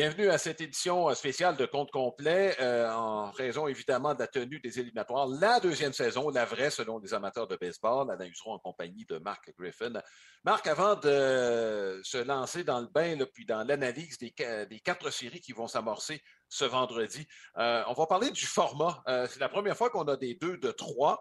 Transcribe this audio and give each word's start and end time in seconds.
Bienvenue 0.00 0.28
à 0.28 0.38
cette 0.38 0.60
édition 0.60 1.10
euh, 1.10 1.14
spéciale 1.14 1.56
de 1.56 1.66
Compte 1.66 1.90
complet, 1.90 2.54
euh, 2.60 2.88
en 2.88 3.32
raison 3.32 3.66
évidemment 3.66 4.14
de 4.14 4.20
la 4.20 4.28
tenue 4.28 4.60
des 4.60 4.78
éliminatoires. 4.78 5.26
La 5.26 5.58
deuxième 5.58 5.92
saison, 5.92 6.30
la 6.30 6.44
vraie 6.44 6.70
selon 6.70 7.00
les 7.00 7.14
amateurs 7.14 7.48
de 7.48 7.56
baseball, 7.56 8.08
analyseront 8.08 8.52
en 8.52 8.58
compagnie 8.60 9.04
de 9.06 9.18
Marc 9.18 9.52
Griffin. 9.58 9.92
Marc, 10.44 10.68
avant 10.68 10.94
de 10.94 12.00
se 12.04 12.18
lancer 12.18 12.62
dans 12.62 12.78
le 12.78 12.86
bain, 12.86 13.18
puis 13.34 13.44
dans 13.44 13.64
l'analyse 13.64 14.18
des, 14.18 14.30
quatre 14.30 15.10
séries 15.10 15.40
qui 15.40 15.52
vont 15.52 15.66
s'amorcer 15.66 16.22
ce 16.48 16.64
vendredi, 16.64 17.26
euh, 17.56 17.82
on 17.88 17.94
va 17.94 18.06
parler 18.06 18.30
du 18.30 18.46
format. 18.46 19.02
C'est 19.28 19.40
la 19.40 19.48
première 19.48 19.76
fois 19.76 19.90
qu'on 19.90 20.06
a 20.06 20.16
des 20.16 20.36
deux 20.36 20.58
de 20.58 20.70
trois. 20.70 21.20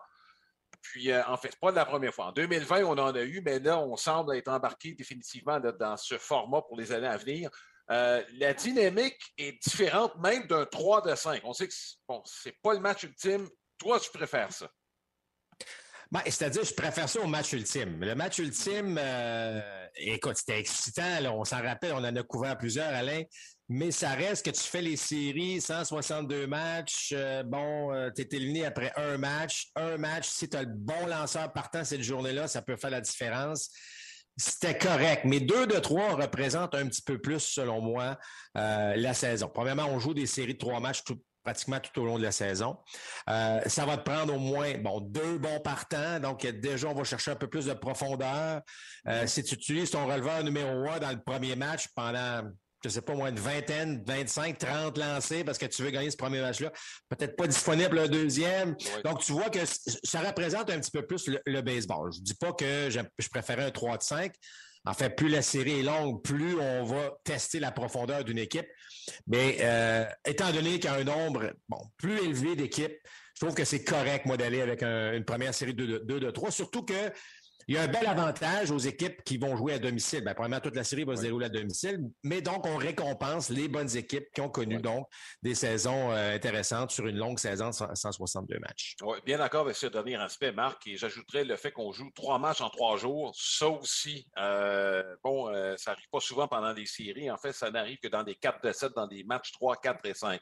Puis, 0.84 1.12
en 1.16 1.38
fait, 1.38 1.56
pas 1.60 1.72
la 1.72 1.84
première 1.84 2.14
fois. 2.14 2.28
En 2.28 2.32
2020, 2.32 2.84
on 2.84 3.00
en 3.00 3.16
a 3.16 3.24
eu, 3.24 3.42
mais 3.42 3.58
là, 3.58 3.80
on 3.80 3.98
semble 3.98 4.36
être 4.36 4.50
embarqué 4.50 4.94
définitivement 4.94 5.60
dans 5.60 5.98
ce 5.98 6.20
format 6.20 6.62
pour 6.62 6.78
les 6.78 6.92
années 6.92 7.08
à 7.08 7.18
venir. 7.18 7.50
Euh, 7.90 8.22
la 8.34 8.54
dynamique 8.54 9.20
est 9.38 9.64
différente 9.64 10.16
même 10.18 10.46
d'un 10.48 10.66
3 10.66 11.02
de 11.02 11.16
5. 11.16 11.42
On 11.46 11.54
sait 11.54 11.68
que 11.68 11.74
bon, 12.08 12.22
ce 12.26 12.50
n'est 12.50 12.56
pas 12.62 12.74
le 12.74 12.80
match 12.80 13.04
ultime. 13.04 13.48
Toi, 13.78 14.00
tu 14.00 14.10
préfères 14.12 14.52
ça? 14.52 14.70
Ben, 16.12 16.22
C'est-à-dire, 16.26 16.64
je 16.64 16.74
préfère 16.74 17.08
ça 17.08 17.20
au 17.22 17.28
match 17.28 17.54
ultime. 17.54 18.04
Le 18.04 18.16
match 18.16 18.40
ultime, 18.40 18.98
euh, 19.02 19.88
écoute, 19.96 20.38
c'était 20.38 20.60
excitant. 20.60 21.20
On 21.34 21.46
s'en 21.46 21.62
rappelle, 21.62 21.94
on 21.94 22.04
en 22.04 22.16
a 22.16 22.24
couvert 22.24 22.58
plusieurs, 22.58 22.94
Alain. 22.94 23.24
Mais 23.70 23.92
ça 23.92 24.12
reste 24.12 24.46
que 24.46 24.52
tu 24.52 24.64
fais 24.64 24.82
les 24.82 24.96
séries, 24.96 25.60
162 25.60 26.48
matchs. 26.48 27.14
Euh, 27.14 27.44
bon, 27.44 28.12
tu 28.16 28.22
es 28.22 28.28
éliminé 28.32 28.66
après 28.66 28.92
un 28.96 29.18
match. 29.18 29.68
Un 29.76 29.98
match, 29.98 30.28
si 30.28 30.50
tu 30.50 30.58
as 30.58 30.64
le 30.64 30.74
bon 30.74 31.06
lanceur 31.06 31.52
partant 31.54 31.84
cette 31.84 32.04
journée-là, 32.04 32.48
ça 32.48 32.62
peut 32.62 32.78
faire 32.78 32.92
la 32.92 33.02
différence. 33.02 33.70
C'était 34.38 34.78
correct, 34.78 35.24
mais 35.26 35.40
deux 35.40 35.66
de 35.66 35.80
trois 35.80 36.14
représentent 36.14 36.76
un 36.76 36.88
petit 36.88 37.02
peu 37.02 37.18
plus, 37.18 37.40
selon 37.40 37.82
moi, 37.82 38.20
euh, 38.56 38.96
la 38.96 39.14
saison. 39.16 39.50
Premièrement, 39.52 39.88
on 39.90 40.00
joue 40.00 40.14
des 40.14 40.28
séries 40.28 40.54
de 40.54 40.60
trois 40.60 40.80
matchs 40.80 41.02
pratiquement 41.44 41.80
tout 41.80 42.02
au 42.02 42.06
long 42.06 42.18
de 42.18 42.24
la 42.24 42.32
saison. 42.32 42.78
Euh, 43.30 43.62
ça 43.66 43.86
va 43.86 43.98
te 43.98 44.08
prendre 44.08 44.36
au 44.36 44.38
moins 44.38 44.74
deux 45.02 45.38
bons 45.38 45.60
partants, 45.62 46.20
donc 46.20 46.46
déjà 46.46 46.90
on 46.90 46.94
va 46.94 47.04
chercher 47.04 47.32
un 47.32 47.36
peu 47.36 47.48
plus 47.48 47.66
de 47.66 47.74
profondeur. 47.74 48.62
Euh, 49.08 49.26
si 49.26 49.44
tu 49.44 49.56
utilises 49.56 49.92
ton 49.92 50.06
releveur 50.06 50.44
numéro 50.44 50.90
un 50.90 51.00
dans 51.00 51.12
le 51.12 51.22
premier 51.24 51.56
match 51.56 51.88
pendant 51.96 52.44
je 52.88 52.94
sais 52.94 53.02
pas, 53.02 53.14
moins 53.14 53.30
une 53.30 53.40
vingtaine, 53.40 54.04
25, 54.06 54.58
30 54.58 54.98
lancés 54.98 55.44
parce 55.44 55.58
que 55.58 55.66
tu 55.66 55.84
veux 55.84 55.92
gagner 55.92 56.12
ce 56.12 56.18
premier 56.18 56.42
match-là. 56.42 56.72
Peut-être 57.10 57.36
pas 57.36 57.48
disponible 57.48 58.02
le 58.02 58.10
deuxième. 58.10 58.76
Oui. 58.80 59.02
Donc, 59.04 59.22
tu 59.22 59.32
vois 59.32 59.50
que 59.50 59.60
ça 60.04 60.22
représente 60.22 60.70
un 60.70 60.80
petit 60.80 60.92
peu 60.92 61.06
plus 61.06 61.28
le, 61.28 61.40
le 61.46 61.62
baseball. 61.62 62.12
Je 62.14 62.22
dis 62.22 62.36
pas 62.36 62.54
que 62.54 62.90
je, 62.90 63.00
je 63.18 63.30
préférais 63.30 63.66
un 63.66 63.72
3 63.72 63.98
de 63.98 64.04
5. 64.04 64.34
En 64.86 64.94
fait, 64.94 65.10
plus 65.10 65.28
la 65.28 65.42
série 65.42 65.82
est 65.82 65.84
longue, 65.84 66.22
plus 66.24 66.58
on 66.60 66.84
va 66.86 67.12
tester 67.26 67.60
la 67.60 67.72
profondeur 67.72 68.24
d'une 68.24 68.38
équipe. 68.38 68.68
Mais 69.28 69.58
euh, 69.60 70.06
étant 70.26 70.52
donné 70.52 70.80
qu'il 70.80 70.86
y 70.86 70.94
a 70.94 70.94
un 70.94 71.04
nombre 71.04 71.52
bon, 71.68 71.80
plus 71.98 72.18
élevé 72.20 72.56
d'équipes, 72.56 72.98
je 73.34 73.46
trouve 73.46 73.54
que 73.54 73.66
c'est 73.66 73.84
correct, 73.84 74.26
moi, 74.26 74.38
d'aller 74.38 74.62
avec 74.62 74.82
un, 74.82 75.14
une 75.14 75.26
première 75.26 75.54
série 75.54 75.74
de 75.74 75.98
2 75.98 76.20
de 76.20 76.32
3. 76.32 76.52
Surtout 76.52 76.84
que 76.84 77.12
il 77.68 77.76
y 77.76 77.78
a 77.78 77.82
un 77.82 77.88
bel 77.88 78.08
avantage 78.08 78.72
aux 78.72 78.78
équipes 78.78 79.24
qui 79.26 79.38
vont 79.38 79.58
jouer 79.58 79.74
à 79.74 79.80
domicile. 79.80 80.24
Bien, 80.24 80.34
premièrement, 80.34 80.62
toute 80.62 80.76
la 80.76 80.86
série 80.86 81.04
va 81.04 81.18
se 81.18 81.22
dérouler 81.22 81.48
à 81.48 81.50
domicile, 81.50 82.00
mais 82.24 82.42
donc 82.42 82.66
on 82.66 82.78
récompense 82.78 83.50
les 83.50 83.68
bonnes 83.68 83.94
équipes 83.98 84.28
qui 84.34 84.40
ont 84.40 84.50
connu 84.50 84.78
donc 84.78 85.06
des 85.42 85.54
saisons 85.54 86.12
euh, 86.12 86.36
intéressantes 86.36 86.92
sur 86.92 87.08
une 87.08 87.18
longue 87.18 87.40
saison 87.40 87.70
de 87.70 87.74
162 87.74 88.60
matchs. 88.60 88.96
Oui, 89.02 89.18
bien 89.26 89.38
d'accord 89.38 89.62
avec 89.62 89.76
ce 89.76 89.88
dernier 89.88 90.16
aspect, 90.16 90.54
Marc, 90.54 90.88
et 90.88 90.96
j'ajouterais 90.96 91.44
le 91.44 91.58
fait 91.58 91.72
qu'on 91.72 91.92
joue 91.92 92.10
trois 92.16 92.40
matchs 92.40 92.62
en 92.62 92.70
trois 92.70 92.96
jours. 92.96 93.36
Ça 93.38 93.68
aussi, 93.68 94.26
euh, 94.38 95.04
bon, 95.22 95.50
euh, 95.50 95.76
ça 95.76 95.92
n'arrive 95.92 96.08
pas 96.10 96.22
souvent 96.22 96.48
pendant 96.48 96.72
les 96.72 96.86
séries. 96.86 97.30
En 97.30 97.38
fait, 97.38 97.52
ça 97.52 97.70
n'arrive 97.70 97.98
que 97.98 98.08
dans 98.08 98.24
des 98.24 98.36
4 98.36 98.64
de 98.64 98.72
7, 98.72 98.94
dans 98.96 99.08
des 99.08 99.26
matchs 99.26 99.52
3, 99.52 99.76
4 99.76 100.06
et 100.06 100.14
5. 100.14 100.42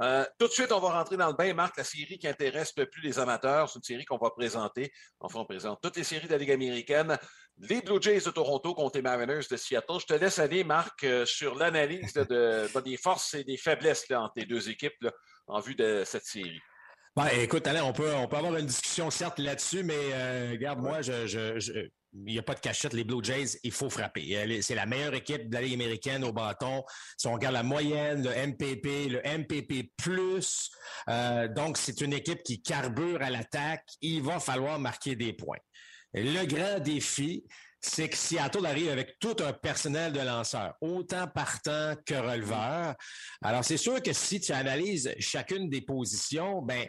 Euh, 0.00 0.24
tout 0.38 0.46
de 0.46 0.52
suite, 0.52 0.72
on 0.72 0.78
va 0.78 0.90
rentrer 0.90 1.16
dans 1.16 1.28
le 1.28 1.32
bain. 1.32 1.54
Marc, 1.54 1.76
la 1.78 1.84
série 1.84 2.18
qui 2.18 2.28
intéresse 2.28 2.72
le 2.76 2.86
plus 2.86 3.00
les 3.00 3.18
amateurs, 3.18 3.68
c'est 3.68 3.78
une 3.78 3.82
série 3.82 4.04
qu'on 4.04 4.18
va 4.18 4.30
présenter. 4.30 4.92
Enfin, 5.20 5.40
on 5.40 5.46
présente 5.46 5.80
toutes 5.82 5.96
les 5.96 6.04
séries 6.04 6.26
de 6.26 6.32
la 6.32 6.38
Ligue 6.38 6.50
américaine. 6.50 7.16
Les 7.58 7.80
Blue 7.80 8.00
Jays 8.00 8.20
de 8.20 8.30
Toronto 8.30 8.74
contre 8.74 8.98
les 8.98 9.02
Mariners 9.02 9.46
de 9.50 9.56
Seattle. 9.56 9.98
Je 10.00 10.06
te 10.06 10.14
laisse 10.14 10.38
aller, 10.38 10.64
Marc, 10.64 11.02
euh, 11.04 11.24
sur 11.24 11.54
l'analyse 11.54 12.12
de, 12.12 12.24
de, 12.24 12.80
des 12.80 12.98
forces 12.98 13.34
et 13.34 13.44
des 13.44 13.56
faiblesses 13.56 14.08
là, 14.10 14.22
entre 14.22 14.34
les 14.36 14.44
deux 14.44 14.68
équipes 14.68 15.00
là, 15.00 15.12
en 15.46 15.60
vue 15.60 15.74
de 15.74 16.02
cette 16.04 16.26
série. 16.26 16.60
Ben, 17.16 17.28
écoute, 17.28 17.66
Alain, 17.66 17.82
on 17.84 17.94
peut, 17.94 18.14
on 18.14 18.28
peut 18.28 18.36
avoir 18.36 18.54
une 18.58 18.66
discussion 18.66 19.10
certes 19.10 19.38
là-dessus, 19.38 19.82
mais 19.82 20.12
euh, 20.12 20.50
regarde, 20.50 20.80
moi, 20.80 21.00
je, 21.00 21.26
je, 21.26 21.58
je 21.58 21.88
il 22.24 22.32
n'y 22.32 22.38
a 22.38 22.42
pas 22.42 22.54
de 22.54 22.60
cachette. 22.60 22.92
Les 22.92 23.04
Blue 23.04 23.22
Jays, 23.22 23.58
il 23.62 23.72
faut 23.72 23.90
frapper. 23.90 24.60
C'est 24.62 24.74
la 24.74 24.86
meilleure 24.86 25.14
équipe 25.14 25.48
de 25.48 25.54
la 25.54 25.60
américaine 25.60 26.24
au 26.24 26.32
bâton. 26.32 26.84
Si 27.16 27.26
on 27.26 27.34
regarde 27.34 27.54
la 27.54 27.62
moyenne, 27.62 28.22
le 28.22 28.30
MPP, 28.30 29.10
le 29.10 29.20
MPP+, 29.38 29.90
euh, 31.08 31.48
donc 31.48 31.76
c'est 31.76 32.00
une 32.00 32.12
équipe 32.12 32.42
qui 32.42 32.62
carbure 32.62 33.22
à 33.22 33.30
l'attaque. 33.30 33.88
Il 34.00 34.22
va 34.22 34.40
falloir 34.40 34.78
marquer 34.78 35.16
des 35.16 35.32
points. 35.32 35.58
Le 36.14 36.46
grand 36.46 36.80
défi, 36.80 37.44
c'est 37.80 38.08
que 38.08 38.16
Seattle 38.16 38.64
arrive 38.66 38.88
avec 38.88 39.18
tout 39.18 39.36
un 39.40 39.52
personnel 39.52 40.12
de 40.12 40.20
lanceurs, 40.20 40.74
autant 40.80 41.26
partant 41.28 41.94
que 42.04 42.14
releveur. 42.14 42.94
Alors, 43.42 43.64
c'est 43.64 43.76
sûr 43.76 44.02
que 44.02 44.12
si 44.12 44.40
tu 44.40 44.52
analyses 44.52 45.14
chacune 45.18 45.68
des 45.68 45.82
positions, 45.82 46.62
ben, 46.62 46.86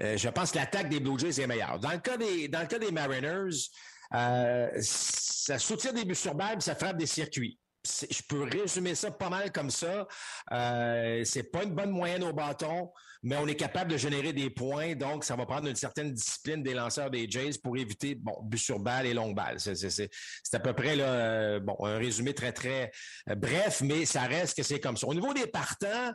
euh, 0.00 0.16
je 0.16 0.28
pense 0.30 0.52
que 0.52 0.58
l'attaque 0.58 0.88
des 0.88 1.00
Blue 1.00 1.18
Jays 1.18 1.40
est 1.42 1.46
meilleure. 1.46 1.78
Dans 1.78 1.92
le 1.92 1.98
cas 1.98 2.16
des, 2.16 2.48
dans 2.48 2.60
le 2.60 2.66
cas 2.66 2.78
des 2.78 2.90
Mariners, 2.90 3.68
euh, 4.14 4.68
ça 4.80 5.58
soutient 5.58 5.92
des 5.92 6.04
buts 6.04 6.14
sur 6.14 6.34
balle, 6.34 6.60
ça 6.62 6.74
frappe 6.74 6.96
des 6.96 7.06
circuits. 7.06 7.58
Je 7.84 8.22
peux 8.28 8.44
résumer 8.44 8.94
ça 8.94 9.10
pas 9.10 9.28
mal 9.28 9.50
comme 9.50 9.70
ça. 9.70 10.06
Euh, 10.52 11.24
c'est 11.24 11.50
pas 11.50 11.64
une 11.64 11.74
bonne 11.74 11.90
moyenne 11.90 12.22
au 12.22 12.32
bâton, 12.32 12.92
mais 13.24 13.36
on 13.36 13.46
est 13.48 13.56
capable 13.56 13.90
de 13.90 13.96
générer 13.96 14.32
des 14.32 14.50
points, 14.50 14.94
donc 14.94 15.24
ça 15.24 15.34
va 15.34 15.46
prendre 15.46 15.66
une 15.66 15.74
certaine 15.74 16.12
discipline 16.12 16.62
des 16.62 16.74
lanceurs 16.74 17.10
des 17.10 17.28
Jays 17.28 17.58
pour 17.60 17.76
éviter 17.76 18.14
bon 18.14 18.40
but 18.44 18.58
sur 18.58 18.78
balle 18.78 19.06
et 19.06 19.14
longue 19.14 19.34
balle. 19.34 19.58
C'est 19.58 20.08
à 20.52 20.60
peu 20.60 20.72
près 20.74 20.94
là, 20.94 21.04
euh, 21.04 21.60
bon 21.60 21.76
un 21.84 21.98
résumé 21.98 22.34
très 22.34 22.52
très 22.52 22.92
euh, 23.28 23.34
bref, 23.34 23.80
mais 23.80 24.04
ça 24.04 24.22
reste 24.22 24.56
que 24.56 24.62
c'est 24.62 24.78
comme 24.78 24.96
ça. 24.96 25.08
Au 25.08 25.14
niveau 25.14 25.34
des 25.34 25.48
partants, 25.48 26.12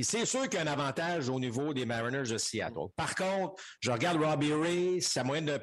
c'est 0.00 0.24
sûr 0.24 0.48
qu'il 0.48 0.54
y 0.54 0.62
a 0.62 0.62
un 0.62 0.72
avantage 0.72 1.28
au 1.28 1.38
niveau 1.38 1.74
des 1.74 1.84
Mariners 1.84 2.30
de 2.30 2.38
Seattle. 2.38 2.88
Par 2.96 3.14
contre, 3.14 3.62
je 3.80 3.90
regarde 3.90 4.22
Robbie 4.22 4.54
Ray, 4.54 5.02
sa 5.02 5.22
moyenne 5.22 5.46
de 5.46 5.60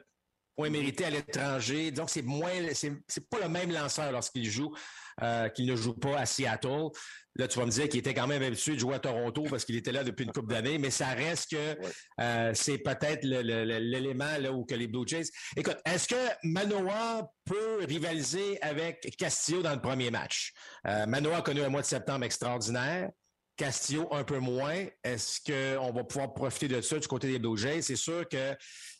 points 0.55 0.69
mérités 0.69 1.05
à 1.05 1.09
l'étranger. 1.09 1.91
Donc, 1.91 2.09
c'est 2.09 2.21
moins, 2.21 2.51
c'est 2.73 3.29
pas 3.29 3.39
le 3.41 3.49
même 3.49 3.71
lanceur 3.71 4.11
lorsqu'il 4.11 4.49
joue 4.49 4.73
euh, 5.21 5.49
qu'il 5.49 5.65
ne 5.65 5.75
joue 5.75 5.93
pas 5.93 6.19
à 6.19 6.25
Seattle. 6.25 6.89
Là, 7.37 7.47
tu 7.47 7.59
vas 7.59 7.65
me 7.65 7.71
dire 7.71 7.87
qu'il 7.89 7.99
était 7.99 8.13
quand 8.13 8.27
même 8.27 8.41
habitué 8.43 8.73
de 8.73 8.79
jouer 8.79 8.95
à 8.95 8.99
Toronto 8.99 9.43
parce 9.49 9.65
qu'il 9.65 9.75
était 9.75 9.91
là 9.91 10.03
depuis 10.03 10.23
une 10.23 10.31
couple 10.31 10.53
d'années, 10.53 10.77
mais 10.77 10.89
ça 10.89 11.07
reste 11.07 11.51
que 11.51 11.77
euh, 12.21 12.51
c'est 12.53 12.77
peut-être 12.77 13.23
l'élément 13.23 14.37
là 14.39 14.51
où 14.51 14.65
que 14.65 14.75
les 14.75 14.87
Blue 14.87 15.05
Jays. 15.05 15.25
Écoute, 15.55 15.77
est-ce 15.85 16.07
que 16.07 16.15
Manoa 16.43 17.29
peut 17.45 17.85
rivaliser 17.85 18.61
avec 18.61 19.15
Castillo 19.17 19.61
dans 19.61 19.73
le 19.73 19.81
premier 19.81 20.11
match? 20.11 20.53
Euh, 20.87 21.05
Manoa 21.05 21.37
a 21.37 21.41
connu 21.41 21.61
un 21.61 21.69
mois 21.69 21.81
de 21.81 21.87
septembre 21.87 22.25
extraordinaire. 22.25 23.09
Castillo 23.57 24.07
un 24.11 24.23
peu 24.23 24.39
moins. 24.39 24.85
Est-ce 25.03 25.39
qu'on 25.41 25.91
va 25.91 26.03
pouvoir 26.03 26.33
profiter 26.33 26.67
de 26.67 26.81
ça 26.81 26.99
du 26.99 27.07
côté 27.07 27.27
des 27.27 27.39
Blue 27.39 27.57
Jays? 27.57 27.81
C'est 27.81 27.95
sûr 27.95 28.27
que 28.27 28.53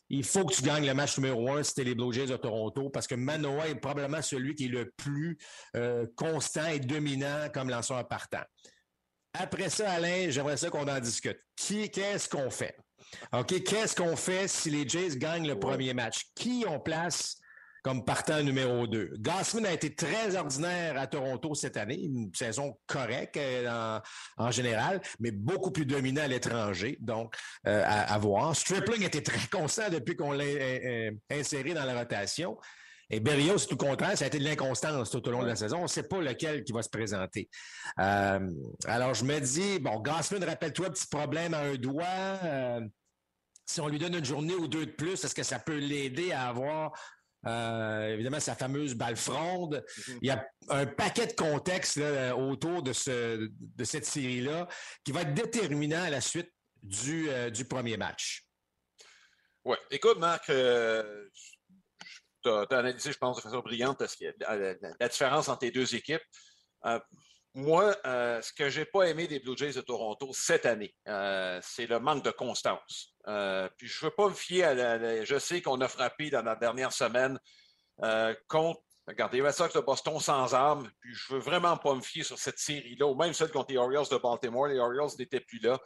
il 0.10 0.24
faut 0.24 0.46
que 0.46 0.54
tu 0.54 0.62
gagnes 0.62 0.86
le 0.86 0.94
match 0.94 1.18
numéro 1.18 1.52
un 1.54 1.63
c'était 1.63 1.84
les 1.84 1.96
Blue 1.96 2.13
Jays 2.13 2.28
de 2.28 2.38
Toronto 2.38 2.90
parce 2.90 3.07
que 3.07 3.16
Manoa 3.16 3.68
est 3.68 3.75
probablement 3.75 4.22
celui 4.22 4.56
qui 4.56 4.66
est 4.66 4.69
le 4.69 4.92
plus 4.98 5.38
euh, 5.75 6.06
constant 6.16 6.68
et 6.68 6.80
dominant 6.80 7.50
comme 7.54 7.69
lanceur 7.69 8.07
partant. 8.07 8.44
Après 9.34 9.69
ça, 9.69 9.92
Alain, 9.92 10.30
j'aimerais 10.30 10.57
ça 10.57 10.69
qu'on 10.69 10.88
en 10.88 11.00
discute. 11.00 11.38
Qui, 11.56 11.90
qu'est-ce 11.90 12.30
qu'on 12.30 12.50
fait? 12.50 12.78
OK, 13.34 13.63
qu'est-ce 13.63 13.96
qu'on 13.96 14.16
fait 14.16 14.48
si 14.48 14.69
les 14.69 14.88
Jays 14.88 15.18
gagnent 15.18 15.48
le 15.48 15.60
premier 15.60 15.94
match? 15.94 16.25
Qui 16.36 16.66
on 16.68 16.80
place 16.80 17.38
comme 17.86 18.04
partant 18.04 18.42
numéro 18.42 18.88
2. 18.88 19.12
Gassman 19.20 19.64
a 19.68 19.72
été 19.72 19.94
très 19.94 20.36
ordinaire 20.36 20.98
à 20.98 21.06
Toronto 21.06 21.54
cette 21.54 21.78
année, 21.78 22.02
une 22.02 22.34
saison 22.34 22.80
correcte 22.88 23.38
euh, 23.38 24.00
en, 24.38 24.50
général, 24.50 25.00
mais 25.20 25.30
beaucoup 25.30 25.70
plus 25.70 25.86
dominant 25.86 26.24
à 26.24 26.28
l'étranger, 26.28 26.98
donc 27.00 27.36
euh, 27.68 27.84
à, 27.86 28.18
voir. 28.18 28.56
Stripling 28.56 29.04
était 29.04 29.22
très 29.22 29.48
constant 29.52 29.88
depuis 29.92 30.16
qu'on 30.16 30.32
l'a 30.32 30.46
euh, 30.46 31.12
inséré 31.30 31.76
dans 31.76 31.86
la 31.86 32.00
rotation. 32.00 32.58
Et 33.12 33.20
Berrios, 33.20 33.60
c'est 33.60 33.68
tout 33.68 33.78
le 33.80 33.86
contraire, 33.86 34.18
ça 34.18 34.24
a 34.24 34.30
été 34.30 34.40
de 34.40 34.46
l'inconstance 34.46 35.12
tout 35.12 35.28
au 35.28 35.32
long 35.32 35.44
de 35.44 35.48
la 35.48 35.56
saison. 35.56 35.78
On 35.78 35.84
ne 35.84 35.88
sait 35.88 36.08
pas 36.08 36.20
lequel 36.20 36.64
qui 36.64 36.72
va 36.72 36.82
se 36.82 36.90
présenter. 36.90 37.52
alors, 37.98 39.14
je 39.14 39.26
me 39.26 39.40
dis, 39.40 39.78
bon, 39.78 40.00
Gassman, 40.00 40.44
rappelle-toi, 40.44 40.90
petit 40.90 41.06
problème 41.06 41.54
à 41.54 41.60
un 41.60 41.76
doigt. 41.76 42.40
si 43.64 43.80
on 43.80 43.88
lui 43.90 44.00
donne 44.00 44.16
une 44.16 44.26
journée 44.26 44.56
ou 44.56 44.68
deux 44.68 44.88
de 44.88 44.92
plus, 44.92 45.24
est-ce 45.24 45.36
que 45.36 45.44
ça 45.44 45.60
peut 45.60 45.78
l'aider 45.78 46.32
à 46.32 46.48
avoir 46.48 46.94
euh, 47.48 48.14
évidemment, 48.14 48.40
sa 48.40 48.56
fameuse 48.56 48.96
balle 48.96 49.16
fronde. 49.16 49.84
Mhm. 50.08 50.20
Il 50.22 50.28
y 50.28 50.32
a 50.32 50.46
un 50.70 50.86
paquet 50.86 51.28
de 51.28 51.34
contextes 51.34 52.00
autour 52.36 52.84
de, 52.84 52.94
ce, 52.94 53.50
de 53.52 53.84
cette 53.84 54.06
série-là 54.06 54.68
qui 55.04 55.12
va 55.12 55.22
être 55.22 55.34
déterminant 55.34 56.04
à 56.04 56.10
la 56.10 56.22
suite 56.22 56.52
du, 56.82 57.30
euh, 57.30 57.50
du 57.50 57.66
premier 57.66 57.98
match. 57.98 58.44
Oui. 59.64 59.78
Écoute, 59.90 60.20
Marc, 60.20 60.50
euh, 60.50 61.28
tu 62.44 62.50
as, 62.50 62.66
analysé, 62.72 63.12
je 63.12 63.18
pense, 63.18 63.38
de 63.38 63.42
façon 63.42 63.60
brillante 63.60 63.98
parce 63.98 64.16
que 64.16 64.26
la, 64.40 64.76
la, 65.00 65.08
différence 65.08 65.50
entre 65.50 65.66
les 65.66 65.72
deux 65.72 65.96
équipes. 65.96 66.22
Moi, 67.56 67.96
ce 68.04 68.54
que 68.54 68.69
j'ai 68.69 68.86
pas 68.86 69.04
aimé 69.04 69.28
des 69.28 69.40
Blue 69.40 69.57
Jays 69.57 69.74
de 69.74 69.81
Toronto 69.81 70.31
cette 70.34 70.66
année, 70.66 70.96
c'est 71.06 71.88
le 71.88 72.00
manque 72.00 72.24
de 72.24 72.31
constance. 72.31 73.16
Euh, 73.28 73.68
puis 73.78 73.88
je 73.88 74.06
veux 74.06 74.12
pas 74.12 74.28
me 74.28 74.34
fier 74.34 74.63
à 74.63 74.74
la, 74.74 75.24
Je 75.24 75.40
sais 75.40 75.62
qu'on 75.62 75.81
a 75.81 75.88
frappé 75.88 76.30
dans 76.30 76.44
la 76.44 76.56
dernière 76.56 76.94
semaine 76.94 77.40
euh, 78.04 78.36
contre. 78.48 78.81
Regardez, 79.07 79.38
les 79.38 79.44
Red 79.44 79.54
Sox 79.54 79.74
de 79.74 79.81
Boston 79.81 80.19
sans 80.19 80.56
armes, 80.56 80.90
puis 81.00 81.13
je 81.13 81.34
veux 81.34 81.40
vraiment 81.40 81.78
pas 81.78 81.94
me 81.94 82.02
fier 82.02 82.24
sur 82.24 82.40
cette 82.40 82.57
série-là, 82.57 83.06
ou 83.06 83.13
même 83.13 83.34
celle 83.34 83.52
contre 83.52 83.72
les 83.72 83.78
Orioles 83.78 84.08
de 84.10 84.18
Baltimore. 84.18 84.66
Les 84.66 84.80
Orioles 84.80 85.12
n'étaient 85.19 85.42
plus 85.42 85.60
là. 85.60 85.80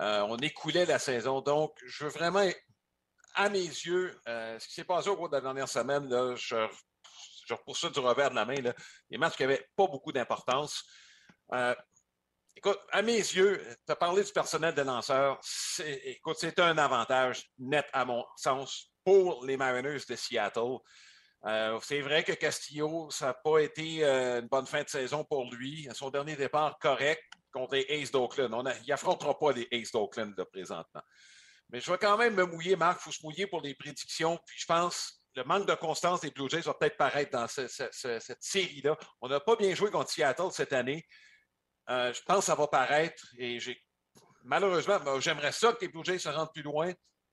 Euh, 0.00 0.26
on 0.28 0.36
écoulait 0.38 0.84
la 0.84 0.98
saison. 0.98 1.40
Donc, 1.40 1.78
je 1.86 2.04
veux 2.04 2.10
vraiment, 2.10 2.44
à 3.34 3.48
mes 3.50 3.60
yeux, 3.60 4.18
ce 4.26 4.66
qui 4.66 4.74
s'est 4.74 4.84
passé 4.84 5.08
au 5.08 5.16
cours 5.16 5.28
de 5.28 5.36
la 5.36 5.42
dernière 5.42 5.68
semaine, 5.68 6.08
là, 6.08 6.34
je, 6.34 6.56
repousse 7.50 7.82
ça 7.82 7.88
du 7.88 8.00
revers 8.00 8.30
de 8.30 8.34
la 8.34 8.44
main. 8.44 8.56
Les 9.10 9.18
matchs 9.18 9.36
qui 9.36 9.42
n'avaient 9.42 9.68
pas 9.76 9.86
beaucoup 9.86 10.10
d'importance. 10.10 10.84
Écoute, 12.56 12.78
à 12.90 13.02
mes 13.02 13.18
yeux, 13.18 13.62
tu 13.86 13.92
as 13.92 13.96
parlé 13.96 14.24
du 14.24 14.32
personnel 14.32 14.74
de 14.74 14.82
lanceurs. 14.82 15.38
Écoute, 16.04 16.36
c'est 16.40 16.58
un 16.58 16.78
avantage 16.78 17.50
net, 17.58 17.86
à 17.92 18.04
mon 18.04 18.24
sens, 18.36 18.90
pour 19.04 19.44
les 19.44 19.56
Mariners 19.56 20.00
de 20.08 20.16
Seattle. 20.16 20.78
Euh, 21.44 21.78
c'est 21.82 22.00
vrai 22.00 22.24
que 22.24 22.32
Castillo, 22.32 23.10
ça 23.10 23.26
n'a 23.26 23.34
pas 23.34 23.58
été 23.60 24.04
euh, 24.04 24.40
une 24.40 24.48
bonne 24.48 24.66
fin 24.66 24.82
de 24.82 24.88
saison 24.88 25.22
pour 25.24 25.52
lui. 25.52 25.86
Son 25.92 26.10
dernier 26.10 26.34
départ 26.34 26.78
correct 26.78 27.22
contre 27.52 27.74
les 27.74 27.86
Aces 27.88 28.10
d'Oakland. 28.10 28.64
il 28.82 28.88
n'affrontera 28.88 29.38
pas 29.38 29.52
les 29.52 29.68
Aces 29.70 29.92
d'Oakland 29.92 30.34
présentement. 30.50 31.02
Mais 31.68 31.80
je 31.80 31.90
vais 31.90 31.98
quand 31.98 32.16
même 32.16 32.34
me 32.34 32.44
mouiller, 32.44 32.74
Marc. 32.74 33.00
Il 33.00 33.04
faut 33.04 33.12
se 33.12 33.22
mouiller 33.22 33.46
pour 33.46 33.60
les 33.60 33.74
prédictions. 33.74 34.38
Puis 34.46 34.58
je 34.58 34.66
pense 34.66 35.22
le 35.36 35.44
manque 35.44 35.68
de 35.68 35.74
constance 35.74 36.22
des 36.22 36.30
Blue 36.30 36.48
Jays 36.48 36.62
va 36.62 36.74
peut-être 36.74 36.96
paraître 36.96 37.30
dans 37.30 37.46
cette 37.46 38.42
série-là. 38.42 38.96
On 39.20 39.28
n'a 39.28 39.38
pas 39.38 39.56
bien 39.56 39.74
joué 39.74 39.90
contre 39.90 40.10
Seattle 40.10 40.50
cette 40.50 40.72
année. 40.72 41.06
Euh, 41.88 42.12
je 42.12 42.20
pense 42.22 42.38
que 42.38 42.44
ça 42.44 42.54
va 42.54 42.66
paraître 42.66 43.24
et 43.38 43.58
malheureusement, 44.44 44.98
j'aimerais 45.20 45.52
ça 45.52 45.72
que 45.72 45.82
les 45.82 45.88
Blue 45.88 46.04
Jays 46.04 46.18
se 46.18 46.28
rendent 46.28 46.52
plus 46.52 46.62
loin. 46.62 46.92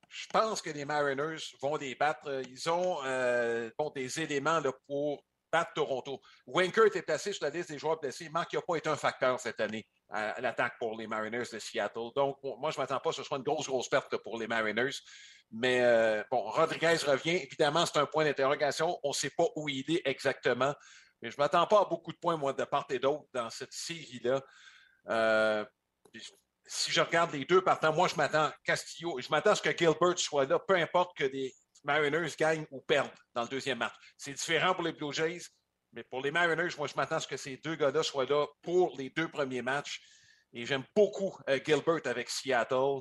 Je 0.10 0.28
pense 0.28 0.62
que 0.62 0.70
les 0.70 0.86
Mariners 0.86 1.42
vont 1.62 1.76
les 1.76 1.96
battre. 1.96 2.44
Ils 2.48 2.70
ont 2.70 3.00
euh, 3.04 3.70
des 3.96 4.20
éléments 4.20 4.62
pour 4.86 5.24
battre 5.52 5.74
Toronto. 5.74 6.20
Winker 6.48 6.88
était 6.88 7.02
placé 7.04 7.32
sur 7.32 7.46
la 7.46 7.52
liste 7.52 7.72
des 7.72 7.78
joueurs 7.78 8.00
blessés. 8.00 8.30
Marc 8.30 8.54
n'a 8.54 8.62
pas 8.62 8.76
été 8.76 8.90
un 8.90 8.96
facteur 8.96 9.40
cette 9.40 9.60
année 9.60 9.88
à, 10.10 10.40
l'attaque 10.42 10.74
pour 10.80 10.98
les 10.98 11.08
Mariners 11.08 11.46
de 11.52 11.60
Seattle. 11.60 12.10
Donc, 12.16 12.38
moi, 12.44 12.72
je 12.72 12.78
ne 12.78 12.84
m'attends 12.84 13.00
pas 13.00 13.12
que 13.12 13.16
ce 13.16 13.24
soit 13.24 13.38
une 13.38 13.44
grosse, 13.44 13.68
grosse 13.68 13.88
perte 13.88 14.18
pour 14.18 14.40
les 14.40 14.48
Mariners. 14.48 14.96
Mais 15.52 15.82
euh, 15.82 16.24
bon, 16.32 16.42
Rodriguez 16.50 16.98
revient. 17.06 17.36
Évidemment, 17.36 17.86
c'est 17.86 18.00
un 18.00 18.08
point 18.08 18.26
d'interrogation. 18.26 19.00
On 19.04 19.10
ne 19.10 19.14
sait 19.14 19.30
pas 19.30 19.46
où 19.56 19.70
il 19.70 19.86
est 19.90 20.02
exactement. 20.06 20.74
Mais 21.24 21.32
je 21.32 21.38
ne 21.38 21.42
m'attends 21.42 21.66
pas 21.66 21.80
à 21.80 21.86
beaucoup 21.86 22.12
de 22.12 22.18
points, 22.18 22.36
moi, 22.36 22.52
de 22.52 22.66
part 22.66 22.86
et 22.90 23.00
d'autre 23.00 23.24
dans 23.34 23.50
cette 23.50 23.72
série-là. 23.72 24.42
Euh, 25.08 25.66
si 26.66 26.92
je 26.92 27.00
regarde 27.00 27.32
les 27.32 27.46
deux 27.46 27.62
partants, 27.62 27.94
moi, 27.94 28.10
je 28.10 28.16
m'attends 28.16 28.52
Castillo, 28.66 29.18
je 29.22 29.30
m'attends 29.30 29.52
à 29.52 29.56
ce 29.56 29.62
que 29.62 29.70
Gilbert 29.70 30.20
soit 30.20 30.46
là, 30.46 30.60
peu 30.60 30.76
importe 30.76 31.16
que 31.16 31.24
les 31.24 31.56
Mariners 31.86 32.36
gagnent 32.38 32.66
ou 32.72 32.82
perdent 32.82 33.10
dans 33.34 33.44
le 33.44 33.48
deuxième 33.48 33.78
match. 33.78 33.94
C'est 34.18 34.34
différent 34.34 34.74
pour 34.74 34.84
les 34.84 34.92
Blue 34.92 35.14
Jays, 35.14 35.44
mais 35.94 36.04
pour 36.04 36.20
les 36.20 36.30
Mariners, 36.30 36.76
moi, 36.78 36.88
je 36.88 36.96
m'attends 36.96 37.16
à 37.16 37.20
ce 37.22 37.28
que 37.28 37.38
ces 37.38 37.56
deux 37.56 37.76
gars-là 37.76 38.04
soient 38.04 38.26
là 38.26 38.46
pour 38.62 38.94
les 38.98 39.10
deux 39.10 39.30
premiers 39.30 39.62
matchs. 39.62 40.02
Et 40.52 40.66
j'aime 40.66 40.84
beaucoup 40.94 41.38
euh, 41.48 41.58
Gilbert 41.66 42.02
avec 42.04 42.30
Seattle. 42.30 43.00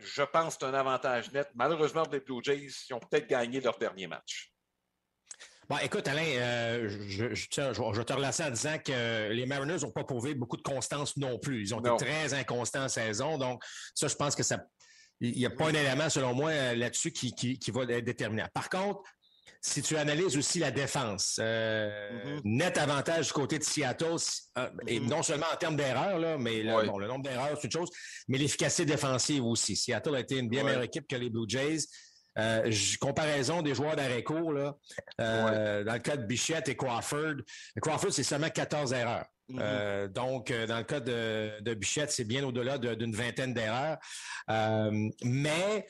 Je 0.00 0.22
pense 0.22 0.56
que 0.56 0.66
c'est 0.66 0.66
un 0.66 0.74
avantage 0.74 1.32
net. 1.32 1.48
Malheureusement, 1.54 2.02
pour 2.02 2.12
les 2.12 2.20
Blue 2.20 2.44
Jays, 2.44 2.68
ils 2.90 2.92
ont 2.92 3.00
peut-être 3.00 3.26
gagné 3.26 3.62
leur 3.62 3.78
dernier 3.78 4.06
match. 4.06 4.53
Bon, 5.68 5.76
écoute, 5.82 6.06
Alain, 6.08 6.22
euh, 6.24 6.88
je, 7.08 7.34
je, 7.34 7.48
tiens, 7.48 7.72
je, 7.72 7.80
vais 7.82 8.04
te 8.04 8.12
relancer 8.12 8.42
en 8.42 8.50
disant 8.50 8.76
que 8.84 9.30
les 9.30 9.46
Mariners 9.46 9.78
n'ont 9.82 9.90
pas 9.90 10.04
prouvé 10.04 10.34
beaucoup 10.34 10.56
de 10.56 10.62
constance 10.62 11.16
non 11.16 11.38
plus. 11.38 11.62
Ils 11.62 11.74
ont 11.74 11.80
été 11.80 12.04
très 12.04 12.34
inconstants 12.34 12.84
en 12.84 12.88
saison. 12.88 13.38
Donc, 13.38 13.62
ça, 13.94 14.08
je 14.08 14.14
pense 14.14 14.34
que 14.34 14.42
ça. 14.42 14.58
Il 15.20 15.32
n'y 15.32 15.46
a 15.46 15.50
pas 15.50 15.66
un 15.68 15.74
élément, 15.74 16.10
selon 16.10 16.34
moi, 16.34 16.74
là-dessus 16.74 17.12
qui, 17.12 17.34
qui, 17.34 17.58
qui, 17.58 17.70
va 17.70 17.82
être 17.84 18.04
déterminant. 18.04 18.46
Par 18.52 18.68
contre, 18.68 19.02
si 19.60 19.80
tu 19.80 19.96
analyses 19.96 20.36
aussi 20.36 20.58
la 20.58 20.70
défense, 20.70 21.38
euh, 21.40 22.38
mm-hmm. 22.38 22.40
net 22.44 22.76
avantage 22.76 23.28
du 23.28 23.32
côté 23.32 23.58
de 23.58 23.64
Seattle, 23.64 24.16
euh, 24.58 24.68
et 24.86 25.00
mm-hmm. 25.00 25.08
non 25.08 25.22
seulement 25.22 25.46
en 25.50 25.56
termes 25.56 25.76
d'erreurs, 25.76 26.18
là, 26.18 26.36
mais 26.36 26.62
le, 26.62 26.86
bon, 26.86 26.98
le 26.98 27.06
nombre 27.06 27.22
d'erreurs, 27.22 27.56
c'est 27.58 27.68
une 27.68 27.72
chose, 27.72 27.88
mais 28.28 28.36
l'efficacité 28.36 28.84
défensive 28.84 29.42
aussi. 29.44 29.76
Seattle 29.76 30.16
a 30.16 30.20
été 30.20 30.36
une 30.36 30.50
bien 30.50 30.64
meilleure 30.64 30.82
équipe 30.82 31.08
que 31.08 31.16
les 31.16 31.30
Blue 31.30 31.46
Jays. 31.48 31.86
Euh, 32.38 32.70
comparaison 33.00 33.62
des 33.62 33.74
joueurs 33.74 33.96
d'arrêt 33.96 34.24
court, 34.24 34.52
là, 34.52 34.76
euh, 35.20 35.84
dans 35.84 35.92
le 35.92 35.98
cas 36.00 36.16
de 36.16 36.24
Bichette 36.24 36.68
et 36.68 36.76
Crawford. 36.76 37.36
Crawford, 37.80 38.12
c'est 38.12 38.24
seulement 38.24 38.50
14 38.50 38.92
erreurs. 38.92 39.26
Mm-hmm. 39.50 39.58
Euh, 39.60 40.08
donc, 40.08 40.50
euh, 40.50 40.66
dans 40.66 40.78
le 40.78 40.84
cas 40.84 41.00
de, 41.00 41.60
de 41.60 41.74
Bichette, 41.74 42.10
c'est 42.10 42.24
bien 42.24 42.44
au-delà 42.44 42.78
d'une 42.78 43.14
vingtaine 43.14 43.52
d'erreurs. 43.52 43.98
Euh, 44.50 45.08
mais 45.22 45.86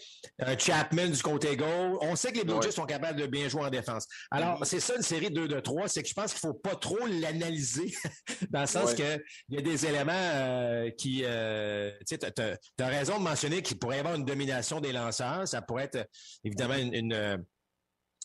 Chapman 0.59 1.09
du 1.09 1.23
côté 1.23 1.57
gauche, 1.57 1.99
on 2.01 2.17
sait 2.17 2.33
que 2.33 2.39
les 2.39 2.45
Blue 2.45 2.61
Jays 2.63 2.73
sont 2.73 2.87
capables 2.87 3.21
de 3.21 3.27
bien 3.27 3.49
jouer 3.49 3.63
en 3.63 3.71
défense. 3.71 4.07
Alors, 4.31 4.61
mm-hmm. 4.61 4.65
c'est 4.65 4.81
ça 4.81 4.97
une 4.97 5.03
série 5.03 5.31
2 5.31 5.47
de 5.47 5.61
3, 5.61 5.89
c'est 5.89 6.03
que 6.03 6.09
je 6.09 6.15
pense 6.15 6.33
qu'il 6.33 6.41
faut 6.41 6.55
pas 6.55 6.75
trop 6.75 7.07
l'analyser 7.07 7.95
dans 8.51 8.63
le 8.63 8.67
sens 8.67 8.95
que 8.95 9.23
il 9.49 9.57
y 9.57 9.59
a 9.59 9.63
des 9.63 9.87
éléments 9.87 10.91
qui, 10.97 11.19
tu 11.19 12.07
sais, 12.07 12.19
tu 12.19 12.83
as, 12.83 12.87
raison 12.87 13.19
de 13.19 13.23
mentionner 13.23 13.63
qu'il 13.63 13.79
pourrait 13.79 13.97
y 13.97 14.01
avoir 14.01 14.15
une 14.15 14.25
domination 14.25 14.81
des 14.81 14.93
lanceurs. 14.93 15.47
Ça 15.47 15.63
pourrait 15.63 15.85
être 15.85 16.09
évidemment 16.43 16.75
une, 16.75 17.45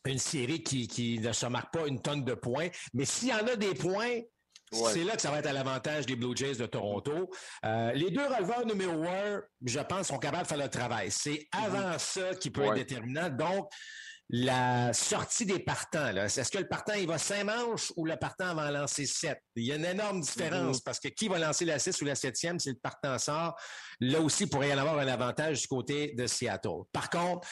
une 0.05 0.17
série 0.17 0.63
qui, 0.63 0.87
qui 0.87 1.19
ne 1.19 1.31
se 1.33 1.45
marque 1.45 1.73
pas 1.73 1.87
une 1.87 2.01
tonne 2.01 2.23
de 2.23 2.33
points. 2.33 2.69
Mais 2.93 3.05
s'il 3.05 3.29
y 3.29 3.33
en 3.33 3.45
a 3.47 3.55
des 3.55 3.73
points, 3.73 4.21
c'est 4.71 5.03
là 5.03 5.15
que 5.15 5.21
ça 5.21 5.31
va 5.31 5.39
être 5.39 5.47
à 5.47 5.53
l'avantage 5.53 6.05
des 6.05 6.15
Blue 6.15 6.35
Jays 6.35 6.55
de 6.55 6.65
Toronto. 6.65 7.29
Euh, 7.65 7.91
les 7.93 8.11
deux 8.11 8.25
releveurs 8.25 8.65
numéro 8.65 9.03
un, 9.03 9.41
je 9.65 9.79
pense, 9.79 10.07
sont 10.07 10.19
capables 10.19 10.43
de 10.43 10.47
faire 10.47 10.57
le 10.57 10.69
travail. 10.69 11.11
C'est 11.11 11.47
avant 11.51 11.93
mhm. 11.93 11.99
ça 11.99 12.35
qui 12.35 12.49
peut 12.49 12.63
être 12.63 12.75
déterminant. 12.75 13.29
Donc, 13.29 13.69
la 14.31 14.93
sortie 14.93 15.47
des 15.47 15.57
partants, 15.57 16.15
est-ce 16.15 16.51
que 16.51 16.59
le 16.59 16.67
partant, 16.67 16.93
il 16.93 17.07
va 17.07 17.17
cinq 17.17 17.45
manches 17.45 17.91
ou 17.95 18.05
le 18.05 18.15
partant 18.15 18.53
va 18.53 18.67
en 18.67 18.71
lancer 18.71 19.07
sept? 19.07 19.39
Il 19.55 19.65
y 19.65 19.71
a 19.71 19.75
une 19.75 19.85
énorme 19.85 20.21
différence 20.21 20.77
mhm. 20.77 20.83
parce 20.85 20.99
que 20.99 21.07
qui 21.07 21.27
va 21.27 21.39
lancer 21.39 21.65
la 21.65 21.79
six 21.79 21.99
ou 22.01 22.05
la 22.05 22.13
septième 22.13 22.59
si 22.59 22.69
le 22.69 22.75
partant 22.75 23.17
sort? 23.17 23.55
Là 23.99 24.21
aussi, 24.21 24.43
il 24.43 24.49
pourrait 24.49 24.69
y 24.69 24.73
en 24.73 24.77
avoir 24.77 24.99
un 24.99 25.07
avantage 25.07 25.61
du 25.61 25.67
côté 25.67 26.13
de 26.15 26.27
Seattle. 26.27 26.83
Par 26.93 27.09
contre, 27.09 27.47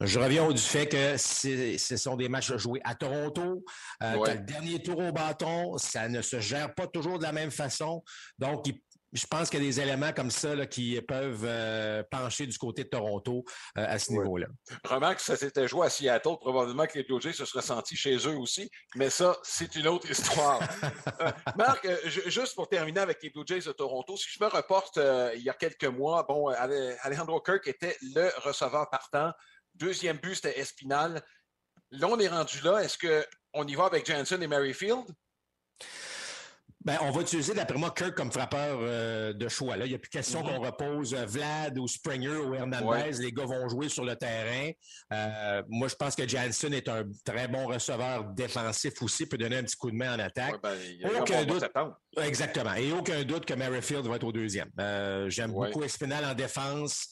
je 0.00 0.18
reviens 0.18 0.44
au 0.44 0.52
du 0.52 0.62
fait 0.62 0.86
que 0.86 1.16
ce 1.16 1.96
sont 1.96 2.16
des 2.16 2.28
matchs 2.28 2.56
joués 2.56 2.80
à 2.84 2.94
Toronto. 2.94 3.64
Euh, 4.02 4.34
le 4.34 4.38
dernier 4.38 4.80
tour 4.80 4.98
au 4.98 5.12
bâton, 5.12 5.76
ça 5.76 6.08
ne 6.08 6.22
se 6.22 6.38
gère 6.40 6.74
pas 6.74 6.86
toujours 6.86 7.18
de 7.18 7.24
la 7.24 7.32
même 7.32 7.50
façon. 7.50 8.04
Donc, 8.38 8.66
je 9.12 9.26
pense 9.26 9.48
qu'il 9.48 9.60
y 9.60 9.62
a 9.62 9.66
des 9.66 9.80
éléments 9.80 10.12
comme 10.12 10.30
ça 10.30 10.66
qui 10.66 11.00
peuvent 11.00 11.44
euh, 11.44 12.02
pencher 12.10 12.46
du 12.46 12.56
côté 12.58 12.84
de 12.84 12.90
Toronto 12.90 13.42
euh, 13.78 13.86
à 13.88 13.98
ce 13.98 14.12
niveau-là. 14.12 14.46
Remarque, 14.84 15.20
ça 15.20 15.34
s'était 15.34 15.66
joué 15.66 15.86
à 15.86 15.90
Seattle, 15.90 16.36
probablement 16.38 16.84
que 16.86 16.98
les 16.98 17.04
Blue 17.04 17.18
Jays 17.18 17.32
se 17.32 17.46
seraient 17.46 17.62
sentis 17.62 17.96
chez 17.96 18.16
eux 18.16 18.36
aussi, 18.36 18.70
mais 18.96 19.08
ça, 19.08 19.38
c'est 19.42 19.74
une 19.76 19.88
autre 19.88 20.10
histoire. 20.10 20.60
Marc, 21.56 21.88
juste 22.26 22.54
pour 22.54 22.68
terminer 22.68 23.00
avec 23.00 23.22
les 23.22 23.30
Blue 23.30 23.44
Jays 23.46 23.62
de 23.62 23.72
Toronto, 23.72 24.14
si 24.18 24.28
je 24.30 24.44
me 24.44 24.48
reporte 24.48 25.00
il 25.34 25.42
y 25.42 25.48
a 25.48 25.54
quelques 25.54 25.84
mois, 25.84 26.24
bon, 26.28 26.48
Alejandro 26.48 27.40
Kirk 27.40 27.66
était 27.66 27.96
le 28.14 28.30
receveur 28.44 28.90
partant 28.90 29.32
Deuxième 29.78 30.18
but, 30.18 30.34
c'était 30.34 30.58
Espinal. 30.58 31.22
Là, 31.90 32.08
on 32.08 32.18
est 32.18 32.28
rendu 32.28 32.60
là. 32.62 32.82
Est-ce 32.82 32.98
qu'on 32.98 33.66
y 33.66 33.74
va 33.74 33.86
avec 33.86 34.06
Jansen 34.06 34.42
et 34.42 34.46
Merrifield? 34.46 35.06
Ben, 36.84 36.96
on 37.02 37.10
va 37.10 37.22
utiliser, 37.22 37.54
d'après 37.54 37.76
moi, 37.76 37.92
Kirk 37.94 38.14
comme 38.14 38.30
frappeur 38.30 38.78
euh, 38.80 39.32
de 39.32 39.48
choix. 39.48 39.76
Là. 39.76 39.84
Il 39.84 39.88
n'y 39.88 39.94
a 39.94 39.98
plus 39.98 40.08
question 40.08 40.42
mm-hmm. 40.42 40.56
qu'on 40.56 40.62
repose 40.62 41.12
euh, 41.12 41.26
Vlad 41.26 41.76
ou 41.76 41.88
Springer 41.88 42.36
ou 42.36 42.54
Hernandez. 42.54 43.18
Les 43.18 43.32
gars 43.32 43.44
vont 43.44 43.68
jouer 43.68 43.88
sur 43.88 44.04
le 44.04 44.14
terrain. 44.16 44.70
Euh, 45.12 45.62
moi, 45.68 45.88
je 45.88 45.96
pense 45.96 46.14
que 46.14 46.26
Jansen 46.26 46.72
est 46.72 46.88
un 46.88 47.04
très 47.24 47.48
bon 47.48 47.66
receveur 47.66 48.24
défensif 48.32 49.02
aussi, 49.02 49.26
peut 49.26 49.36
donner 49.36 49.58
un 49.58 49.64
petit 49.64 49.76
coup 49.76 49.90
de 49.90 49.96
main 49.96 50.14
en 50.14 50.18
attaque. 50.18 50.62
Ben, 50.62 50.78
aucun 51.20 51.44
doute. 51.44 51.64
Exactement. 52.16 52.74
Et 52.74 52.92
aucun 52.92 53.22
doute 53.24 53.44
que 53.44 53.54
Merrifield 53.54 54.06
va 54.06 54.16
être 54.16 54.24
au 54.24 54.32
deuxième. 54.32 54.70
J'aime 55.28 55.52
beaucoup 55.52 55.82
Espinal 55.82 56.24
en 56.24 56.34
défense. 56.34 57.08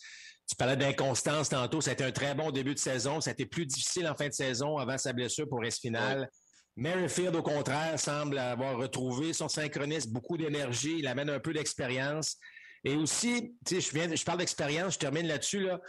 Tu 0.49 0.55
parlais 0.57 0.77
d'inconstance 0.77 1.49
tantôt. 1.49 1.81
Ça 1.81 1.91
a 1.91 1.93
été 1.95 2.05
un 2.05 2.13
très 2.13 2.35
bon 2.35 2.51
début 2.51 2.75
de 2.75 2.79
saison. 2.79 3.21
Ça 3.21 3.31
a 3.31 3.33
été 3.33 3.47
plus 3.47 3.67
difficile 3.67 4.07
en 4.07 4.15
fin 4.15 4.29
de 4.29 4.33
saison 4.33 4.79
avant 4.79 4.97
sa 4.97 5.13
blessure 5.13 5.49
pour 5.49 5.65
Espinal. 5.65 6.31
Merrifield, 6.77 7.35
au 7.35 7.43
contraire, 7.43 7.99
semble 7.99 8.39
avoir 8.39 8.77
retrouvé 8.77 9.33
son 9.33 9.49
synchronisme, 9.49 10.11
beaucoup 10.11 10.37
d'énergie, 10.37 10.97
il 10.99 11.07
amène 11.07 11.31
un 11.31 11.41
peu 11.41 11.55
d'expérience. 11.55 12.37
Et 12.85 12.95
aussi, 12.95 13.57
tu 13.65 13.77
sais, 13.77 13.81
je, 13.81 13.93
viens, 13.93 14.15
je 14.15 14.25
parle 14.25 14.39
d'expérience, 14.39 14.95
je 14.95 14.99
termine 14.99 15.27
là-dessus, 15.27 15.61
là. 15.61 15.81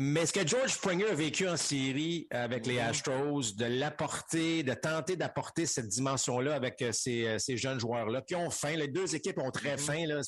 Mais 0.00 0.26
ce 0.26 0.32
que 0.32 0.46
George 0.46 0.74
Springer 0.74 1.08
a 1.10 1.14
vécu 1.14 1.48
en 1.48 1.56
série 1.56 2.28
avec 2.30 2.66
les. 2.66 2.78
Astros, 2.78 3.56
de 3.56 3.64
l'apporter, 3.64 4.62
de 4.62 4.72
tenter 4.74 5.16
d'apporter 5.16 5.66
cette 5.66 5.88
dimension-là 5.88 6.54
avec 6.54 6.80
euh, 6.82 6.92
euh, 7.08 7.38
ces, 7.38 7.56
jeunes 7.56 7.80
joueurs-là 7.80 8.22
qui 8.22 8.36
ont 8.36 8.50
faim. 8.50 8.76
Les 8.76 8.86
deux 8.86 9.16
équipes 9.16 9.38
ont 9.38 9.50
très 9.50 9.74
mm-hmm. 9.74 9.78
faim. 9.78 10.06
Là. 10.06 10.20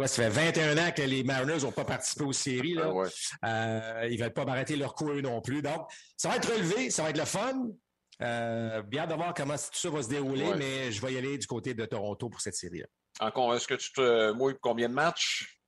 Quoi, 0.00 0.08
ça 0.08 0.22
fait 0.22 0.30
21 0.30 0.78
ans 0.78 0.92
que 0.96 1.02
les 1.02 1.22
Mariners 1.22 1.60
n'ont 1.60 1.72
pas 1.72 1.84
participé 1.84 2.24
aux 2.24 2.32
séries. 2.32 2.72
Là. 2.72 2.90
Ah 3.42 4.00
euh, 4.02 4.08
ils 4.08 4.18
ne 4.18 4.22
veulent 4.22 4.32
pas 4.32 4.44
arrêter 4.44 4.74
leur 4.76 4.94
coup 4.94 5.10
eux 5.10 5.20
non 5.20 5.42
plus. 5.42 5.60
Donc, 5.60 5.86
ça 6.16 6.30
va 6.30 6.36
être 6.36 6.50
relevé, 6.50 6.88
ça 6.88 7.02
va 7.02 7.10
être 7.10 7.18
le 7.18 7.26
fun. 7.26 7.68
Euh, 8.22 8.80
bien 8.82 9.06
de 9.06 9.12
voir 9.12 9.34
comment 9.34 9.56
tout 9.56 9.68
ça 9.74 9.90
va 9.90 10.02
se 10.02 10.08
dérouler, 10.08 10.54
mais 10.56 10.90
je 10.90 11.02
vais 11.02 11.12
y 11.12 11.18
aller 11.18 11.36
du 11.36 11.46
côté 11.46 11.74
de 11.74 11.84
Toronto 11.84 12.30
pour 12.30 12.40
cette 12.40 12.54
série-là. 12.54 12.86
Est-ce 13.54 13.66
que 13.66 13.74
tu 13.74 13.92
te 13.92 14.32
mouilles 14.32 14.56
combien 14.62 14.88
de 14.88 14.94
matchs? 14.94 15.60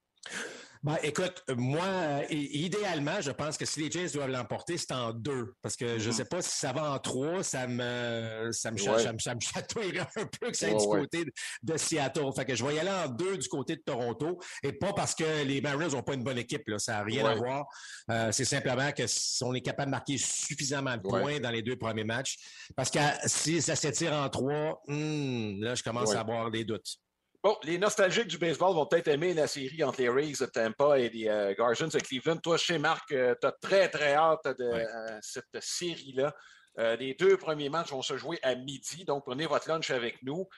Ben, 0.83 0.99
écoute, 1.05 1.45
moi, 1.57 1.85
euh, 1.85 2.25
idéalement, 2.31 3.21
je 3.21 3.31
pense 3.31 3.57
que 3.57 3.65
si 3.65 3.81
les 3.81 3.91
Jays 3.91 4.11
doivent 4.15 4.31
l'emporter, 4.31 4.77
c'est 4.77 4.91
en 4.91 5.13
deux. 5.13 5.55
Parce 5.63 5.77
que 5.77 6.01
je 6.01 6.09
ne 6.09 6.13
mm-hmm. 6.13 6.17
sais 6.17 6.25
pas 6.25 6.43
si 6.43 6.59
ça 6.59 6.73
va 6.73 6.91
en 6.91 6.99
trois, 6.99 7.45
ça 7.45 7.69
me, 7.69 8.49
ça 8.51 8.73
me, 8.73 8.79
ça 8.79 9.13
me, 9.13 9.41
chatouillerait 9.41 10.09
un 10.17 10.27
peu 10.27 10.51
que 10.51 10.57
ça 10.57 10.67
aille 10.67 10.77
du 10.77 10.85
côté 10.85 11.25
de, 11.63 11.77
Seattle. 11.77 12.33
Fait 12.35 12.45
que 12.45 12.57
je 12.57 12.65
vais 12.65 12.75
y 12.75 12.81
aller 12.81 12.91
en 12.91 13.09
deux 13.09 13.39
du 13.39 13.49
côté 13.49 13.77
de 13.77 13.83
Toronto. 13.83 14.41
Et 14.65 14.73
pas 14.73 14.93
parce 14.93 15.15
que 15.15 15.45
les 15.45 15.61
Mariners 15.61 15.95
n'ont 15.95 16.03
pas 16.03 16.15
une 16.15 16.25
bonne 16.25 16.39
équipe, 16.39 16.67
là. 16.67 16.81
Ça 16.81 16.95
n'a 16.95 17.05
rien 17.05 17.27
à 17.27 17.37
voir. 17.37 17.67
Euh, 18.11 18.33
c'est 18.33 18.45
simplement 18.45 18.91
que 18.91 19.07
si 19.07 19.45
on 19.45 19.55
est 19.55 19.61
capable 19.61 19.87
de 19.87 19.97
marquer 19.97 20.19
suffisamment 20.19 20.97
de 20.97 21.03
points 21.03 21.39
dans 21.39 21.51
les 21.51 21.63
deux 21.63 21.77
premiers 21.77 22.05
matchs. 22.05 22.39
Parce 22.75 22.91
que 22.91 22.99
si 23.27 23.63
ça 23.63 23.77
s'étire 23.77 24.15
en 24.15 24.29
trois, 24.29 24.83
hmm, 24.89 25.63
là, 25.63 25.77
je 25.77 25.83
commence 25.85 26.13
à 26.13 26.21
avoir 26.21 26.51
des 26.51 26.65
doutes. 26.65 26.99
Bon, 27.43 27.59
les 27.65 27.77
nostalgiques 27.77 28.29
du 28.29 28.39
baseball 28.39 28.73
vont 28.73 28.87
peut-être 28.87 29.09
aimer 29.09 29.35
la 29.35 29.49
série 29.49 29.83
entre 29.83 30.01
les 30.01 30.09
Rays 30.09 30.35
de 30.39 30.47
Tampa 30.47 31.01
et 31.01 31.09
les 31.11 31.29
euh, 31.29 31.53
Guardians 31.55 31.89
de 31.89 31.99
Cleveland. 31.99 32.37
Toi, 32.37 32.57
chez 32.57 32.79
Marc, 32.79 33.11
euh, 33.11 33.35
tu 33.41 33.45
as 33.49 33.51
très, 33.51 33.89
très 33.89 34.15
hâte 34.15 34.47
de 34.47 34.65
euh, 34.65 35.19
cette 35.21 35.61
série-là. 35.61 36.33
les 36.77 37.15
deux 37.15 37.37
premiers 37.37 37.69
matchs 37.69 37.91
vont 37.91 38.01
se 38.01 38.17
jouer 38.17 38.39
à 38.45 38.55
midi, 38.55 39.05
donc 39.05 39.25
prenez 39.25 39.47
votre 39.47 39.69
lunch 39.69 39.91
avec 39.91 40.23
nous. 40.23 40.49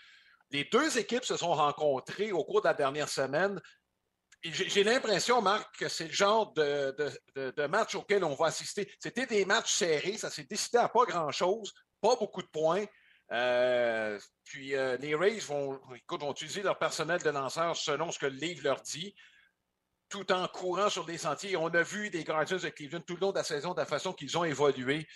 Les 0.50 0.64
deux 0.64 0.98
équipes 0.98 1.24
se 1.24 1.38
sont 1.38 1.54
rencontrées 1.54 2.32
au 2.32 2.44
cours 2.44 2.60
de 2.60 2.68
la 2.68 2.74
dernière 2.74 3.08
semaine. 3.08 3.58
J'ai 4.42 4.84
l'impression, 4.84 5.40
Marc, 5.40 5.78
que 5.78 5.88
c'est 5.88 6.08
le 6.08 6.12
genre 6.12 6.52
de, 6.52 6.94
de, 7.34 7.50
de, 7.50 7.66
match 7.66 7.94
auquel 7.94 8.24
on 8.24 8.34
va 8.34 8.48
assister. 8.48 8.92
C'était 8.98 9.24
des 9.24 9.46
matchs 9.46 9.72
serrés, 9.72 10.18
ça 10.18 10.28
s'est 10.28 10.44
décidé 10.44 10.76
à 10.76 10.90
pas 10.90 11.06
grand-chose, 11.06 11.72
pas 12.02 12.14
beaucoup 12.16 12.42
de 12.42 12.48
points. 12.48 12.84
Euh, 13.32 14.18
puis 14.44 14.76
euh, 14.76 14.96
les 14.98 15.14
Rays 15.14 15.38
vont, 15.38 15.80
vont 16.08 16.32
utiliser 16.32 16.62
leur 16.62 16.78
personnel 16.78 17.22
de 17.22 17.30
lanceurs 17.30 17.76
selon 17.76 18.10
ce 18.10 18.18
que 18.18 18.26
le 18.26 18.36
livre 18.36 18.62
leur 18.64 18.80
dit, 18.82 19.14
tout 20.08 20.30
en 20.30 20.46
courant 20.48 20.90
sur 20.90 21.04
des 21.04 21.18
sentiers. 21.18 21.56
On 21.56 21.68
a 21.68 21.82
vu 21.82 22.10
des 22.10 22.24
Guardians 22.24 22.58
de 22.58 22.68
Cleveland 22.68 23.00
tout 23.00 23.14
le 23.14 23.20
long 23.20 23.32
de 23.32 23.38
la 23.38 23.44
saison 23.44 23.72
de 23.72 23.80
la 23.80 23.86
façon 23.86 24.12
qu'ils 24.12 24.36
ont 24.36 24.44
évolué. 24.44 25.06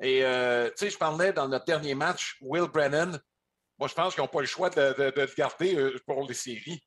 Et 0.00 0.24
euh, 0.24 0.68
tu 0.70 0.76
sais, 0.76 0.90
je 0.90 0.98
parlais 0.98 1.32
dans 1.32 1.48
notre 1.48 1.64
dernier 1.66 1.94
match, 1.94 2.38
Will 2.40 2.68
Brennan. 2.68 3.20
Moi, 3.78 3.88
je 3.88 3.94
pense 3.94 4.14
qu'ils 4.14 4.22
n'ont 4.22 4.28
pas 4.28 4.40
le 4.40 4.46
choix 4.46 4.70
de, 4.70 4.94
de 4.96 5.20
le 5.20 5.34
garder 5.36 5.92
pour 6.06 6.26
les 6.26 6.34
séries. 6.34 6.82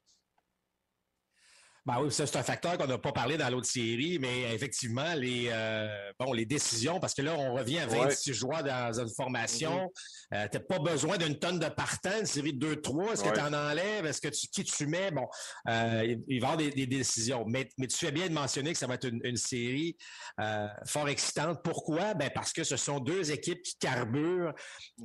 Ben 1.83 1.99
oui, 1.99 2.11
ça, 2.11 2.27
c'est 2.27 2.37
un 2.37 2.43
facteur 2.43 2.77
qu'on 2.77 2.85
n'a 2.85 2.99
pas 2.99 3.11
parlé 3.11 3.37
dans 3.37 3.49
l'autre 3.49 3.65
série, 3.65 4.19
mais 4.19 4.53
effectivement, 4.53 5.15
les, 5.15 5.49
euh, 5.51 5.87
bon, 6.19 6.31
les 6.31 6.45
décisions, 6.45 6.99
parce 6.99 7.15
que 7.15 7.23
là, 7.23 7.33
on 7.35 7.55
revient 7.55 7.79
à 7.79 7.87
26 7.87 8.33
joueurs 8.35 8.63
dans 8.63 8.99
une 8.99 9.09
formation. 9.09 9.89
Mm-hmm. 10.31 10.35
euh, 10.35 10.47
tu 10.51 10.57
n'as 10.57 10.63
pas 10.63 10.77
besoin 10.77 11.17
d'une 11.17 11.39
tonne 11.39 11.57
de 11.57 11.69
partants, 11.69 12.19
une 12.19 12.27
série 12.27 12.53
de 12.53 12.75
2-3. 12.75 13.13
Est-ce 13.13 13.23
que 13.23 13.33
tu 13.33 13.39
en 13.39 13.53
enlèves? 13.53 14.05
Est-ce 14.05 14.21
que 14.21 14.27
tu, 14.27 14.47
qui 14.47 14.63
tu 14.63 14.85
mets? 14.85 15.09
Bon, 15.09 15.27
euh, 15.69 16.15
il 16.27 16.39
va 16.39 16.49
y 16.49 16.51
avoir 16.51 16.57
des, 16.57 16.85
décisions. 16.85 17.45
Mais, 17.47 17.67
mais, 17.79 17.87
tu 17.87 17.97
fais 17.97 18.11
bien 18.11 18.27
de 18.27 18.33
mentionner 18.33 18.73
que 18.73 18.77
ça 18.77 18.85
va 18.85 18.93
être 18.93 19.09
une, 19.11 19.35
série 19.35 19.97
fort 20.85 21.09
excitante. 21.09 21.63
Pourquoi? 21.63 22.13
Ben 22.13 22.29
parce 22.33 22.53
que 22.53 22.63
ce 22.63 22.77
sont 22.77 22.99
deux 22.99 23.31
équipes 23.31 23.63
qui 23.63 23.75
carburent 23.79 24.53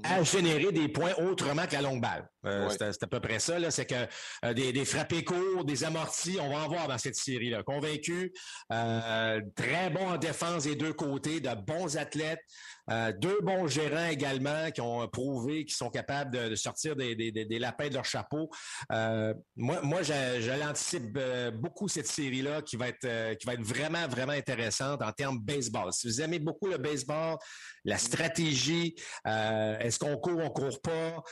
à 0.03 0.21
mm-hmm. 0.21 0.31
générer 0.31 0.73
des 0.73 0.89
points 0.89 1.15
autrement 1.15 1.67
que 1.67 1.73
la 1.73 1.81
longue 1.83 2.03
balle. 2.03 2.29
C'est 2.45 3.03
à 3.03 3.07
peu 3.07 3.21
près 3.21 3.39
ça. 3.39 3.71
C'est 3.71 3.87
que 3.87 4.53
des, 4.53 4.75
des 4.75 4.85
frappés 4.85 5.25
courts, 5.25 5.65
des 5.65 5.83
amortis, 5.83 6.37
on 6.39 6.51
va 6.51 6.66
voir 6.69 6.89
dans 6.89 6.99
cette 6.99 7.17
série-là. 7.17 7.63
Convaincu, 7.63 8.33
euh, 8.73 9.41
très 9.55 9.91
bon 9.91 10.09
en 10.09 10.17
défense 10.17 10.65
des 10.65 10.77
deux 10.77 10.93
côtés, 10.93 11.41
de 11.41 11.55
bons 11.55 11.97
athlètes, 11.97 12.41
euh, 12.91 13.13
deux 13.13 13.41
bons 13.43 13.67
gérants 13.67 14.09
également 14.09 14.71
qui 14.71 14.81
ont 14.81 15.07
prouvé 15.09 15.65
qu'ils 15.65 15.75
sont 15.77 15.91
capables 15.91 16.31
de, 16.31 16.55
sortir 16.55 16.95
des, 16.97 17.59
lapins 17.59 17.89
de 17.89 17.95
leur 17.95 18.05
chapeau. 18.05 18.49
Euh, 18.93 19.35
moi, 19.57 19.81
moi 19.83 20.01
j'anticipe 20.03 21.19
beaucoup 21.55 21.89
cette 21.89 22.07
série-là 22.07 22.63
qui 22.63 22.77
va 22.77 22.89
être 22.89 23.35
qui 23.39 23.47
va 23.47 23.55
être 23.55 23.63
vraiment, 23.63 24.07
vraiment 24.09 24.33
intéressante 24.33 25.03
en 25.03 25.13
termes 25.13 25.39
baseball. 25.41 25.93
Si 25.93 26.07
vous 26.07 26.21
aimez 26.21 26.39
beaucoup 26.39 26.69
le 26.69 26.79
baseball, 26.79 27.37
la 27.85 27.99
stratégie, 27.99 28.95
est-ce 29.25 29.99
qu'on 29.99 30.17
court, 30.17 30.39
on 30.39 30.51
court 30.51 30.81
pas, 30.81 31.23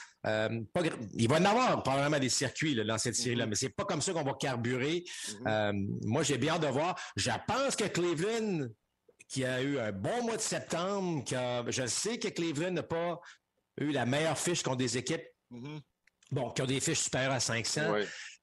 il 1.14 1.29
va 1.29 1.38
y 1.38 1.43
en 1.43 1.45
avoir 1.45 1.83
probablement 1.83 2.19
des 2.19 2.29
circuits 2.29 2.75
dans 2.75 2.99
cette 2.99 3.14
série-là, 3.14 3.47
mm-hmm. 3.47 3.49
mais 3.49 3.55
c'est 3.55 3.69
pas 3.69 3.85
comme 3.85 4.00
ça 4.00 4.12
qu'on 4.12 4.23
va 4.23 4.35
carburer. 4.35 5.05
Mm-hmm. 5.28 5.49
Euh, 5.49 5.73
moi, 6.04 6.23
j'ai 6.23 6.38
bien 6.38 6.54
hâte 6.54 6.62
de 6.62 6.69
voir. 6.69 6.99
Je 7.16 7.31
pense 7.47 7.76
que 7.76 7.85
Cleveland, 7.85 8.69
qui 9.28 9.45
a 9.45 9.62
eu 9.62 9.78
un 9.78 9.93
bon 9.93 10.23
mois 10.25 10.37
de 10.37 10.43
septembre, 10.43 11.25
je 11.69 11.87
sais 11.87 12.19
que 12.19 12.28
Cleveland 12.28 12.73
n'a 12.73 12.83
pas 12.83 13.21
eu 13.81 13.90
la 13.90 14.07
meilleure 14.07 14.38
fiche 14.38 14.62
contre 14.62 14.76
des 14.76 14.97
équipes 14.97 15.25
mm-hmm. 15.50 15.81
bon, 16.33 16.50
qui 16.50 16.62
ont 16.62 16.66
des 16.66 16.81
fiches 16.81 17.00
supérieures 17.00 17.33
à 17.33 17.40
500. 17.40 17.95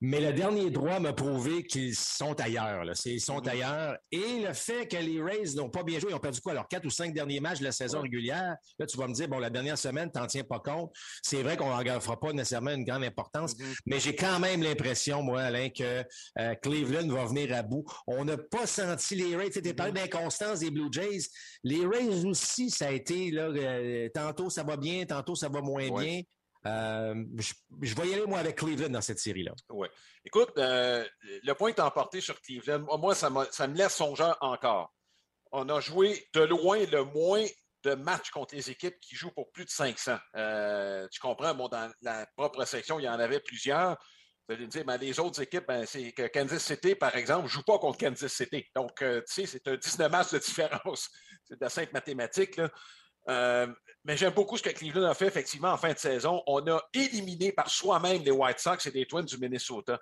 Mais 0.04 0.20
le 0.20 0.34
dernier 0.34 0.72
droit 0.72 1.00
m'a 1.00 1.14
prouvé 1.14 1.64
qu'ils 1.64 1.96
sont 1.96 2.40
ailleurs. 2.42 2.84
Là. 2.84 2.94
Ils 3.06 3.22
sont 3.22 3.40
mm-hmm. 3.40 3.50
ailleurs. 3.50 3.98
Et 4.12 4.40
le 4.40 4.52
fait 4.54 4.88
que 4.88 4.98
les 4.98 5.22
Rays 5.22 5.56
n'ont 5.56 5.70
pas 5.70 5.84
bien 5.84 6.00
joué, 6.00 6.10
ils 6.12 6.16
ont 6.16 6.20
perdu 6.20 6.42
quoi? 6.42 6.54
Alors, 6.54 6.68
quatre 6.68 6.86
ou 6.86 6.90
cinq 6.90 7.14
derniers 7.14 7.40
matchs 7.40 7.60
de 7.60 7.66
la 7.66 7.72
saison 7.72 8.02
régulière? 8.02 8.56
Là, 8.80 8.86
tu 8.88 8.98
vas 8.98 9.08
me 9.08 9.14
dire, 9.14 9.28
bon, 9.28 9.38
la 9.38 9.52
dernière 9.52 9.78
semaine, 9.78 10.10
tu 10.12 10.20
n'en 10.20 10.26
tiens 10.26 10.44
pas 10.44 10.60
compte. 10.60 10.92
C'est 11.22 11.44
vrai 11.44 11.56
qu'on 11.56 11.70
n'en 11.70 12.00
fera 12.00 12.20
pas 12.20 12.34
nécessairement 12.34 12.72
une 12.72 12.84
grande 12.84 13.04
importance, 13.04 13.56
mm-hmm. 13.56 13.78
mais 13.86 14.00
j'ai 14.00 14.16
quand 14.16 14.40
même 14.40 14.64
l'impression, 14.64 15.22
moi, 15.22 15.42
Alain, 15.42 15.70
que 15.70 16.04
euh, 16.40 16.56
Cleveland 16.56 17.08
va 17.08 17.26
venir 17.26 17.56
à 17.56 17.62
bout. 17.62 17.86
On 18.08 18.26
n'a 18.26 18.38
pas 18.38 18.66
senti 18.66 19.16
les 19.16 19.36
Rays. 19.36 19.52
Tu 19.52 19.62
parlé 19.76 19.92
mm-hmm. 19.92 19.96
d'inconstance 19.96 20.60
des 20.60 20.72
Blue 20.72 20.90
Jays. 20.92 21.28
Les 21.64 21.86
Rays 21.86 22.26
aussi, 22.26 22.72
ça 22.72 22.88
a 22.88 22.92
été, 22.92 23.30
là, 23.30 23.44
euh, 23.44 24.10
tantôt 24.14 24.50
ça 24.50 24.64
va 24.64 24.78
bien, 24.78 25.06
tantôt 25.06 25.36
ça 25.36 25.48
va 25.48 25.62
moins 25.62 25.90
bien. 25.90 26.22
Euh, 26.66 27.16
je, 27.82 27.96
vais 27.96 28.08
y 28.08 28.14
aller, 28.14 28.26
moi, 28.26 28.40
avec 28.40 28.58
Cleveland 28.58 28.90
dans 28.90 29.02
cette 29.02 29.20
série-là. 29.20 29.54
Oui. 29.70 29.88
Écoute, 30.24 30.52
euh, 30.58 31.06
le 31.44 31.54
point 31.54 31.70
est 31.70 31.80
emporté 31.80 32.22
sur 32.22 32.40
Cleveland. 32.42 32.86
Moi, 33.00 33.16
ça, 33.16 33.32
ça 33.52 33.68
me 33.68 33.76
laisse 33.76 33.96
songeur 33.96 34.38
encore. 34.42 34.94
On 35.52 35.68
a 35.70 35.80
joué 35.80 36.28
de 36.34 36.42
loin 36.42 36.80
le 36.86 37.04
moins 37.04 37.46
de 37.84 37.96
matchs 37.96 38.30
contre 38.30 38.56
les 38.56 38.70
équipes 38.70 39.00
qui 39.02 39.16
jouent 39.16 39.32
pour 39.32 39.52
plus 39.52 39.66
de 39.66 39.72
500. 39.72 40.18
Euh, 40.36 41.08
tu 41.12 41.20
comprends? 41.20 41.56
Bon, 41.56 41.68
dans 41.68 41.92
la 42.02 42.28
propre 42.38 42.64
section, 42.66 43.00
il 43.00 43.04
y 43.04 43.10
en 43.10 43.20
avait 43.20 43.40
plusieurs. 43.40 43.98
Vous 44.48 44.56
allez 44.56 44.66
me 44.66 44.72
dire, 44.72 44.86
ben, 44.86 44.98
les 44.98 45.20
autres 45.20 45.42
équipes, 45.42 45.66
ben, 45.68 45.86
c'est 45.88 46.12
que 46.12 46.28
Kansas 46.28 46.64
City, 46.64 46.94
par 46.94 47.16
exemple, 47.16 47.44
ne 47.44 47.50
joue 47.50 47.64
pas 47.64 47.80
contre 47.80 47.98
Kansas 47.98 48.32
City. 48.32 48.64
Donc, 48.76 48.98
tu 48.98 49.22
sais, 49.26 49.46
c'est 49.48 49.68
un 49.68 49.78
19 49.78 50.12
matchs 50.12 50.32
de 50.32 50.40
différence. 50.40 51.10
C'est 51.44 51.56
de 51.56 51.64
la 51.64 51.70
simple 51.70 51.92
mathématique. 51.94 52.58
Là. 52.58 52.70
Euh, 53.30 53.68
mais 54.04 54.18
j'aime 54.18 54.34
beaucoup 54.34 54.58
ce 54.58 54.64
que 54.64 54.70
Cleveland 54.70 55.06
a 55.06 55.14
fait 55.14 55.28
effectivement 55.28 55.72
en 55.72 55.78
fin 55.78 55.94
de 55.94 55.98
saison. 55.98 56.42
On 56.48 56.66
a 56.68 56.82
éliminé 56.94 57.52
par 57.52 57.70
soi-même 57.70 58.24
les 58.24 58.32
White 58.32 58.60
Sox 58.60 58.86
et 58.86 58.92
les 58.92 59.06
Twins 59.06 59.26
du 59.26 59.38
Minnesota. 59.38 60.00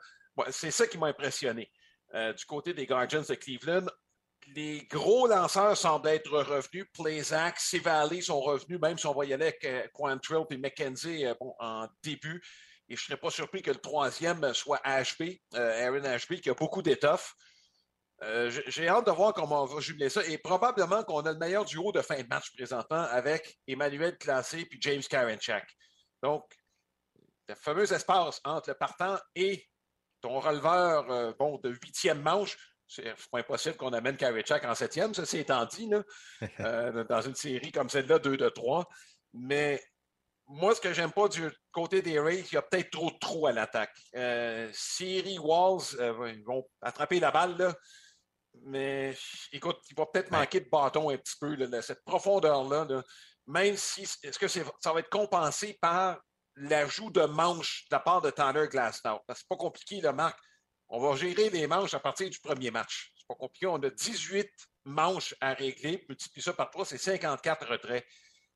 c'est 0.52 0.72
ça 0.72 0.88
qui 0.88 0.98
m'a 0.98 1.08
impressionné. 1.08 1.70
Euh, 2.14 2.34
du 2.34 2.46
côté 2.46 2.74
des 2.74 2.86
Guardians 2.86 3.24
de 3.28 3.36
Cleveland, 3.36 3.86
les 4.56 4.88
gros 4.90 5.28
lanceurs 5.28 5.78
semblent 5.78 6.08
être 6.08 6.32
revenus. 6.32 6.86
Plazak, 6.94 7.60
Valley 7.84 8.22
sont 8.22 8.40
revenus, 8.40 8.80
même 8.80 8.98
si 8.98 9.06
on 9.06 9.14
voyait 9.14 9.36
avec 9.36 9.64
euh, 9.66 9.86
Quantrill 9.94 10.46
et 10.50 10.58
McKenzie 10.58 11.26
en 11.60 11.88
début. 12.02 12.42
Et 12.88 12.96
je 12.96 13.02
ne 13.04 13.06
serais 13.06 13.18
pas 13.18 13.30
surpris 13.30 13.62
que 13.62 13.70
le 13.70 13.78
troisième 13.78 14.52
soit 14.54 14.80
Ashby, 14.84 15.40
Aaron 15.54 16.06
Ashby, 16.06 16.42
qui 16.42 16.50
a 16.50 16.56
beaucoup 16.56 16.82
d'étoffe. 16.82 17.36
Euh, 18.24 18.52
j'ai 18.68 18.88
hâte 18.88 19.06
de 19.06 19.12
voir 19.12 19.34
comment 19.34 19.64
on 19.64 19.66
va 19.66 19.80
jubiler 19.80 20.10
ça. 20.10 20.26
Et 20.26 20.38
probablement 20.38 21.04
qu'on 21.04 21.22
a 21.22 21.32
le 21.32 21.38
meilleur 21.38 21.66
duo 21.66 21.92
de 21.92 22.02
fin 22.02 22.22
de 22.22 22.28
match 22.28 22.52
présentement 22.56 23.04
avec 23.04 23.58
Emmanuel 23.68 24.18
Classé 24.18 24.68
et 24.72 24.78
James 24.82 25.02
Karenchak. 25.02 25.68
Donc, 26.22 26.44
le 27.48 27.56
fameux 27.56 27.92
espace 27.92 28.42
entre 28.44 28.70
le 28.70 28.76
partant 28.76 29.18
et 29.36 29.66
ton 30.22 30.40
releveur 30.40 31.36
bon, 31.38 31.58
de 31.64 31.70
huitième 31.70 32.22
manche. 32.22 32.58
C'est 32.88 33.14
pas 33.32 33.40
impossible 33.40 33.78
qu'on 33.78 33.94
amène 33.94 34.18
Karichak 34.18 34.66
en 34.66 34.74
septième, 34.74 35.14
ça 35.14 35.24
c'est 35.24 35.40
étant 35.40 35.66
dit, 35.66 35.88
dans 36.60 37.22
une 37.22 37.36
série 37.36 37.72
comme 37.72 37.88
celle-là, 37.88 38.18
2 38.18 38.36
de 38.36 38.50
3. 38.50 38.86
Mais 39.34 39.80
moi, 40.50 40.74
ce 40.74 40.82
que 40.82 40.94
j'aime 40.94 41.12
pas 41.12 41.28
du 41.28 41.48
côté 41.72 42.02
des 42.02 42.20
Rays, 42.20 42.44
il 42.52 42.56
y 42.56 42.58
a 42.58 42.64
peut-être 42.64 42.90
trop 42.90 43.12
de 43.12 43.18
trous 43.20 43.46
à 43.46 43.52
l'attaque. 43.52 43.96
Euh, 44.16 44.68
Siri, 44.74 45.38
Walls, 45.38 45.96
euh, 46.00 46.34
ils 46.36 46.44
vont 46.44 46.68
attraper 46.82 47.20
la 47.20 47.30
balle, 47.30 47.56
là. 47.58 47.74
Mais 48.64 49.16
écoute, 49.52 49.80
il 49.90 49.96
va 49.96 50.06
peut-être 50.06 50.32
manquer 50.32 50.60
de 50.62 50.70
bâton 50.70 51.10
un 51.10 51.18
petit 51.18 51.36
peu, 51.40 51.58
cette 51.82 52.04
profondeur-là. 52.04 52.88
Même 53.48 53.76
si, 53.78 54.04
est-ce 54.24 54.38
que 54.38 54.48
ça 54.48 54.94
va 54.94 55.00
être 55.00 55.10
compensé 55.10 55.78
par 55.82 56.20
l'ajout 56.56 57.10
de 57.10 57.24
manches 57.24 57.86
de 57.90 57.96
la 57.96 58.00
part 58.00 58.22
de 58.22 58.30
Tanner 58.30 58.68
Glasnow? 58.68 59.20
Parce 59.26 59.40
que 59.40 59.46
c'est 59.46 59.50
pas 59.50 59.56
compliqué, 59.56 60.02
le 60.02 60.12
Marc. 60.14 60.38
On 60.90 61.00
va 61.00 61.16
gérer 61.16 61.50
les 61.50 61.68
manches 61.68 61.94
à 61.94 62.00
partir 62.00 62.30
du 62.30 62.40
premier 62.40 62.72
match. 62.72 63.12
C'est 63.16 63.28
pas 63.28 63.36
compliqué. 63.36 63.68
On 63.68 63.78
a 63.78 63.90
18 63.90 64.50
manches 64.86 65.36
à 65.40 65.54
régler. 65.54 66.06
Multiplie 66.10 66.42
ça 66.42 66.54
par 66.54 66.70
3, 66.70 66.86
c'est 66.86 66.98
54 66.98 67.68
retraits. 67.68 68.06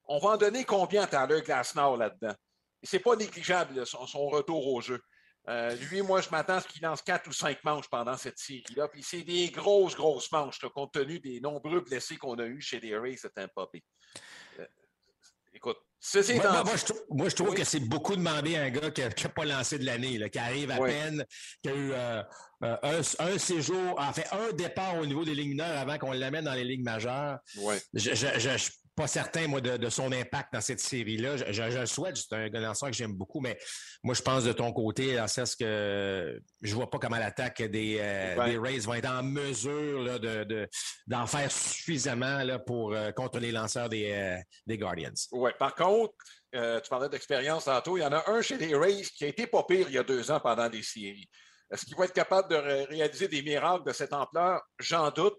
On 0.05 0.19
va 0.19 0.29
en 0.29 0.37
donner 0.37 0.65
combien 0.65 1.03
à 1.03 1.07
Tyler 1.07 1.41
Glasnow 1.41 1.95
là-dedans? 1.95 2.35
Et 2.81 2.87
c'est 2.87 2.99
pas 2.99 3.15
négligeable, 3.15 3.85
son, 3.85 4.27
retour 4.27 4.67
au 4.67 4.81
jeu. 4.81 5.01
Euh, 5.49 5.75
lui, 5.75 6.01
moi, 6.01 6.21
je 6.21 6.29
m'attends 6.29 6.55
à 6.55 6.61
ce 6.61 6.67
qu'il 6.67 6.81
lance 6.81 7.01
quatre 7.01 7.27
ou 7.27 7.33
cinq 7.33 7.63
manches 7.63 7.89
pendant 7.89 8.15
cette 8.15 8.39
série-là. 8.39 8.87
Puis 8.87 9.03
c'est 9.03 9.23
des 9.23 9.49
grosses, 9.49 9.95
grosses 9.95 10.31
manches, 10.31 10.59
compte 10.73 10.93
tenu 10.93 11.19
des 11.19 11.41
nombreux 11.41 11.81
blessés 11.81 12.17
qu'on 12.17 12.35
a 12.35 12.45
eus 12.45 12.61
chez 12.61 12.79
les 12.79 12.97
Rays 12.97 13.17
de 13.21 13.27
Tampa 13.27 13.67
Bay. 13.71 13.83
Euh, 14.59 14.65
écoute, 15.53 15.77
c'est 16.05 16.35
moi, 16.35 16.63
moi, 17.09 17.29
je 17.29 17.35
trouve, 17.35 17.53
que 17.53 17.63
c'est 17.63 17.79
beaucoup 17.79 18.17
demandé 18.17 18.57
à 18.57 18.63
un 18.63 18.69
gars 18.69 18.91
qui 18.91 19.01
n'a 19.01 19.29
pas 19.29 19.45
lancé 19.45 19.79
de 19.79 19.85
l'année, 19.85 20.29
qui 20.29 20.37
arrive 20.37 20.69
à 20.69 20.77
peine, 20.77 21.25
qui 21.61 21.69
a 21.69 21.73
eu 21.73 21.91
euh, 21.93 22.23
un, 22.61 23.37
séjour, 23.37 23.97
en 23.97 24.11
fait, 24.11 24.27
un 24.33 24.51
départ 24.51 24.97
au 24.97 25.05
niveau 25.05 25.23
des 25.23 25.33
lignes 25.33 25.51
mineures 25.51 25.79
avant 25.79 25.97
qu'on 25.97 26.11
l'amène 26.11 26.43
dans 26.43 26.55
les 26.55 26.65
ligues 26.65 26.83
majeures. 26.83 27.39
Je, 27.93 28.13
je, 28.13 28.69
pas 28.95 29.07
certain, 29.07 29.47
moi, 29.47 29.59
de, 29.61 29.89
son 29.89 30.11
impact 30.11 30.53
dans 30.53 30.61
cette 30.61 30.79
série-là. 30.79 31.37
Je, 31.51 31.79
le 31.79 31.85
souhaite, 31.85 32.17
c'est 32.17 32.33
un 32.35 32.49
lanceur 32.49 32.89
que 32.89 32.95
j'aime 32.95 33.13
beaucoup, 33.13 33.39
mais 33.39 33.57
moi, 34.03 34.13
je 34.13 34.21
pense 34.21 34.43
de 34.43 34.53
ton 34.53 34.71
côté, 34.71 35.19
en 35.19 35.27
ce 35.27 35.55
que 35.55 36.39
je 36.61 36.75
vois 36.75 36.89
pas 36.89 36.99
comment 36.99 37.17
l'attaque 37.17 37.61
des, 37.63 37.97
euh, 37.99 38.59
Rays 38.61 38.79
va 38.79 38.97
être 38.97 39.09
en 39.09 39.23
mesure 39.23 40.19
de, 40.19 40.69
d'en 41.07 41.25
faire 41.25 41.51
suffisamment 41.51 42.43
là, 42.43 42.59
pour 42.59 42.93
euh, 42.93 43.11
contre 43.11 43.39
les 43.39 43.51
lanceurs 43.51 43.89
des, 43.89 44.11
euh, 44.11 44.37
des 44.67 44.77
Guardians. 44.77 45.13
Oui, 45.31 45.51
par 45.57 45.73
contre, 45.73 46.13
tu 46.51 46.89
parlais 46.89 47.09
d'expérience 47.09 47.65
tantôt, 47.65 47.97
il 47.97 48.01
y 48.01 48.05
en 48.05 48.13
a 48.13 48.29
un 48.29 48.41
chez 48.41 48.57
les 48.57 48.75
Rays 48.75 49.03
qui 49.15 49.25
a 49.25 49.27
été 49.27 49.47
pas 49.47 49.63
pire 49.63 49.87
il 49.89 49.95
y 49.95 49.97
a 49.97 50.03
deux 50.03 50.29
ans 50.29 50.39
pendant 50.39 50.69
des 50.69 50.83
séries. 50.83 51.29
Est-ce 51.71 51.85
qu'il 51.85 51.95
va 51.95 52.05
être 52.05 52.13
capable 52.13 52.49
de 52.49 52.55
réaliser 52.55 53.27
des 53.27 53.41
miracles 53.41 53.85
de 53.87 53.93
cette 53.93 54.13
ampleur? 54.13 54.61
J'en 54.79 55.09
doute. 55.09 55.37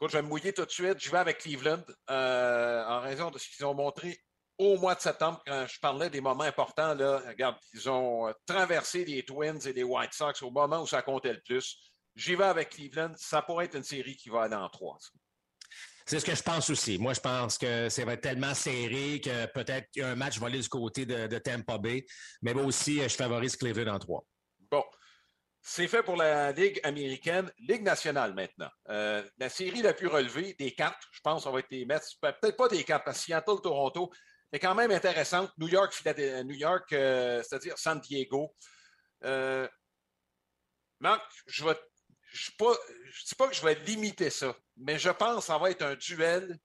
Écoute, 0.00 0.12
je 0.12 0.16
vais 0.16 0.22
me 0.22 0.28
mouiller 0.28 0.54
tout 0.54 0.64
de 0.64 0.70
suite. 0.70 0.98
Je 0.98 1.10
vais 1.10 1.18
avec 1.18 1.36
Cleveland 1.40 1.84
euh, 2.08 2.84
en 2.86 3.02
raison 3.02 3.30
de 3.30 3.36
ce 3.36 3.46
qu'ils 3.50 3.66
ont 3.66 3.74
montré 3.74 4.18
au 4.56 4.78
mois 4.78 4.94
de 4.94 5.00
septembre 5.02 5.42
quand 5.46 5.66
je 5.68 5.78
parlais 5.78 6.08
des 6.08 6.22
moments 6.22 6.44
importants. 6.44 6.94
Là, 6.94 7.20
regarde, 7.28 7.56
ils 7.74 7.86
ont 7.90 8.26
euh, 8.26 8.32
traversé 8.46 9.04
les 9.04 9.22
Twins 9.26 9.60
et 9.66 9.74
les 9.74 9.82
White 9.82 10.14
Sox 10.14 10.40
au 10.40 10.50
moment 10.50 10.80
où 10.80 10.86
ça 10.86 11.02
comptait 11.02 11.34
le 11.34 11.42
plus. 11.42 11.76
J'y 12.16 12.34
vais 12.34 12.44
avec 12.44 12.70
Cleveland. 12.70 13.12
Ça 13.18 13.42
pourrait 13.42 13.66
être 13.66 13.76
une 13.76 13.84
série 13.84 14.16
qui 14.16 14.30
va 14.30 14.44
aller 14.44 14.54
en 14.54 14.70
trois. 14.70 14.96
C'est 16.06 16.18
ce 16.18 16.24
que 16.24 16.34
je 16.34 16.42
pense 16.42 16.70
aussi. 16.70 16.96
Moi, 16.96 17.12
je 17.12 17.20
pense 17.20 17.58
que 17.58 17.90
ça 17.90 18.02
va 18.06 18.14
être 18.14 18.22
tellement 18.22 18.54
serré 18.54 19.20
que 19.22 19.52
peut-être 19.52 19.86
un 20.00 20.14
match 20.14 20.38
va 20.38 20.46
aller 20.46 20.62
du 20.62 20.68
côté 20.70 21.04
de, 21.04 21.26
de 21.26 21.36
Tampa 21.36 21.76
Bay. 21.76 22.06
Mais 22.40 22.54
moi 22.54 22.64
aussi, 22.64 23.02
je 23.02 23.14
favorise 23.14 23.54
Cleveland 23.54 23.96
en 23.96 23.98
trois. 23.98 24.24
Bon. 24.70 24.82
C'est 25.62 25.88
fait 25.88 26.02
pour 26.02 26.16
la 26.16 26.52
Ligue 26.52 26.80
américaine, 26.84 27.50
Ligue 27.58 27.82
nationale 27.82 28.34
maintenant. 28.34 28.70
Euh, 28.88 29.22
la 29.38 29.48
série 29.48 29.82
la 29.82 29.92
plus 29.92 30.06
relevée 30.06 30.54
des 30.58 30.72
quatre, 30.72 30.98
je 31.12 31.20
pense, 31.20 31.44
ça 31.44 31.50
va 31.50 31.58
être 31.58 31.70
les 31.70 31.84
Mets. 31.84 32.00
Peut-être 32.20 32.56
pas 32.56 32.68
des 32.68 32.82
quatre, 32.82 33.04
parce 33.04 33.18
que 33.18 33.24
Seattle, 33.24 33.60
Toronto, 33.62 34.10
est 34.52 34.58
quand 34.58 34.74
même 34.74 34.90
intéressante. 34.90 35.52
New 35.58 35.68
York, 35.68 35.94
New 36.44 36.56
York, 36.56 36.92
euh, 36.92 37.42
c'est-à-dire 37.42 37.78
San 37.78 38.00
Diego. 38.00 38.54
Euh, 39.24 39.68
Marc, 40.98 41.22
je 41.46 41.64
ne 41.64 41.74
je 42.32 42.50
dis 42.50 43.34
pas 43.36 43.48
que 43.48 43.54
je 43.54 43.62
vais 43.62 43.74
limiter 43.74 44.30
ça, 44.30 44.56
mais 44.76 44.98
je 44.98 45.10
pense 45.10 45.36
que 45.36 45.44
ça 45.44 45.58
va 45.58 45.70
être 45.70 45.82
un 45.82 45.94
duel 45.94 46.58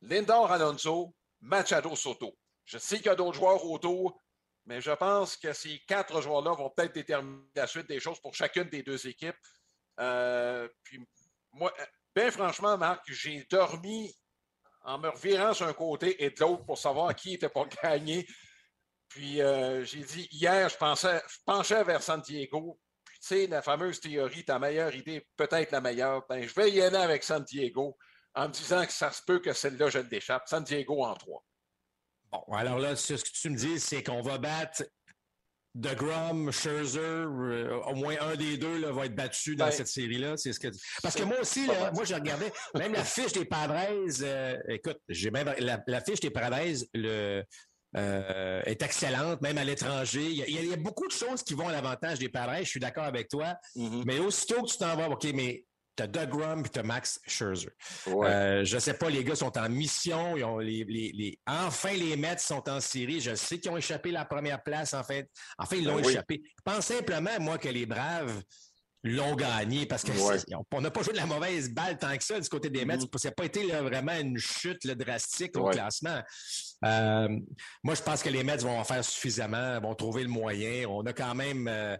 Lindor 0.00 0.50
Alonso, 0.50 1.14
Machado 1.40 1.94
Soto. 1.96 2.36
Je 2.64 2.78
sais 2.78 2.96
qu'il 2.96 3.06
y 3.06 3.10
a 3.10 3.14
d'autres 3.14 3.34
joueurs 3.34 3.64
autour, 3.64 4.20
mais 4.66 4.80
je 4.80 4.90
pense 4.90 5.36
que 5.36 5.52
ces 5.52 5.78
quatre 5.86 6.20
joueurs-là 6.20 6.52
vont 6.52 6.70
peut-être 6.70 6.94
déterminer 6.94 7.46
la 7.54 7.66
suite 7.66 7.88
des 7.88 8.00
choses 8.00 8.20
pour 8.20 8.34
chacune 8.34 8.68
des 8.68 8.82
deux 8.82 9.06
équipes. 9.06 9.36
Euh, 10.00 10.68
puis 10.82 11.00
moi, 11.52 11.72
bien 12.14 12.30
franchement, 12.30 12.76
Marc, 12.76 13.02
j'ai 13.06 13.46
dormi 13.48 14.12
en 14.82 14.98
me 14.98 15.08
revirant 15.08 15.54
sur 15.54 15.66
un 15.66 15.72
côté 15.72 16.22
et 16.24 16.30
de 16.30 16.40
l'autre 16.40 16.64
pour 16.64 16.78
savoir 16.78 17.14
qui 17.14 17.30
n'était 17.30 17.48
pas 17.48 17.64
gagné. 17.82 18.26
Puis 19.08 19.40
euh, 19.40 19.84
j'ai 19.84 20.02
dit 20.02 20.28
hier, 20.32 20.68
je 20.68 20.76
pensais, 20.76 21.22
je 21.28 21.38
penchais 21.44 21.84
vers 21.84 22.02
San 22.02 22.20
Diego. 22.20 22.80
Puis 23.04 23.18
tu 23.20 23.26
sais, 23.28 23.46
la 23.46 23.62
fameuse 23.62 24.00
théorie, 24.00 24.44
ta 24.44 24.58
meilleure 24.58 24.94
idée, 24.94 25.24
peut-être 25.36 25.70
la 25.70 25.80
meilleure. 25.80 26.26
Ben, 26.28 26.42
je 26.42 26.52
vais 26.54 26.70
y 26.72 26.82
aller 26.82 26.96
avec 26.96 27.22
San 27.22 27.42
Diego 27.44 27.96
en 28.34 28.48
me 28.48 28.52
disant 28.52 28.84
que 28.84 28.92
ça 28.92 29.12
se 29.12 29.22
peut 29.22 29.38
que 29.38 29.52
celle-là, 29.52 29.90
je 29.90 30.00
l'échappe. 30.00 30.48
San 30.48 30.64
Diego 30.64 31.04
en 31.04 31.14
trois. 31.14 31.44
Bon, 32.32 32.54
alors 32.54 32.78
là, 32.78 32.96
ce 32.96 33.14
que 33.14 33.30
tu 33.32 33.50
me 33.50 33.56
dis, 33.56 33.78
c'est 33.80 34.02
qu'on 34.02 34.22
va 34.22 34.38
battre 34.38 34.82
de 35.76 35.94
Grum, 35.94 36.50
Scherzer, 36.50 36.98
euh, 37.00 37.78
au 37.86 37.94
moins 37.94 38.14
un 38.20 38.34
des 38.34 38.56
deux 38.56 38.78
là, 38.78 38.92
va 38.92 39.04
être 39.04 39.14
battu 39.14 39.56
dans 39.56 39.66
ben, 39.66 39.70
cette 39.70 39.88
série-là. 39.88 40.36
C'est 40.36 40.52
ce 40.52 40.58
que 40.58 40.68
parce 41.02 41.14
que 41.14 41.22
moi 41.22 41.38
aussi, 41.40 41.66
moi 41.92 42.04
j'ai 42.04 42.14
regardé 42.14 42.46
même 42.74 42.94
la 42.94 43.04
fiche 43.04 43.32
des 43.32 43.44
Padres. 43.44 43.74
Euh, 44.22 44.56
écoute, 44.68 44.98
j'ai 45.08 45.30
même 45.30 45.54
la, 45.58 46.00
fiche 46.00 46.20
des 46.20 46.30
Padres 46.30 46.56
le 46.94 47.44
euh, 47.96 48.62
est 48.64 48.82
excellente, 48.82 49.42
même 49.42 49.58
à 49.58 49.64
l'étranger. 49.64 50.24
Il, 50.24 50.44
il 50.48 50.66
y, 50.66 50.72
a, 50.72 50.76
beaucoup 50.76 51.06
de 51.06 51.12
choses 51.12 51.42
qui 51.42 51.52
vont 51.52 51.68
à 51.68 51.72
l'avantage 51.72 52.18
des 52.18 52.30
Padres. 52.30 52.56
Je 52.60 52.68
suis 52.68 52.80
d'accord 52.80 53.04
avec 53.04 53.28
toi. 53.28 53.54
Mm-hmm. 53.76 54.02
Mais 54.06 54.18
aussitôt 54.18 54.62
que 54.62 54.70
tu 54.70 54.78
t'en 54.78 54.96
vas, 54.96 55.10
ok, 55.10 55.26
mais 55.34 55.64
T'as 55.96 56.06
Doug 56.06 56.34
Rum 56.34 56.62
et 56.64 56.68
t'as 56.68 56.82
Max 56.82 57.20
Scherzer. 57.26 57.70
Euh, 58.06 58.64
je 58.64 58.78
sais 58.78 58.94
pas, 58.94 59.08
les 59.08 59.24
gars 59.24 59.34
sont 59.34 59.56
en 59.56 59.68
mission. 59.70 60.36
Ils 60.36 60.44
ont 60.44 60.58
les, 60.58 60.84
les, 60.84 61.38
Enfin, 61.46 61.94
les 61.94 62.16
Mets 62.16 62.36
sont 62.38 62.68
en 62.68 62.80
série. 62.80 63.20
Je 63.20 63.34
sais 63.34 63.58
qu'ils 63.58 63.70
ont 63.70 63.78
échappé 63.78 64.10
la 64.10 64.26
première 64.26 64.62
place. 64.62 64.92
En 64.92 65.02
fait, 65.02 65.30
enfin, 65.56 65.76
ils 65.76 65.86
l'ont 65.86 65.96
ben 65.96 66.08
échappé. 66.08 66.42
Je 66.44 66.62
pense 66.62 66.86
simplement, 66.86 67.30
moi, 67.40 67.56
que 67.56 67.68
les 67.68 67.86
Braves 67.86 68.42
l'ont 69.06 69.34
gagné 69.36 69.86
parce 69.86 70.04
qu'on 70.04 70.80
n'a 70.80 70.90
pas 70.90 71.02
joué 71.02 71.12
de 71.12 71.18
la 71.18 71.26
mauvaise 71.26 71.70
balle 71.70 71.96
tant 71.96 72.16
que 72.16 72.24
ça 72.24 72.40
du 72.40 72.48
côté 72.48 72.70
des 72.70 72.84
Mets. 72.84 72.96
Mm-hmm. 72.96 73.18
Ça 73.18 73.28
n'a 73.28 73.34
pas 73.34 73.44
été 73.44 73.64
vraiment 73.66 74.18
une 74.18 74.38
chute 74.38 74.86
drastique 74.86 75.56
au 75.56 75.70
classement. 75.70 76.20
Euh, 76.84 77.28
moi, 77.82 77.94
je 77.94 78.02
pense 78.02 78.22
que 78.22 78.28
les 78.28 78.44
Mets 78.44 78.56
vont 78.58 78.78
en 78.78 78.84
faire 78.84 79.04
suffisamment, 79.04 79.80
vont 79.80 79.94
trouver 79.94 80.22
le 80.22 80.28
moyen. 80.28 80.86
On 80.88 81.06
a 81.06 81.12
quand 81.12 81.34
même 81.34 81.68
euh, 81.68 81.96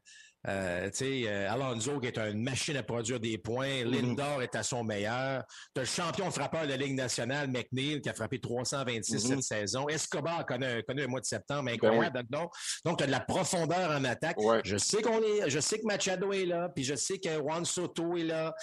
euh, 0.49 0.91
euh, 1.03 1.51
Alonso 1.51 1.99
qui 2.01 2.07
est 2.07 2.19
une 2.19 2.43
machine 2.43 2.77
à 2.77 2.83
produire 2.83 3.19
des 3.19 3.39
points. 3.39 3.85
Mhm. 3.85 3.91
Lindor 3.91 4.43
est 4.43 4.55
à 4.55 4.63
son 4.63 4.85
meilleur. 4.85 5.45
Tu 5.75 5.81
as 5.81 5.85
le 5.85 5.89
champion 5.89 6.31
frappeur 6.31 6.63
de 6.63 6.69
la 6.69 6.77
Ligue 6.77 6.95
nationale, 6.95 7.49
McNeil, 7.49 8.01
qui 8.01 8.09
a 8.09 8.15
frappé 8.15 8.39
326 8.39 9.19
cette 9.19 9.31
mhm. 9.37 9.43
saison. 9.43 9.89
Escobar 9.89 10.47
connaît, 10.47 10.83
connaît 10.83 11.05
un 11.05 11.09
mois 11.09 11.21
de 11.21 11.27
septembre 11.27 11.65
ben 11.65 11.75
incroyable. 11.75 12.23
Donc, 12.31 12.99
tu 12.99 13.05
as 13.05 13.07
de 13.07 13.13
la 13.13 13.21
profondeur 13.21 13.91
en 13.91 14.05
attaque. 14.05 14.37
Je 14.65 14.77
sais 14.77 15.03
qu'on 15.03 15.21
est, 15.21 15.49
je 15.51 15.61
sais 15.61 15.79
que 15.79 15.87
Machado 15.87 16.33
est 16.33 16.47
là, 16.47 16.69
puis 16.69 16.85
je 16.85 16.95
sais 16.95 17.19
que 17.19 17.35
Juan 17.35 17.65
Soto 17.65 18.17
est 18.17 18.25
là. 18.25 18.55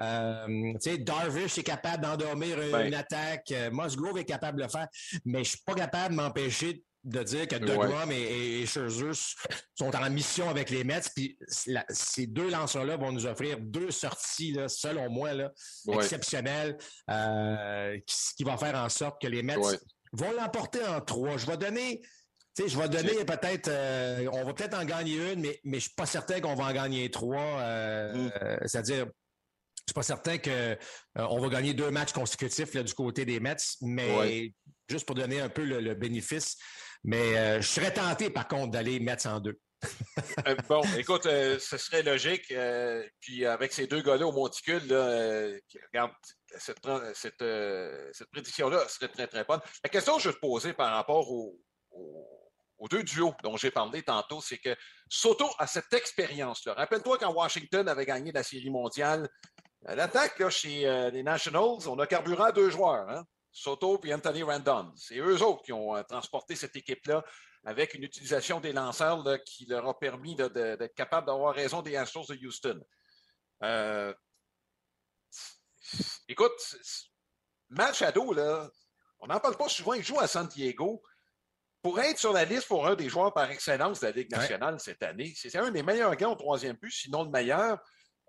Euh, 0.00 0.72
Darvish 1.00 1.58
est 1.58 1.62
capable 1.62 2.02
d'endormir 2.02 2.60
une, 2.60 2.94
attaque. 2.94 3.52
Musgrove 3.72 4.18
est 4.18 4.24
capable 4.24 4.58
de 4.58 4.64
le 4.64 4.68
faire, 4.68 4.86
mais 5.24 5.44
je 5.44 5.50
suis 5.50 5.62
pas 5.64 5.74
capable 5.74 6.14
de 6.14 6.20
m'empêcher 6.20 6.82
de 7.04 7.22
dire 7.22 7.48
que 7.48 7.56
Doug 7.56 7.90
et, 8.12 8.62
et, 8.62 8.66
Scherzer 8.66 9.12
sont 9.74 9.94
en 9.94 10.10
mission 10.10 10.48
avec 10.48 10.70
les 10.70 10.84
Mets. 10.84 11.00
Puis 11.14 11.36
ces 11.88 12.26
deux 12.26 12.50
lanceurs-là 12.50 12.96
vont 12.96 13.10
nous 13.10 13.26
offrir 13.26 13.58
deux 13.60 13.90
sorties, 13.90 14.52
là, 14.52 14.68
selon 14.68 15.10
moi, 15.10 15.32
là, 15.34 15.52
exceptionnelles, 15.92 16.78
euh, 17.10 17.98
qui, 18.36 18.44
vont 18.44 18.56
faire 18.56 18.76
en 18.76 18.88
sorte 18.88 19.20
que 19.20 19.26
les 19.26 19.42
Mets 19.42 19.56
vont 20.12 20.32
l'emporter 20.32 20.84
en 20.84 21.00
trois. 21.00 21.36
Je 21.38 21.46
vais 21.46 21.56
donner. 21.56 22.02
je 22.56 22.78
vais 22.78 22.88
donner 22.88 23.24
peut-être, 23.24 23.68
euh, 23.68 24.28
on 24.32 24.44
va 24.44 24.54
peut-être 24.54 24.78
en 24.78 24.84
gagner 24.84 25.32
une, 25.32 25.40
mais, 25.40 25.60
mais 25.64 25.78
je 25.78 25.86
suis 25.86 25.94
pas 25.94 26.06
certain 26.06 26.40
qu'on 26.40 26.54
va 26.54 26.64
en 26.64 26.72
gagner 26.72 27.10
trois. 27.10 27.58
Euh, 27.60 28.14
mm. 28.14 28.68
C'est-à-dire, 28.68 29.06
je 29.06 29.90
suis 29.90 29.94
pas 29.94 30.02
certain 30.04 30.38
qu'on 30.38 30.76
on 31.16 31.40
va 31.40 31.48
gagner 31.48 31.74
deux 31.74 31.90
matchs 31.90 32.12
consécutifs 32.12 32.74
là, 32.74 32.84
du 32.84 32.94
côté 32.94 33.24
des 33.24 33.40
Mets, 33.40 33.56
mais 33.80 34.54
juste 34.88 35.04
pour 35.04 35.16
donner 35.16 35.40
un 35.40 35.48
peu 35.48 35.64
le 35.64 35.94
bénéfice, 35.94 36.58
mais 37.04 37.36
euh, 37.36 37.60
je 37.60 37.66
serais 37.66 37.92
tenté, 37.92 38.30
par 38.30 38.48
contre, 38.48 38.72
d'aller 38.72 39.00
mettre 39.00 39.26
en 39.26 39.40
deux. 39.40 39.58
Euh, 40.46 40.56
bon, 40.68 40.82
écoute, 40.96 41.26
euh, 41.26 41.58
ce 41.58 41.76
serait 41.76 42.02
logique. 42.02 42.52
puis 43.20 43.46
avec 43.46 43.72
ces 43.72 43.86
deux 43.86 44.02
gars-là 44.02 44.26
au 44.26 44.32
monticule, 44.32 44.86
là, 44.88 45.52
regarde, 45.92 46.12
cette, 46.56 46.80
prédiction-là 48.30 48.88
serait 48.88 49.08
très, 49.08 49.26
très 49.26 49.44
bonne. 49.44 49.60
La 49.84 49.90
question 49.90 50.16
que 50.16 50.22
je 50.22 50.28
vais 50.28 50.34
te 50.34 50.40
poser 50.40 50.72
par 50.72 50.92
rapport 50.92 51.30
aux 51.30 52.88
deux 52.90 53.02
duos 53.02 53.34
dont 53.42 53.56
j'ai 53.56 53.70
parlé 53.70 54.02
tantôt, 54.02 54.40
c'est 54.40 54.58
que 54.58 54.74
Soto 55.08 55.48
a 55.58 55.66
cette 55.66 55.92
expérience-là. 55.92 56.74
Rappelle-toi 56.74 57.18
quand 57.18 57.32
Washington 57.32 57.88
avait 57.88 58.06
gagné 58.06 58.32
la 58.32 58.42
Série 58.42 58.70
mondiale, 58.70 59.28
l'attaque 59.84 60.48
chez 60.50 60.86
euh, 60.86 61.10
les 61.10 61.22
Nationals, 61.22 61.86
on 61.86 61.98
a 61.98 62.06
carburé 62.06 62.44
à 62.44 62.52
deux 62.52 62.70
joueurs, 62.70 63.08
hein? 63.08 63.24
Soto 63.52 64.00
et 64.04 64.14
Anthony 64.14 64.42
Randon. 64.42 64.92
C'est 64.96 65.18
eux 65.18 65.42
autres 65.42 65.62
qui 65.62 65.72
ont 65.72 65.94
euh, 65.94 66.02
transporté 66.02 66.56
cette 66.56 66.74
équipe-là 66.74 67.22
avec 67.64 67.94
une 67.94 68.02
utilisation 68.02 68.60
des 68.60 68.72
lanceurs 68.72 69.22
qui 69.44 69.66
leur 69.66 69.86
a 69.86 69.98
permis 69.98 70.34
d'être 70.34 70.94
capable 70.94 71.28
d'avoir 71.28 71.54
raison 71.54 71.80
des 71.82 71.96
Astros 71.96 72.26
de 72.26 72.34
Houston. 72.34 72.80
Euh, 73.62 74.12
écoute, 76.28 76.76
Machado, 77.68 78.32
là, 78.32 78.68
on 79.20 79.28
n'en 79.28 79.38
parle 79.38 79.56
pas 79.56 79.68
souvent, 79.68 79.92
il 79.92 80.02
joue 80.02 80.18
à 80.18 80.26
San 80.26 80.48
Diego. 80.48 81.02
Pour 81.82 81.98
être 82.00 82.18
sur 82.18 82.32
la 82.32 82.44
liste 82.44 82.68
pour 82.68 82.86
un 82.86 82.94
des 82.94 83.08
joueurs 83.08 83.32
par 83.32 83.50
excellence 83.50 84.00
de 84.00 84.06
la 84.06 84.12
Ligue 84.12 84.30
nationale 84.30 84.78
cette 84.78 85.02
année, 85.02 85.32
c'est 85.36 85.56
un 85.56 85.70
des 85.70 85.82
meilleurs 85.82 86.14
gars 86.16 86.28
au 86.28 86.36
troisième 86.36 86.76
but, 86.76 86.92
sinon 86.92 87.24
le 87.24 87.30
meilleur. 87.30 87.78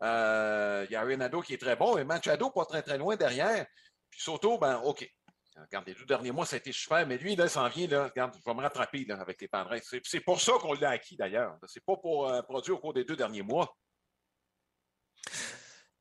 Euh, 0.01 0.85
il 0.89 0.93
y 0.93 0.95
a 0.95 1.03
Renado 1.03 1.41
qui 1.41 1.53
est 1.53 1.59
très 1.59 1.75
bon, 1.75 1.97
et 1.97 2.03
Machado 2.03 2.49
pas 2.49 2.65
très 2.65 2.81
très 2.81 2.97
loin 2.97 3.15
derrière. 3.15 3.65
Puis 4.13 4.21
Soto, 4.21 4.59
ben 4.59 4.79
OK. 4.83 5.09
Regarde, 5.55 5.87
les 5.87 5.93
deux 5.93 6.05
derniers 6.05 6.31
mois, 6.31 6.45
ça 6.45 6.55
a 6.55 6.59
été 6.59 6.71
super, 6.71 7.05
mais 7.05 7.17
lui, 7.17 7.35
là, 7.35 7.45
il 7.45 7.49
s'en 7.49 7.67
vient, 7.67 7.87
là, 7.87 8.05
regarde, 8.05 8.33
je 8.33 8.43
vais 8.43 8.55
me 8.55 8.61
rattraper 8.61 9.05
là, 9.05 9.19
avec 9.19 9.39
les 9.41 9.47
Padres. 9.47 9.75
C'est 10.03 10.19
pour 10.19 10.39
ça 10.39 10.53
qu'on 10.59 10.73
l'a 10.73 10.91
acquis 10.91 11.15
d'ailleurs. 11.15 11.57
C'est 11.67 11.83
pas 11.83 11.95
pour 11.97 12.27
euh, 12.27 12.41
produire 12.41 12.75
au 12.75 12.79
cours 12.79 12.93
des 12.93 13.03
deux 13.03 13.15
derniers 13.15 13.43
mois. 13.43 13.75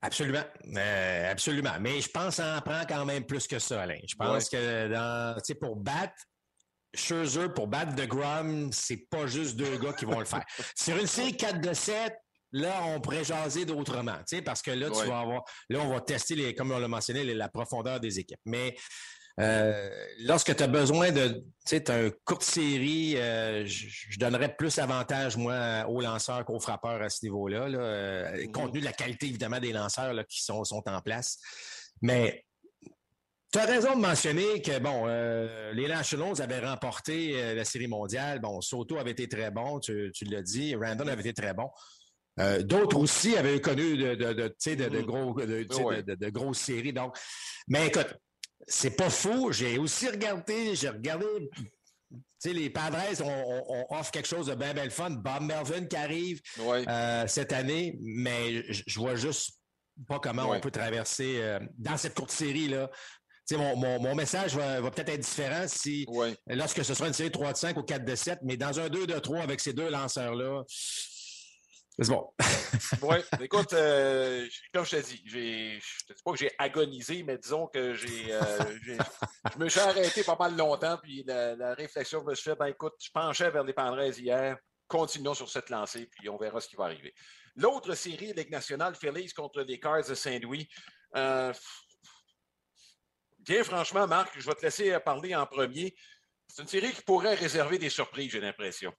Absolument. 0.01 0.43
Euh, 0.75 1.31
absolument. 1.31 1.79
Mais 1.79 2.01
je 2.01 2.09
pense 2.09 2.39
en 2.39 2.61
prend 2.61 2.83
quand 2.87 3.05
même 3.05 3.25
plus 3.25 3.47
que 3.47 3.59
ça, 3.59 3.83
Alain. 3.83 3.99
Je 4.07 4.15
pense 4.15 4.49
que 4.49 4.87
dans, 4.87 5.39
pour 5.59 5.75
battre 5.75 6.15
Scherzer, 6.93 7.53
pour 7.53 7.67
battre 7.67 7.95
DeGrom, 7.95 8.71
c'est 8.71 9.07
pas 9.09 9.27
juste 9.27 9.55
deux 9.55 9.77
gars 9.77 9.93
qui 9.93 10.05
vont 10.05 10.19
le 10.19 10.25
faire. 10.25 10.43
Sur 10.75 10.97
une 10.97 11.07
série 11.07 11.37
4 11.37 11.61
de 11.61 11.73
7, 11.73 12.13
là, 12.53 12.83
on 12.85 13.01
pourrait 13.01 13.23
jaser 13.23 13.65
d'autrement, 13.65 14.17
parce 14.45 14.61
que 14.61 14.71
là, 14.71 14.89
tu 14.89 15.07
vas 15.07 15.19
avoir, 15.19 15.43
là, 15.69 15.79
on 15.79 15.89
va 15.89 15.99
tester, 16.01 16.35
les, 16.35 16.55
comme 16.55 16.71
on 16.71 16.79
l'a 16.79 16.87
mentionné, 16.87 17.23
la 17.33 17.49
profondeur 17.49 17.99
des 17.99 18.19
équipes. 18.19 18.39
Mais 18.45 18.75
euh, 19.39 19.89
lorsque 20.19 20.55
tu 20.55 20.61
as 20.61 20.67
besoin 20.67 21.11
de, 21.11 21.43
tu 21.67 21.81
sais, 21.83 21.83
courte 22.23 22.43
série, 22.43 23.17
euh, 23.17 23.65
je, 23.65 24.19
donnerais 24.19 24.55
plus 24.55 24.77
avantage, 24.77 25.35
moi, 25.35 25.85
aux 25.89 26.01
lanceurs 26.01 26.45
qu'aux 26.45 26.59
frappeurs 26.59 27.01
à 27.01 27.09
ce 27.09 27.25
niveau-là, 27.25 27.67
là, 27.67 27.79
euh, 27.79 28.31
mm-hmm. 28.31 28.51
compte 28.51 28.69
tenu 28.69 28.81
de 28.81 28.85
la 28.85 28.93
qualité, 28.93 29.25
évidemment, 29.25 29.59
des 29.59 29.73
lanceurs 29.73 30.13
là, 30.13 30.23
qui 30.23 30.43
sont, 30.43 30.63
sont 30.63 30.83
en 30.87 31.01
place. 31.01 31.39
Mais 32.03 32.45
tu 33.51 33.57
as 33.57 33.65
raison 33.65 33.95
de 33.95 34.01
mentionner 34.01 34.61
que, 34.61 34.77
bon, 34.77 35.05
les 35.73 35.87
Nationals 35.87 36.41
avaient 36.41 36.65
remporté 36.65 37.55
la 37.55 37.63
Série 37.65 37.87
mondiale. 37.87 38.39
Bon, 38.39 38.61
Soto 38.61 38.97
avait 38.97 39.11
été 39.11 39.27
très 39.27 39.51
bon, 39.51 39.79
tu, 39.79 40.11
tu 40.13 40.25
l'as 40.25 40.41
dit. 40.41 40.75
Randon 40.75 41.07
avait 41.07 41.21
été 41.21 41.33
très 41.33 41.53
bon. 41.53 41.69
D'autres 42.61 42.97
aussi 42.97 43.35
avaient 43.37 43.61
connu 43.61 43.97
de, 43.97 44.15
de, 44.15 44.33
de, 44.33 44.89
de, 44.89 45.01
gros, 45.01 45.33
de, 45.33 46.15
de, 46.15 46.29
grosses 46.29 46.59
séries. 46.59 46.93
Donc, 46.93 47.15
mais 47.67 47.87
écoute, 47.87 48.15
c'est 48.67 48.95
pas 48.95 49.09
fou. 49.09 49.51
J'ai 49.51 49.77
aussi 49.77 50.09
regardé, 50.09 50.75
j'ai 50.75 50.89
regardé 50.89 51.25
les 52.51 52.69
Padres, 52.69 52.97
on, 53.23 53.85
offre 53.97 54.11
quelque 54.11 54.27
chose 54.27 54.47
de 54.47 54.55
bien, 54.55 54.73
bien 54.73 54.89
fun. 54.89 55.11
Bob 55.11 55.43
Melvin 55.43 55.85
qui 55.85 55.95
arrive 55.95 56.41
euh, 56.59 57.27
cette 57.27 57.53
année, 57.53 57.97
mais 58.01 58.63
je 58.69 58.99
vois 58.99 59.15
juste 59.15 59.59
pas 60.07 60.19
comment 60.19 60.49
on 60.51 60.59
peut 60.59 60.71
traverser 60.71 61.37
euh, 61.37 61.59
dans 61.77 61.95
cette 61.95 62.15
courte 62.15 62.31
série-là. 62.31 62.89
Mon, 63.51 63.99
mon, 63.99 64.15
message 64.15 64.55
va, 64.55 64.89
peut-être 64.89 65.09
être 65.09 65.19
différent 65.19 65.65
si 65.67 66.07
lorsque 66.47 66.83
ce 66.83 66.93
sera 66.93 67.07
une 67.07 67.13
série 67.13 67.29
3 67.29 67.51
de 67.51 67.57
5 67.57 67.77
ou 67.77 67.83
4 67.83 68.05
de 68.05 68.15
7, 68.15 68.39
mais 68.43 68.57
dans 68.57 68.79
un 68.79 68.89
2 68.89 69.05
de 69.05 69.19
3 69.19 69.41
avec 69.41 69.59
ces 69.59 69.73
deux 69.73 69.89
lanceurs-là, 69.89 70.63
c'est 71.99 72.09
bon. 72.09 72.33
oui, 73.03 73.17
écoute, 73.39 73.73
euh, 73.73 74.47
comme 74.73 74.83
je 74.83 74.97
te 74.97 75.05
dis, 75.05 75.21
je 75.25 75.37
ne 75.37 76.15
dis 76.15 76.23
pas 76.23 76.31
que 76.31 76.37
j'ai 76.37 76.51
agonisé, 76.57 77.21
mais 77.21 77.37
disons 77.37 77.67
que 77.67 77.93
j'ai, 77.93 78.33
euh, 78.33 78.99
je 79.53 79.59
me 79.59 79.69
suis 79.69 79.79
arrêté 79.79 80.23
pas 80.23 80.35
mal 80.35 80.57
longtemps, 80.57 80.97
puis 81.01 81.23
la, 81.27 81.75
réflexion 81.75 82.23
me 82.23 82.33
suis 82.33 82.49
fait, 82.49 82.55
ben 82.55 82.65
écoute, 82.67 82.93
je 82.99 83.11
penchais 83.11 83.51
vers 83.51 83.63
les 83.63 83.73
Pandrés 83.73 84.09
hier, 84.09 84.57
continuons 84.87 85.35
sur 85.35 85.49
cette 85.49 85.69
lancée, 85.69 86.09
puis 86.17 86.29
on 86.29 86.37
verra 86.37 86.59
ce 86.59 86.67
qui 86.67 86.75
va 86.75 86.85
arriver. 86.85 87.13
L'autre 87.55 87.93
série, 87.93 88.33
Ligue 88.33 88.49
nationale, 88.49 88.95
Phillies 88.95 89.31
contre 89.31 89.61
les 89.61 89.79
Cards 89.79 90.07
de 90.07 90.15
Saint-Louis. 90.15 90.67
Euh, 91.15 91.53
bien 93.37 93.63
franchement, 93.63 94.07
Marc, 94.07 94.33
je 94.39 94.45
vais 94.47 94.55
te 94.55 94.63
laisser 94.63 94.99
parler 94.99 95.35
en 95.35 95.45
premier. 95.45 95.95
C'est 96.47 96.63
une 96.63 96.67
série 96.67 96.91
qui 96.91 97.03
pourrait 97.03 97.35
réserver 97.35 97.77
des 97.77 97.89
surprises, 97.89 98.31
j'ai 98.31 98.41
l'impression. 98.41 98.91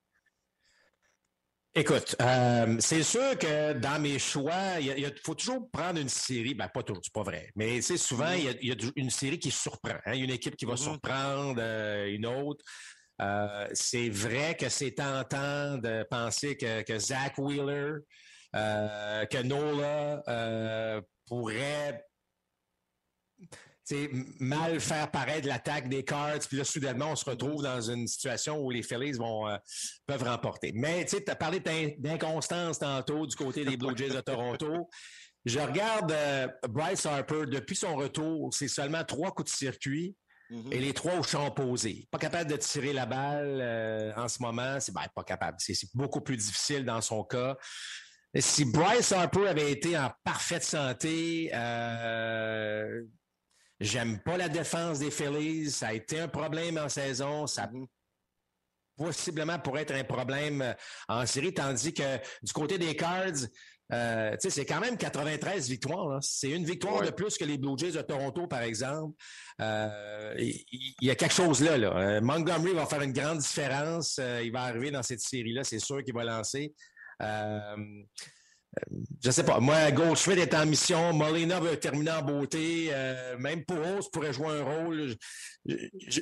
Écoute, 1.76 2.14
euh, 2.22 2.76
c'est 2.78 3.02
sûr 3.02 3.36
que 3.36 3.72
dans 3.72 4.00
mes 4.00 4.20
choix, 4.20 4.78
il, 4.80 5.12
faut 5.24 5.34
toujours 5.34 5.68
prendre 5.72 5.98
une 5.98 6.08
série, 6.08 6.54
ben 6.54 6.68
pas 6.68 6.84
toujours, 6.84 7.02
c'est 7.02 7.12
pas 7.12 7.24
vrai, 7.24 7.50
mais 7.56 7.82
c'est 7.82 7.96
souvent 7.96 8.26
mm-hmm. 8.26 8.58
il 8.62 8.68
y, 8.68 8.72
a, 8.72 8.76
une 8.94 9.10
série 9.10 9.40
qui 9.40 9.50
surprend, 9.50 9.96
hein, 10.06 10.12
une 10.14 10.30
équipe 10.30 10.54
qui 10.54 10.66
va 10.66 10.74
mm-hmm. 10.74 10.76
surprendre 10.76 11.56
euh, 11.58 12.06
une 12.14 12.26
autre. 12.26 12.64
Euh, 13.20 13.66
c'est 13.72 14.08
vrai 14.08 14.56
que 14.56 14.68
c'est 14.68 14.92
tentant 14.92 15.78
de 15.78 16.04
penser 16.08 16.56
que, 16.56 16.82
que 16.82 16.96
Zach 16.96 17.38
Wheeler, 17.38 17.94
que 18.52 19.42
Nola 19.42 21.02
pourrait 21.26 22.04
mal 24.40 24.80
faire 24.80 25.10
paraître 25.10 25.46
l'attaque 25.46 25.88
des 25.88 26.04
Cards, 26.04 26.40
puis 26.48 26.56
là, 26.56 26.64
soudainement, 26.64 27.12
on 27.12 27.16
se 27.16 27.24
retrouve 27.24 27.62
dans 27.62 27.80
une 27.80 28.06
situation 28.06 28.60
où 28.60 28.70
les 28.70 28.82
Phillies 28.82 29.12
vont, 29.12 29.48
euh, 29.48 29.56
peuvent 30.06 30.24
remporter. 30.24 30.72
Mais 30.74 31.04
tu 31.04 31.16
as 31.26 31.36
parlé 31.36 31.60
d'inconstance 31.98 32.78
tantôt 32.78 33.26
du 33.26 33.36
côté 33.36 33.64
des 33.64 33.76
Blue 33.76 33.96
Jays 33.96 34.08
de 34.08 34.20
Toronto. 34.20 34.88
Je 35.44 35.58
regarde 35.58 36.10
euh, 36.12 36.48
Bryce 36.68 37.04
Harper, 37.04 37.44
depuis 37.46 37.76
son 37.76 37.96
retour, 37.96 38.52
c'est 38.54 38.68
seulement 38.68 39.04
trois 39.04 39.32
coups 39.32 39.52
de 39.52 39.56
circuit. 39.56 40.16
Mm-hmm. 40.50 40.72
Et 40.72 40.78
les 40.78 40.92
trois 40.92 41.18
au 41.18 41.22
champ 41.22 41.46
opposé. 41.46 42.06
Pas 42.10 42.18
capable 42.18 42.50
de 42.50 42.56
tirer 42.56 42.92
la 42.92 43.06
balle 43.06 43.60
euh, 43.62 44.12
en 44.14 44.28
ce 44.28 44.42
moment. 44.42 44.78
C'est 44.78 44.92
ben, 44.92 45.06
pas 45.14 45.24
capable. 45.24 45.56
C'est 45.58 45.74
beaucoup 45.94 46.20
plus 46.20 46.36
difficile 46.36 46.84
dans 46.84 47.00
son 47.00 47.24
cas. 47.24 47.56
Si 48.38 48.64
Bryce 48.64 49.12
Harper 49.12 49.46
avait 49.46 49.70
été 49.70 49.96
en 49.96 50.10
parfaite 50.24 50.64
santé, 50.64 51.50
euh, 51.54 53.02
J'aime 53.80 54.20
pas 54.20 54.36
la 54.36 54.48
défense 54.48 55.00
des 55.00 55.10
Phillies. 55.10 55.70
Ça 55.70 55.88
a 55.88 55.92
été 55.92 56.20
un 56.20 56.28
problème 56.28 56.78
en 56.78 56.88
saison. 56.88 57.46
Ça 57.46 57.68
possiblement 58.96 59.58
pourrait 59.58 59.82
être 59.82 59.94
un 59.94 60.04
problème 60.04 60.62
euh, 60.62 60.72
en 61.08 61.26
série, 61.26 61.52
tandis 61.52 61.92
que 61.92 62.16
du 62.42 62.52
côté 62.52 62.78
des 62.78 62.94
Cards, 62.96 63.48
euh, 63.92 64.34
c'est 64.38 64.64
quand 64.64 64.80
même 64.80 64.96
93 64.96 65.68
victoires. 65.68 66.18
C'est 66.22 66.50
une 66.50 66.64
victoire 66.64 67.02
de 67.02 67.10
plus 67.10 67.36
que 67.36 67.44
les 67.44 67.58
Blue 67.58 67.76
Jays 67.76 67.92
de 67.92 68.00
Toronto, 68.00 68.46
par 68.46 68.62
exemple. 68.62 69.14
Euh, 69.60 70.34
il 70.38 70.94
y, 71.02 71.10
a 71.10 71.14
quelque 71.14 71.34
chose 71.34 71.60
là. 71.60 71.76
là. 71.76 72.20
Montgomery 72.22 72.72
va 72.72 72.86
faire 72.86 73.02
une 73.02 73.12
grande 73.12 73.38
différence. 73.38 74.18
il 74.42 74.50
va 74.52 74.62
arriver 74.62 74.90
dans 74.90 75.02
cette 75.02 75.20
série-là, 75.20 75.64
c'est 75.64 75.80
sûr 75.80 76.02
qu'il 76.02 76.14
va 76.14 76.24
lancer 76.24 76.72
je 79.22 79.30
sais 79.30 79.44
pas. 79.44 79.60
Moi, 79.60 79.90
Goldschmidt 79.90 80.40
est 80.40 80.54
en 80.54 80.66
mission. 80.66 81.12
Molina 81.12 81.60
veut 81.60 81.78
terminer 81.78 82.12
en 82.12 82.22
beauté. 82.22 82.88
Euh, 82.90 83.36
même 83.38 83.64
pour 83.64 83.78
Rose 83.78 84.10
pourrait 84.10 84.32
jouer 84.32 84.60
un 84.60 84.64
rôle. 84.64 85.14
Je, 85.66 86.20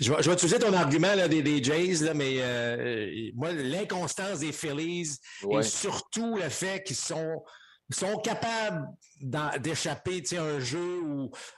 vais, 0.00 0.32
utiliser 0.32 0.58
ton 0.58 0.72
argument 0.72 1.14
là, 1.14 1.28
des, 1.28 1.62
Jays, 1.62 2.04
là, 2.04 2.14
mais 2.14 2.36
euh, 2.38 3.30
moi, 3.34 3.52
l'inconstance 3.52 4.40
des 4.40 4.52
Phillies 4.52 5.16
et 5.50 5.62
surtout 5.62 6.36
le 6.36 6.48
fait 6.48 6.82
qu'ils 6.82 6.96
sont 6.96 7.42
sont 7.90 8.18
capables 8.18 8.86
d'échapper 9.60 10.22
à 10.36 10.42
un 10.42 10.60
jeu 10.60 11.00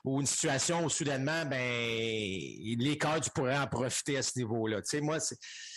ou, 0.04 0.20
une 0.20 0.26
situation 0.26 0.84
où 0.84 0.88
soudainement, 0.88 1.44
ben, 1.44 1.58
les 1.58 2.98
Cards 2.98 3.30
pourraient 3.34 3.58
en 3.58 3.66
profiter 3.66 4.16
à 4.18 4.22
ce 4.22 4.38
niveau-là. 4.38 4.80
moi, 5.02 5.18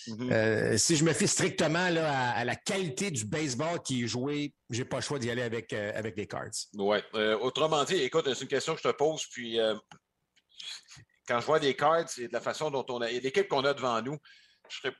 mm-hmm. 0.07 0.31
euh, 0.31 0.77
si 0.77 0.95
je 0.95 1.03
me 1.03 1.13
fie 1.13 1.27
strictement 1.27 1.89
là, 1.89 2.31
à, 2.31 2.45
la 2.45 2.55
qualité 2.55 3.11
du 3.11 3.25
baseball 3.25 3.81
qui 3.81 4.03
est 4.03 4.07
joué, 4.07 4.53
j'ai 4.69 4.85
pas 4.85 4.97
le 4.97 5.01
choix 5.01 5.19
d'y 5.19 5.29
aller 5.29 5.41
avec, 5.41 5.73
euh, 5.73 5.91
avec 5.95 6.17
les 6.17 6.27
Cards. 6.27 6.51
Oui. 6.75 6.97
Euh, 7.15 7.37
autrement 7.39 7.83
dit, 7.83 7.95
écoute, 7.95 8.25
c'est 8.33 8.41
une 8.41 8.47
question 8.47 8.75
que 8.75 8.81
je 8.83 8.89
te 8.89 8.93
pose, 8.93 9.25
puis 9.27 9.59
quand 11.27 11.39
je 11.39 11.45
vois 11.45 11.59
les 11.59 11.75
Cards 11.75 12.09
et 12.17 12.27
de 12.27 12.33
la 12.33 12.41
façon 12.41 12.71
dont 12.71 12.85
on 12.89 13.01
a. 13.01 13.09
et 13.11 13.19
l'équipe 13.19 13.47
qu'on 13.47 13.65
a 13.65 13.73
devant 13.73 14.01
nous, 14.01 14.17
je 14.69 14.77
serais 14.77 14.95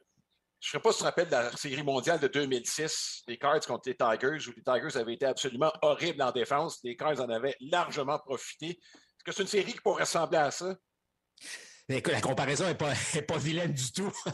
je 0.64 0.70
ne 0.70 0.72
sais 0.72 0.80
pas 0.80 0.92
si 0.94 1.00
tu 1.00 1.02
te 1.02 1.06
rappelles 1.06 1.28
de 1.28 1.32
la 1.32 1.52
série 1.58 1.84
mondiale 1.84 2.22
de 2.22 2.28
2006, 2.30 3.24
les 3.28 3.38
Cards 3.38 3.60
contre 3.68 3.90
les 3.90 3.98
Tigers, 3.98 4.48
où 4.48 4.54
les 4.56 4.64
Tigers 4.64 4.98
avaient 4.98 5.14
été 5.16 5.26
absolument 5.26 5.74
horribles 5.82 6.22
en 6.22 6.32
défense. 6.32 6.80
Les 6.86 6.96
Cards 6.96 7.20
en 7.20 7.28
avaient 7.28 7.58
largement 7.60 8.18
profité. 8.18 8.68
Est-ce 8.68 9.24
que 9.26 9.32
c'est 9.34 9.42
une 9.42 9.48
série 9.50 9.74
qui 9.74 9.82
pourrait 9.82 10.04
ressembler 10.04 10.38
à 10.38 10.52
ça? 10.52 10.74
Écoute, 11.90 12.14
la 12.14 12.22
comparaison 12.22 12.66
n'est 12.66 12.76
pas, 12.76 12.94
pas 13.28 13.38
vilaine 13.38 13.74
du 13.74 13.92
tout. 13.92 14.12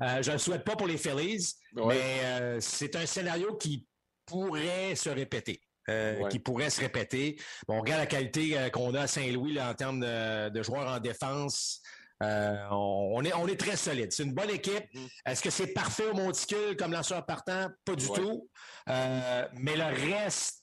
Euh, 0.00 0.22
je 0.22 0.28
ne 0.28 0.34
le 0.34 0.38
souhaite 0.38 0.62
pas 0.62 0.76
pour 0.76 0.86
les 0.86 0.96
Phillies, 0.96 1.56
mais 1.74 2.20
euh, 2.22 2.60
c'est 2.60 2.94
un 2.94 3.04
scénario 3.04 3.56
qui 3.56 3.84
pourrait 4.24 4.94
se 4.94 5.08
répéter. 5.08 5.60
Euh, 5.88 6.28
qui 6.28 6.38
pourrait 6.38 6.70
se 6.70 6.80
répéter. 6.80 7.36
Bon, 7.66 7.78
on 7.78 7.80
regarde 7.80 8.02
la 8.02 8.06
qualité 8.06 8.70
qu'on 8.72 8.94
a 8.94 9.00
à 9.00 9.06
Saint-Louis 9.08 9.60
en 9.60 9.74
termes 9.74 9.98
de, 9.98 10.50
de, 10.50 10.62
joueurs 10.62 10.86
en 10.86 11.00
défense. 11.00 11.82
on, 12.20 13.24
est, 13.24 13.34
on 13.34 13.48
est 13.48 13.58
très 13.58 13.76
solide. 13.76 14.12
C'est 14.12 14.22
une 14.22 14.34
bonne 14.34 14.50
équipe. 14.50 14.84
Mm-hmm. 14.94 15.08
Est-ce 15.26 15.42
que 15.42 15.50
c'est 15.50 15.72
parfait 15.72 16.06
au 16.06 16.14
monticule 16.14 16.76
comme 16.76 16.92
lanceur 16.92 17.26
partant? 17.26 17.68
Pas 17.84 17.96
du 17.96 18.06
tout. 18.06 18.48
mais 18.86 19.74
le 19.74 20.12
reste 20.12 20.62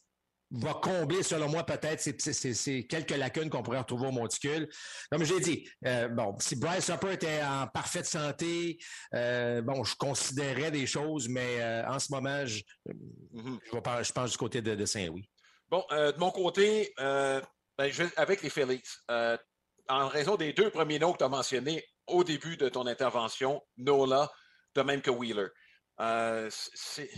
va 0.57 0.73
combler, 0.75 1.23
selon 1.23 1.49
moi, 1.49 1.65
peut-être 1.65 2.01
ces, 2.01 2.87
quelques 2.87 3.11
lacunes 3.11 3.49
qu'on 3.49 3.63
pourrait 3.63 3.79
retrouver 3.79 4.07
au 4.07 4.11
monticule. 4.11 4.69
Comme 5.11 5.23
j'ai 5.23 5.39
dit, 5.39 5.69
euh, 5.85 6.07
bon, 6.07 6.35
si 6.39 6.55
Bryce 6.55 6.89
Harper 6.89 7.13
était 7.13 7.41
en 7.43 7.67
parfaite 7.67 8.05
santé, 8.05 8.77
euh, 9.13 9.61
bon, 9.61 9.83
je 9.83 9.95
considérais 9.95 10.71
des 10.71 10.87
choses, 10.87 11.27
mais 11.27 11.61
euh, 11.61 11.87
en 11.87 11.99
ce 11.99 12.11
moment, 12.11 12.45
je, 12.45 12.61
mm-hmm. 13.33 14.03
je, 14.03 14.11
pense 14.13 14.31
du 14.31 14.37
côté 14.37 14.61
de, 14.61 14.85
Saint-Louis. 14.85 15.29
Bon, 15.69 15.83
de 15.89 16.17
mon 16.17 16.31
côté, 16.31 16.93
ben, 16.97 17.41
avec 18.17 18.41
les 18.41 18.49
Phillies, 18.49 18.83
en 19.87 20.07
raison 20.07 20.35
des 20.35 20.53
deux 20.53 20.69
premiers 20.69 20.99
noms 20.99 21.13
que 21.13 21.19
tu 21.19 21.23
as 21.23 21.29
mentionnés 21.29 21.83
au 22.07 22.23
début 22.23 22.57
de 22.57 22.69
ton 22.69 22.87
intervention, 22.87 23.61
Nola, 23.77 24.31
de 24.75 24.81
même 24.81 25.01
que 25.01 25.11
Wheeler. 25.11 25.47
c'est, 26.49 27.09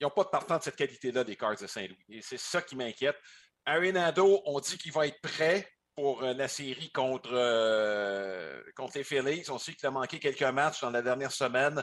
ils 0.00 0.04
n'ont 0.04 0.10
pas 0.10 0.24
de 0.24 0.28
partant 0.28 0.58
de 0.58 0.62
cette 0.62 0.76
qualité-là 0.76 1.24
des 1.24 1.36
Cards 1.36 1.56
de 1.56 1.66
Saint-Louis. 1.66 2.04
Et 2.10 2.22
c'est 2.22 2.38
ça 2.38 2.60
qui 2.62 2.76
m'inquiète. 2.76 3.16
Arenado, 3.64 4.42
on 4.44 4.60
dit 4.60 4.78
qu'il 4.78 4.92
va 4.92 5.06
être 5.06 5.20
prêt 5.20 5.68
pour 5.96 6.22
euh, 6.22 6.34
la 6.34 6.48
série 6.48 6.90
contre, 6.92 7.30
euh, 7.32 8.62
contre 8.76 8.98
les 8.98 9.04
Phillies. 9.04 9.44
On 9.48 9.58
sait 9.58 9.72
qu'il 9.72 9.86
a 9.86 9.90
manqué 9.90 10.18
quelques 10.18 10.42
matchs 10.42 10.82
dans 10.82 10.90
la 10.90 11.02
dernière 11.02 11.32
semaine. 11.32 11.82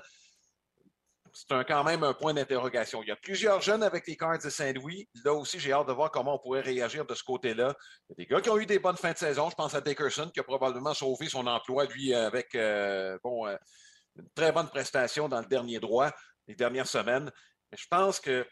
C'est 1.33 1.47
quand 1.65 1.83
même 1.83 2.03
un 2.03 2.13
point 2.13 2.35
d'interrogation. 2.35 3.01
Il 3.01 3.09
y 3.09 3.11
a 3.11 3.15
plusieurs 3.15 3.59
jeunes 3.59 3.81
avec 3.81 4.05
les 4.05 4.15
Cards 4.15 4.37
de 4.37 4.51
Saint-Louis. 4.51 5.09
Là 5.25 5.33
aussi, 5.33 5.59
j'ai 5.59 5.73
hâte 5.73 5.87
de 5.87 5.93
voir 5.93 6.11
comment 6.11 6.35
on 6.35 6.39
pourrait 6.39 6.61
réagir 6.61 7.05
de 7.07 7.15
ce 7.15 7.23
côté-là. 7.23 7.75
Il 8.07 8.11
y 8.11 8.13
a 8.13 8.15
des 8.17 8.25
gars 8.27 8.39
qui 8.39 8.51
ont 8.51 8.59
eu 8.59 8.67
des 8.67 8.77
bonnes 8.77 8.97
fins 8.97 9.13
de 9.13 9.17
saison. 9.17 9.49
Je 9.49 9.55
pense 9.55 9.73
à 9.73 9.81
Dickerson 9.81 10.29
qui 10.31 10.39
a 10.39 10.43
probablement 10.43 10.93
sauvé 10.93 11.27
son 11.27 11.47
emploi, 11.47 11.85
lui, 11.85 12.13
avec 12.13 12.53
euh, 12.53 13.17
bon, 13.23 13.47
une 13.47 14.29
très 14.35 14.51
bonne 14.51 14.69
prestation 14.69 15.27
dans 15.27 15.39
le 15.39 15.47
dernier 15.47 15.79
droit 15.79 16.11
les 16.47 16.55
dernières 16.55 16.87
semaines 16.87 17.31
je 17.75 17.87
pense 17.89 18.19
que 18.19 18.47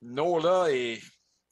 Nola 0.00 0.70
et, 0.70 1.00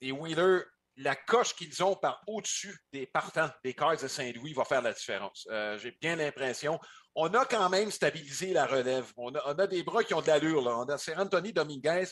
Wheeler, 0.02 0.62
la 0.96 1.14
coche 1.14 1.54
qu'ils 1.54 1.83
ont 1.83 1.96
par 1.96 2.22
au-dessus 2.26 2.76
des 2.92 3.06
partants 3.06 3.50
des 3.64 3.74
Cards 3.74 4.02
de 4.02 4.09
Saint-Louis 4.09 4.52
va 4.52 4.64
faire 4.64 4.83
la 4.83 4.92
différence. 4.92 5.46
Euh, 5.50 5.78
j'ai 5.78 5.96
bien 6.00 6.16
l'impression. 6.16 6.78
On 7.14 7.33
a 7.35 7.44
quand 7.44 7.68
même 7.68 7.90
stabilisé 7.90 8.52
la 8.52 8.66
relève. 8.66 9.11
On 9.16 9.35
a, 9.35 9.66
des 9.66 9.83
bras 9.83 10.04
qui 10.04 10.14
ont 10.14 10.20
de 10.20 10.26
l'allure. 10.26 10.66
On 10.66 10.88
a 10.88 10.96
Anthony 11.16 11.52
Dominguez 11.52 12.06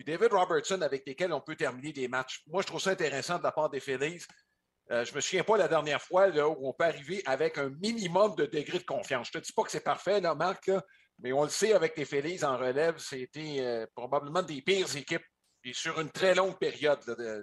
puis 0.00 0.16
David 0.16 0.32
Robertson 0.32 0.80
avec 0.80 1.06
lesquels 1.06 1.32
on 1.32 1.42
peut 1.42 1.56
terminer 1.56 1.92
des 1.92 2.08
matchs. 2.08 2.42
Moi, 2.46 2.62
je 2.62 2.68
trouve 2.68 2.80
ça 2.80 2.90
intéressant 2.90 3.38
de 3.38 3.42
la 3.42 3.52
part 3.52 3.68
des 3.68 3.80
Phillies. 3.80 4.24
Euh, 4.90 5.04
je 5.04 5.10
ne 5.10 5.16
me 5.16 5.20
souviens 5.20 5.44
pas 5.44 5.58
la 5.58 5.68
dernière 5.68 6.00
fois 6.00 6.28
où 6.28 6.68
on 6.68 6.72
peut 6.72 6.84
arriver 6.84 7.22
avec 7.26 7.58
un 7.58 7.68
minimum 7.82 8.34
de 8.34 8.46
degré 8.46 8.78
de 8.78 8.84
confiance. 8.84 9.28
Je 9.30 9.36
ne 9.36 9.42
te 9.42 9.46
dis 9.46 9.52
pas 9.52 9.62
que 9.62 9.70
c'est 9.70 9.84
parfait, 9.84 10.20
là, 10.22 10.34
Marc, 10.34 10.70
mais 11.22 11.32
on 11.32 11.44
le 11.44 11.50
sait 11.50 11.74
avec 11.74 11.96
les 11.96 12.04
Phillies 12.04 12.44
en 12.44 12.56
relève, 12.56 12.98
c'était 12.98 13.56
euh, 13.60 13.86
probablement 13.94 14.42
des 14.42 14.62
pires 14.62 14.94
équipes 14.96 15.24
et 15.64 15.72
sur 15.72 16.00
une 16.00 16.10
très 16.10 16.34
longue 16.34 16.58
période. 16.58 17.00
Là, 17.06 17.42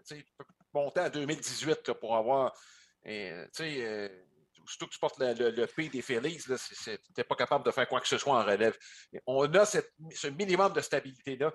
monter 0.74 1.02
à 1.02 1.10
2018 1.10 1.94
pour 1.94 2.16
avoir. 2.16 2.54
Euh, 3.06 3.48
euh, 3.62 4.10
surtout 4.66 4.88
que 4.88 4.94
tu 4.94 5.00
portes 5.00 5.20
le, 5.20 5.66
P 5.66 5.90
des 5.90 6.02
Phillies, 6.02 6.44
tu 6.44 6.90
n'es 7.18 7.24
pas 7.24 7.36
capable 7.36 7.66
de 7.66 7.72
faire 7.72 7.88
quoi 7.88 8.02
que 8.02 8.08
ce 8.08 8.18
soit 8.18 8.38
en 8.38 8.44
relève. 8.44 8.78
on 9.26 9.52
a 9.54 9.66
ce 9.66 10.28
minimum 10.28 10.74
de 10.74 10.82
stabilité-là. 10.82 11.54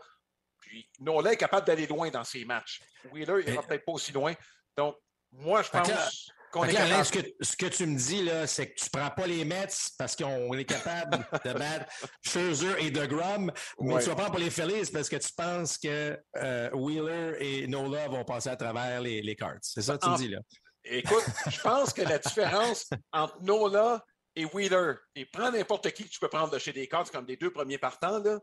Puis 0.60 0.88
Nolan 1.00 1.30
est 1.30 1.36
capable 1.36 1.66
d'aller 1.66 1.86
loin 1.86 2.08
dans 2.10 2.24
ses 2.24 2.44
matchs. 2.44 2.80
Wheeler, 3.10 3.42
il 3.44 3.50
ne 3.50 3.56
va 3.56 3.62
peut-être 3.62 3.84
pas 3.84 3.92
aussi 3.92 4.12
loin. 4.12 4.32
Donc, 4.76 4.96
moi, 5.32 5.62
je 5.62 5.70
pense 5.70 6.32
ce, 6.52 7.12
que, 7.12 7.18
ce 7.40 7.56
que 7.56 7.66
tu 7.66 7.86
me 7.86 7.96
dis, 7.96 8.24
là, 8.24 8.46
c'est 8.46 8.72
que 8.72 8.74
tu 8.78 8.88
ne 8.92 9.00
prends 9.00 9.10
pas 9.10 9.26
les 9.26 9.44
Mets 9.44 9.68
parce 9.98 10.14
qu'on 10.14 10.52
est 10.54 10.64
capable 10.64 11.26
de 11.44 11.52
battre 11.52 11.86
Scherzer 12.22 12.78
et 12.78 12.90
DeGrom, 12.90 13.50
mais 13.80 13.98
tu 14.02 14.08
vas 14.08 14.14
prendre 14.14 14.32
pas 14.32 14.38
les 14.38 14.50
Phillies 14.50 14.90
parce 14.92 15.08
que 15.08 15.16
tu 15.16 15.32
penses 15.36 15.78
que 15.78 16.18
euh, 16.36 16.70
Wheeler 16.72 17.36
et 17.40 17.66
Nola 17.66 18.08
vont 18.08 18.24
passer 18.24 18.50
à 18.50 18.56
travers 18.56 19.00
les, 19.00 19.22
les 19.22 19.36
cards. 19.36 19.58
C'est 19.62 19.82
ça 19.82 19.96
que 19.96 20.04
tu 20.04 20.10
me 20.10 20.16
dis, 20.16 20.28
là? 20.28 20.38
Écoute, 20.84 21.24
je 21.48 21.60
pense 21.60 21.92
que 21.92 22.02
la 22.02 22.18
différence 22.18 22.90
entre 23.12 23.40
Nola 23.42 24.04
et 24.34 24.44
Wheeler, 24.44 24.94
et 25.14 25.26
prends 25.26 25.50
n'importe 25.50 25.90
qui 25.92 26.04
que 26.04 26.08
tu 26.08 26.18
peux 26.18 26.28
prendre 26.28 26.50
de 26.50 26.58
chez 26.58 26.72
des 26.72 26.88
cards 26.88 27.10
comme 27.10 27.24
des 27.26 27.36
deux 27.36 27.52
premiers 27.52 27.78
partants, 27.78 28.18
là, 28.18 28.38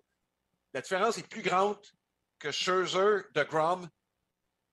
la 0.73 0.81
différence 0.81 1.17
est 1.17 1.27
plus 1.27 1.41
grande 1.41 1.79
que 2.39 2.51
Scherzer, 2.51 3.23
DeGrom 3.35 3.89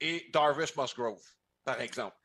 et 0.01 0.31
Darvish 0.33 0.77
Musgrove, 0.77 1.23
par 1.65 1.81
exemple. 1.81 2.17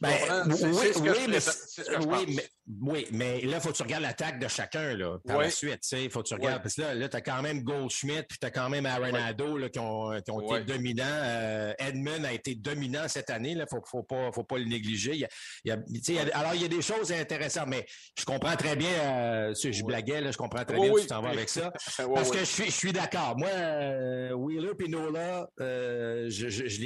Ben, 0.00 0.14
oui, 0.46 2.24
mais, 2.28 2.48
oui, 2.80 3.06
mais 3.10 3.40
là, 3.42 3.56
il 3.56 3.60
faut 3.60 3.70
que 3.70 3.76
tu 3.76 3.82
regardes 3.82 4.02
l'attaque 4.02 4.38
de 4.38 4.48
chacun 4.48 4.94
là, 4.96 5.18
par 5.26 5.38
la 5.38 5.50
suite. 5.50 5.80
Il 5.92 6.10
faut 6.10 6.22
que 6.22 6.28
tu 6.28 6.34
regardes. 6.34 6.62
Parce 6.62 6.76
que 6.76 6.82
là, 6.82 6.94
là 6.94 7.08
tu 7.08 7.16
as 7.16 7.20
quand 7.20 7.42
même 7.42 7.62
Goldschmidt, 7.62 8.22
puis 8.28 8.38
tu 8.38 8.46
as 8.46 8.50
quand 8.50 8.68
même 8.70 8.86
Arenado 8.86 9.58
là, 9.58 9.68
qui 9.68 9.78
ont, 9.78 10.12
qui 10.20 10.30
ont 10.30 10.56
été 10.56 10.72
dominants. 10.72 11.04
Euh, 11.06 11.74
Edmund 11.78 12.24
a 12.24 12.32
été 12.32 12.54
dominant 12.54 13.08
cette 13.08 13.30
année. 13.30 13.50
Il 13.50 13.58
ne 13.58 13.66
faut, 13.66 13.82
faut, 13.84 14.02
pas, 14.02 14.30
faut 14.32 14.44
pas 14.44 14.58
le 14.58 14.64
négliger. 14.64 15.14
Il 15.14 15.20
y 15.64 15.70
a, 15.70 15.78
il 15.88 16.14
y 16.14 16.18
a, 16.18 16.38
alors, 16.38 16.54
il 16.54 16.62
y 16.62 16.64
a 16.64 16.68
des 16.68 16.82
choses 16.82 17.12
intéressantes, 17.12 17.68
mais 17.68 17.84
je 18.18 18.24
comprends 18.24 18.56
très 18.56 18.76
bien, 18.76 18.90
euh, 18.90 19.54
je 19.54 19.84
blaguais, 19.84 20.20
là, 20.20 20.30
je 20.30 20.36
comprends 20.38 20.64
très 20.64 20.78
bien 20.78 20.92
que 20.92 21.00
tu 21.00 21.06
t'en 21.06 21.20
vas 21.20 21.30
avec 21.30 21.48
ça. 21.48 21.72
parce 22.14 22.30
que 22.30 22.38
je 22.38 22.44
suis, 22.44 22.66
je 22.66 22.70
suis 22.70 22.92
d'accord. 22.92 23.36
Moi, 23.36 23.48
euh, 23.50 24.32
Wheeler 24.32 24.72
et 24.78 24.88
Nola, 24.88 25.48
euh, 25.60 26.26
je, 26.30 26.48
je, 26.48 26.66
je 26.66 26.80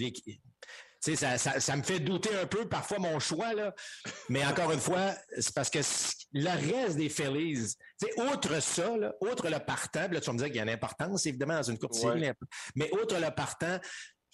les. 0.00 0.10
Ça, 1.04 1.36
ça, 1.36 1.60
ça, 1.60 1.76
me 1.76 1.82
fait 1.82 2.00
douter 2.00 2.30
un 2.40 2.46
peu 2.46 2.66
parfois 2.66 2.98
mon 2.98 3.18
choix, 3.18 3.52
là. 3.52 3.74
mais 4.30 4.44
encore 4.46 4.72
une 4.72 4.80
fois, 4.80 5.14
c'est 5.38 5.54
parce 5.54 5.68
que 5.68 5.80
le 6.32 6.72
reste 6.72 6.96
des 6.96 7.10
Phillies, 7.10 7.76
outre 8.32 8.62
ça, 8.62 8.96
là, 8.96 9.12
outre 9.20 9.50
le 9.50 9.58
partant, 9.58 10.08
là, 10.10 10.20
tu 10.20 10.26
vas 10.26 10.32
me 10.32 10.38
dire 10.38 10.46
qu'il 10.46 10.56
y 10.56 10.60
a 10.60 10.62
une 10.62 10.70
importance, 10.70 11.26
évidemment, 11.26 11.56
dans 11.56 11.62
une 11.62 11.78
courte 11.78 11.94
série, 11.94 12.30
mais 12.74 12.90
outre 12.92 13.18
le 13.18 13.30
partant, 13.34 13.78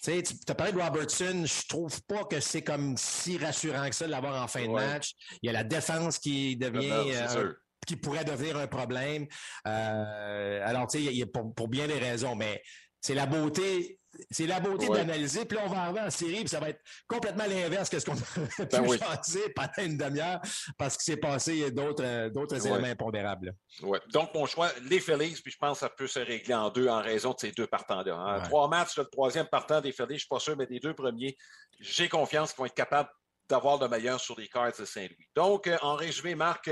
tu 0.01 0.23
as 0.47 0.55
parlé 0.55 0.71
de 0.71 0.79
Robertson, 0.79 1.43
je 1.45 1.67
trouve 1.67 2.01
pas 2.03 2.23
que 2.23 2.39
c'est 2.39 2.63
comme 2.63 2.95
si 2.97 3.37
rassurant 3.37 3.89
que 3.89 3.95
ça 3.95 4.05
de 4.05 4.11
l'avoir 4.11 4.41
en 4.41 4.47
fin 4.47 4.65
de 4.65 4.71
match. 4.71 5.13
Il 5.41 5.47
y 5.47 5.49
a 5.49 5.53
la 5.53 5.63
défense 5.63 6.19
qui 6.19 6.55
devient... 6.55 7.11
Euh, 7.35 7.53
qui 7.87 7.95
pourrait 7.95 8.23
devenir 8.23 8.57
un 8.57 8.67
problème. 8.67 9.25
Euh, 9.67 10.61
alors, 10.63 10.85
tu 10.87 11.03
sais, 11.03 11.25
pour, 11.25 11.51
pour 11.55 11.67
bien 11.67 11.87
des 11.87 11.97
raisons, 11.97 12.35
mais 12.35 12.61
c'est 13.01 13.15
la 13.15 13.25
beauté 13.25 13.99
c'est 14.29 14.45
la 14.45 14.59
beauté 14.59 14.87
d'analyser. 14.87 15.45
Puis 15.45 15.57
là, 15.57 15.63
on 15.65 15.69
va 15.69 15.83
arriver 15.83 16.01
en 16.01 16.09
série, 16.09 16.39
puis 16.39 16.49
ça 16.49 16.59
va 16.59 16.69
être 16.69 16.81
complètement 17.07 17.45
l'inverse 17.45 17.89
que 17.89 17.99
ce 17.99 18.05
qu'on 18.05 18.13
a 18.59 18.65
ben 18.65 18.89
pu 18.89 18.97
penser 18.97 19.53
pendant 19.55 19.71
une 19.89 19.97
demi-heure, 19.97 20.41
parce 20.77 20.97
qu'il 20.97 21.13
s'est 21.13 21.19
passé 21.19 21.71
d'autres, 21.71 22.03
euh, 22.03 22.29
d'autres 22.29 22.65
éléments 22.65 22.87
impondérables. 22.87 23.55
Ouais. 23.81 23.99
Donc, 24.13 24.33
mon 24.33 24.45
choix, 24.45 24.69
les 24.89 24.99
Phillies, 24.99 25.39
puis 25.41 25.51
je 25.51 25.57
pense 25.57 25.79
que 25.79 25.85
ça 25.85 25.89
peut 25.89 26.07
se 26.07 26.19
régler 26.19 26.53
en 26.53 26.69
deux 26.69 26.87
en 26.87 27.01
raison 27.01 27.31
de 27.31 27.39
ces 27.39 27.51
deux 27.51 27.67
partants-là. 27.67 28.15
Hein. 28.15 28.41
Trois 28.41 28.67
matchs, 28.67 28.97
le 28.97 29.05
troisième 29.05 29.47
partant 29.47 29.81
des 29.81 29.91
Phillies, 29.91 30.07
je 30.09 30.13
ne 30.13 30.19
suis 30.19 30.27
pas 30.27 30.39
sûr, 30.39 30.55
mais 30.57 30.67
des 30.67 30.79
deux 30.79 30.93
premiers, 30.93 31.37
j'ai 31.79 32.09
confiance 32.09 32.51
qu'ils 32.51 32.59
vont 32.59 32.65
être 32.65 32.75
capables 32.75 33.09
d'avoir 33.49 33.79
le 33.79 33.87
meilleur 33.87 34.19
sur 34.19 34.39
les 34.39 34.47
cards 34.47 34.71
de 34.77 34.85
Saint-Louis. 34.85 35.27
Donc, 35.35 35.67
euh, 35.67 35.77
en 35.81 35.95
résumé, 35.95 36.35
Marc, 36.35 36.69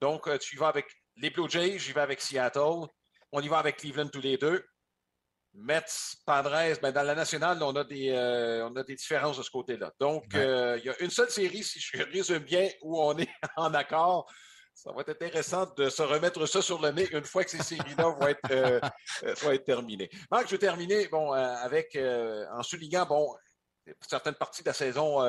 donc, 0.00 0.28
euh, 0.28 0.38
tu 0.38 0.56
y 0.56 0.58
vas 0.58 0.68
avec 0.68 0.86
les 1.16 1.30
Blue 1.30 1.48
Jays, 1.48 1.78
j'y 1.78 1.92
vais 1.92 2.00
avec 2.00 2.20
Seattle. 2.20 2.86
On 3.32 3.40
y 3.40 3.48
va 3.48 3.58
avec 3.58 3.76
Cleveland 3.76 4.08
tous 4.08 4.20
les 4.20 4.36
deux. 4.36 4.64
Mets, 5.54 6.16
Padres, 6.26 6.78
ben 6.82 6.90
dans 6.90 7.02
la 7.02 7.14
nationale, 7.14 7.62
on 7.62 7.74
a, 7.76 7.84
des, 7.84 8.10
euh, 8.10 8.68
on 8.68 8.74
a 8.76 8.82
des 8.82 8.96
différences 8.96 9.38
de 9.38 9.42
ce 9.42 9.50
côté-là. 9.50 9.92
Donc, 10.00 10.34
euh, 10.34 10.76
il 10.80 10.86
y 10.86 10.90
a 10.90 11.00
une 11.00 11.10
seule 11.10 11.30
série, 11.30 11.62
si 11.62 11.78
je 11.78 12.02
résume 12.12 12.40
bien, 12.40 12.68
où 12.82 13.00
on 13.00 13.16
est 13.18 13.28
en 13.56 13.72
accord. 13.74 14.30
Ça 14.74 14.90
va 14.90 15.02
être 15.02 15.10
intéressant 15.10 15.66
de 15.76 15.88
se 15.88 16.02
remettre 16.02 16.44
ça 16.46 16.60
sur 16.60 16.82
le 16.82 16.90
nez 16.90 17.08
une 17.12 17.22
fois 17.22 17.44
que 17.44 17.50
ces 17.50 17.62
séries-là 17.62 18.08
vont, 18.08 18.26
être, 18.26 18.50
euh, 18.50 18.80
être 19.52 19.64
terminées. 19.64 20.10
Marc, 20.32 20.46
je 20.46 20.52
vais 20.52 20.58
terminer 20.58 21.06
bon, 21.06 21.30
avec, 21.30 21.96
en 21.96 22.62
soulignant 22.64 23.06
bon, 23.06 23.32
certaines 24.08 24.34
parties 24.34 24.62
de 24.62 24.68
la 24.68 24.74
saison 24.74 25.20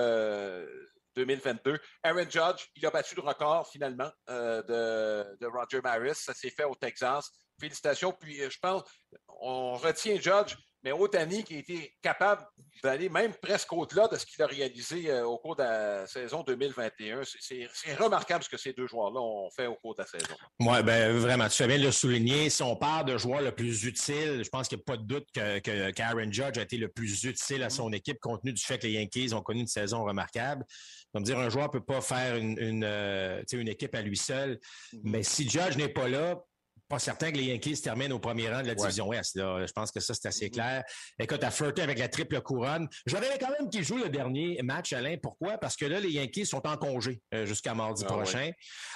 2022. 1.16 1.80
Aaron 2.04 2.30
Judge, 2.30 2.68
il 2.76 2.86
a 2.86 2.92
battu 2.92 3.16
le 3.16 3.22
record 3.22 3.68
finalement 3.70 4.12
de, 4.28 5.38
de 5.40 5.48
Roger 5.48 5.82
Maris. 5.82 6.16
Ça 6.16 6.34
s'est 6.34 6.50
fait 6.50 6.64
au 6.64 6.76
Texas 6.76 7.32
félicitations. 7.60 8.12
Puis 8.12 8.38
je 8.38 8.60
pense, 8.60 8.84
on 9.28 9.76
retient 9.76 10.20
Judge, 10.20 10.56
mais 10.86 10.92
Otani 10.92 11.44
qui 11.44 11.56
a 11.56 11.58
été 11.58 11.96
capable 12.00 12.46
d'aller 12.84 13.10
même 13.10 13.34
presque 13.34 13.74
au-delà 13.74 14.08
de 14.08 14.18
ce 14.18 14.26
qu'il 14.26 14.40
a 14.44 14.46
réalisé 14.46 15.10
euh, 15.10 15.26
au 15.26 15.40
cours 15.40 15.56
de 15.56 15.64
la 15.64 16.06
saison 16.06 16.44
2021. 16.44 17.22
C'est 17.40 17.96
remarquable 17.96 18.44
ce 18.44 18.50
que 18.50 18.58
ces 18.58 18.72
deux 18.74 18.86
joueurs-là 18.86 19.20
ont 19.20 19.50
fait 19.50 19.66
au 19.66 19.74
cours 19.74 19.96
de 19.96 20.04
la 20.04 20.08
saison. 20.08 20.36
Oui, 20.60 20.84
ben, 20.84 21.18
vraiment, 21.18 21.48
tu 21.50 21.56
fais 21.56 21.68
bien 21.68 21.80
de 21.80 21.86
le 21.86 21.92
souligner. 21.92 22.52
Si 22.52 22.62
on 22.62 22.76
parle 22.76 23.06
de 23.06 23.18
joueur 23.18 23.42
le 23.42 23.52
plus 23.52 23.84
utile, 23.86 24.44
je 24.44 24.50
pense 24.50 24.68
qu'il 24.68 24.78
n'y 24.78 24.84
a 24.84 24.86
pas 24.86 24.98
de 24.98 25.08
doute 25.08 25.28
que, 25.34 25.58
que 25.58 25.90
Karen 25.90 26.32
Judge 26.32 26.60
a 26.60 26.62
été 26.62 26.78
le 26.78 26.90
plus 26.90 27.24
utile 27.24 27.64
à 27.64 27.72
son 27.72 27.92
équipe, 27.92 28.20
compte 28.20 28.42
tenu 28.42 28.54
du 28.54 28.62
fait 28.62 28.78
que 28.78 28.86
les 28.86 28.94
Yankees 28.94 29.34
ont 29.34 29.42
connu 29.42 29.62
une 29.62 29.68
saison 29.68 30.04
remarquable. 30.04 30.64
Comme 31.12 31.24
dire, 31.24 31.40
un 31.40 31.50
joueur 31.50 31.66
ne 31.66 31.72
peut 31.72 31.84
pas 31.84 32.02
faire 32.02 32.36
une, 32.36 32.60
une, 32.60 32.84
euh, 32.84 33.42
une 33.54 33.70
équipe 33.70 33.96
à 33.96 34.04
lui 34.04 34.18
seul. 34.18 34.60
Mm-hmm. 34.94 35.00
Mais 35.04 35.24
si 35.24 35.50
Judge 35.50 35.78
n'est 35.78 35.90
pas 35.90 36.08
là, 36.08 36.44
pas 36.88 37.00
certain 37.00 37.32
que 37.32 37.38
les 37.38 37.46
Yankees 37.46 37.82
terminent 37.82 38.16
au 38.16 38.20
premier 38.20 38.50
rang 38.50 38.62
de 38.62 38.68
la 38.68 38.76
division 38.76 39.08
Ouest. 39.08 39.34
Je 39.36 39.72
pense 39.72 39.92
que 39.92 40.00
ça, 40.00 40.14
c'est 40.14 40.28
assez 40.28 40.48
mm-hmm. 40.48 40.52
clair. 40.52 40.84
Écoute, 41.20 41.44
à 41.44 41.52
flirté 41.52 41.82
avec 41.82 42.00
la 42.00 42.08
triple 42.08 42.40
couronne. 42.42 42.88
J'aurais 43.06 43.38
quand 43.40 43.52
même 43.58 43.70
qu'ils 43.70 43.84
jouent 43.84 43.98
le 43.98 44.10
dernier 44.10 44.60
match, 44.64 44.94
Alain. 44.94 45.16
Pourquoi? 45.22 45.58
Parce 45.58 45.76
que 45.76 45.86
là, 45.86 46.00
les 46.00 46.12
Yankees 46.12 46.46
sont 46.46 46.66
en 46.68 46.78
congé 46.78 47.22
euh, 47.34 47.46
jusqu'à 47.46 47.74
mardi 47.74 48.04
ah 48.08 48.12
prochain. 48.12 48.52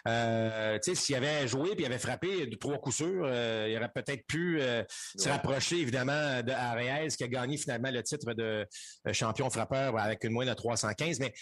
Euh, 0.08 0.78
tu 0.84 0.92
sais, 0.92 0.96
s'ils 0.96 1.16
avaient 1.16 1.48
joué 1.48 1.76
puis 1.76 1.86
avaient 1.86 2.00
frappé 2.00 2.48
de 2.48 2.56
trois 2.56 2.78
coups 2.78 2.98
sûrs, 2.98 3.24
euh, 3.26 3.68
il 3.70 3.78
aurait 3.78 3.92
peut-être 3.94 4.26
pu 4.28 4.62
se 5.18 5.30
rapprocher, 5.30 5.78
évidemment, 5.78 6.42
de 6.44 6.52
Arias, 6.52 7.16
qui 7.18 7.24
a 7.24 7.28
gagné 7.28 7.58
finalement 7.58 7.92
le 7.92 8.04
titre 8.04 8.34
de 8.34 8.68
champion 9.12 9.50
frappeur 9.50 9.98
avec 9.98 10.24
une 10.24 10.32
moyenne 10.32 10.54
de 10.54 10.58
315. 10.58 11.20
Mais 11.20 11.34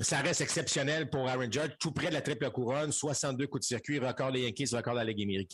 ça 0.00 0.18
reste 0.18 0.40
exceptionnel 0.40 1.10
pour 1.10 1.28
Aaron 1.28 1.50
Judge, 1.50 1.72
tout 1.80 1.92
près 1.92 2.08
de 2.08 2.14
la 2.14 2.20
triple 2.20 2.50
couronne, 2.50 2.92
62 2.92 3.46
coups 3.46 3.62
de 3.62 3.66
circuit, 3.66 3.98
record 3.98 4.30
les 4.30 4.42
Yankees, 4.42 4.68
record 4.72 4.94
de 4.94 4.98
la 4.98 5.04
Ligue 5.04 5.22
américaine. 5.22 5.53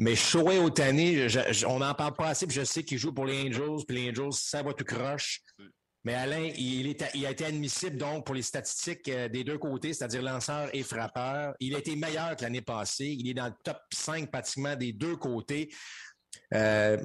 Mais 0.00 0.14
Shohei 0.14 0.58
Otani, 0.58 1.26
on 1.66 1.80
n'en 1.80 1.92
parle 1.92 2.14
pas 2.14 2.28
assez, 2.28 2.46
puis 2.46 2.54
je 2.54 2.64
sais 2.64 2.84
qu'il 2.84 2.98
joue 2.98 3.12
pour 3.12 3.26
les 3.26 3.48
Angels, 3.48 3.84
puis 3.86 3.96
les 3.96 4.10
Angels, 4.10 4.32
ça 4.32 4.62
va 4.62 4.72
tout 4.72 4.84
croche. 4.84 5.42
Mais 6.04 6.14
Alain, 6.14 6.50
il, 6.56 6.86
a 7.26 7.30
été 7.30 7.44
admissible 7.44 7.96
donc 7.96 8.24
pour 8.24 8.34
les 8.34 8.42
statistiques 8.42 9.08
euh, 9.08 9.28
des 9.28 9.42
deux 9.42 9.58
côtés, 9.58 9.92
c'est-à-dire 9.92 10.22
lanceur 10.22 10.70
et 10.72 10.84
frappeur. 10.84 11.54
Il 11.58 11.74
a 11.74 11.80
été 11.80 11.96
meilleur 11.96 12.36
que 12.36 12.44
l'année 12.44 12.62
passée. 12.62 13.16
Il 13.18 13.28
est 13.28 13.34
dans 13.34 13.46
le 13.46 13.54
top 13.64 13.78
5 13.92 14.30
pratiquement 14.30 14.76
des 14.76 14.92
deux 14.92 15.16
côtés. 15.16 15.68
Euh, 16.54 16.96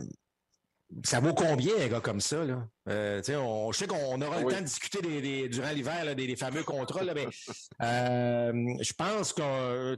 ça 1.04 1.20
vaut 1.20 1.34
combien, 1.34 1.76
un 1.82 1.88
gars 1.88 2.02
comme 2.02 2.22
ça? 2.22 2.46
Là? 2.46 2.68
Euh, 2.88 3.22
on, 3.30 3.72
je 3.72 3.80
sais 3.80 3.88
qu'on 3.88 4.22
aura 4.22 4.40
le 4.40 4.52
temps 4.52 4.60
de 4.60 4.66
discuter 4.66 5.02
des, 5.02 5.50
durant 5.50 5.72
l'hiver 5.72 6.16
des, 6.16 6.36
fameux 6.36 6.64
contrats, 6.64 7.04
mais 7.16 7.28
je 7.82 8.94
pense 8.94 9.34
que, 9.34 9.96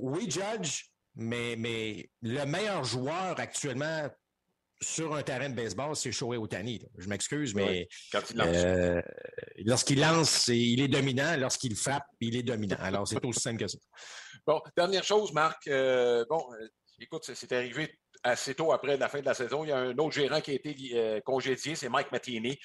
oui, 0.00 0.30
Judge, 0.30 0.84
mais, 1.18 1.56
mais 1.58 2.08
le 2.22 2.44
meilleur 2.44 2.84
joueur 2.84 3.38
actuellement 3.38 4.08
sur 4.80 5.14
un 5.14 5.22
terrain 5.22 5.48
de 5.48 5.54
baseball, 5.54 5.96
c'est 5.96 6.12
Shohei 6.12 6.36
Otani. 6.38 6.80
Je 6.96 7.08
m'excuse, 7.08 7.54
mais 7.54 7.88
euh, 8.14 9.02
lorsqu'il 9.64 10.00
lance, 10.00 10.46
il 10.46 10.80
est 10.80 10.86
dominant. 10.86 11.36
Lorsqu'il 11.36 11.74
frappe, 11.74 12.06
il 12.20 12.36
est 12.36 12.44
dominant. 12.44 12.76
Alors, 12.78 13.08
c'est 13.08 13.22
aussi 13.24 13.40
simple 13.40 13.58
que 13.58 13.68
ça. 13.68 13.78
Bon, 14.46 14.62
dernière 14.74 15.04
chose, 15.04 15.32
Marc. 15.32 15.66
Euh, 15.66 16.24
bon, 16.30 16.42
euh, 16.54 16.68
écoute, 17.00 17.28
c'est 17.34 17.52
arrivé 17.52 17.98
assez 18.22 18.54
tôt 18.54 18.72
après 18.72 18.96
la 18.96 19.08
fin 19.08 19.20
de 19.20 19.26
la 19.26 19.34
saison. 19.34 19.62
Il 19.64 19.68
y 19.68 19.72
a 19.72 19.78
un 19.78 19.98
autre 19.98 20.12
gérant 20.12 20.40
qui 20.40 20.52
a 20.52 20.54
été 20.54 21.20
congédié, 21.22 21.74
c'est 21.74 21.90
Mike 21.90 22.10
Mattini. 22.12 22.58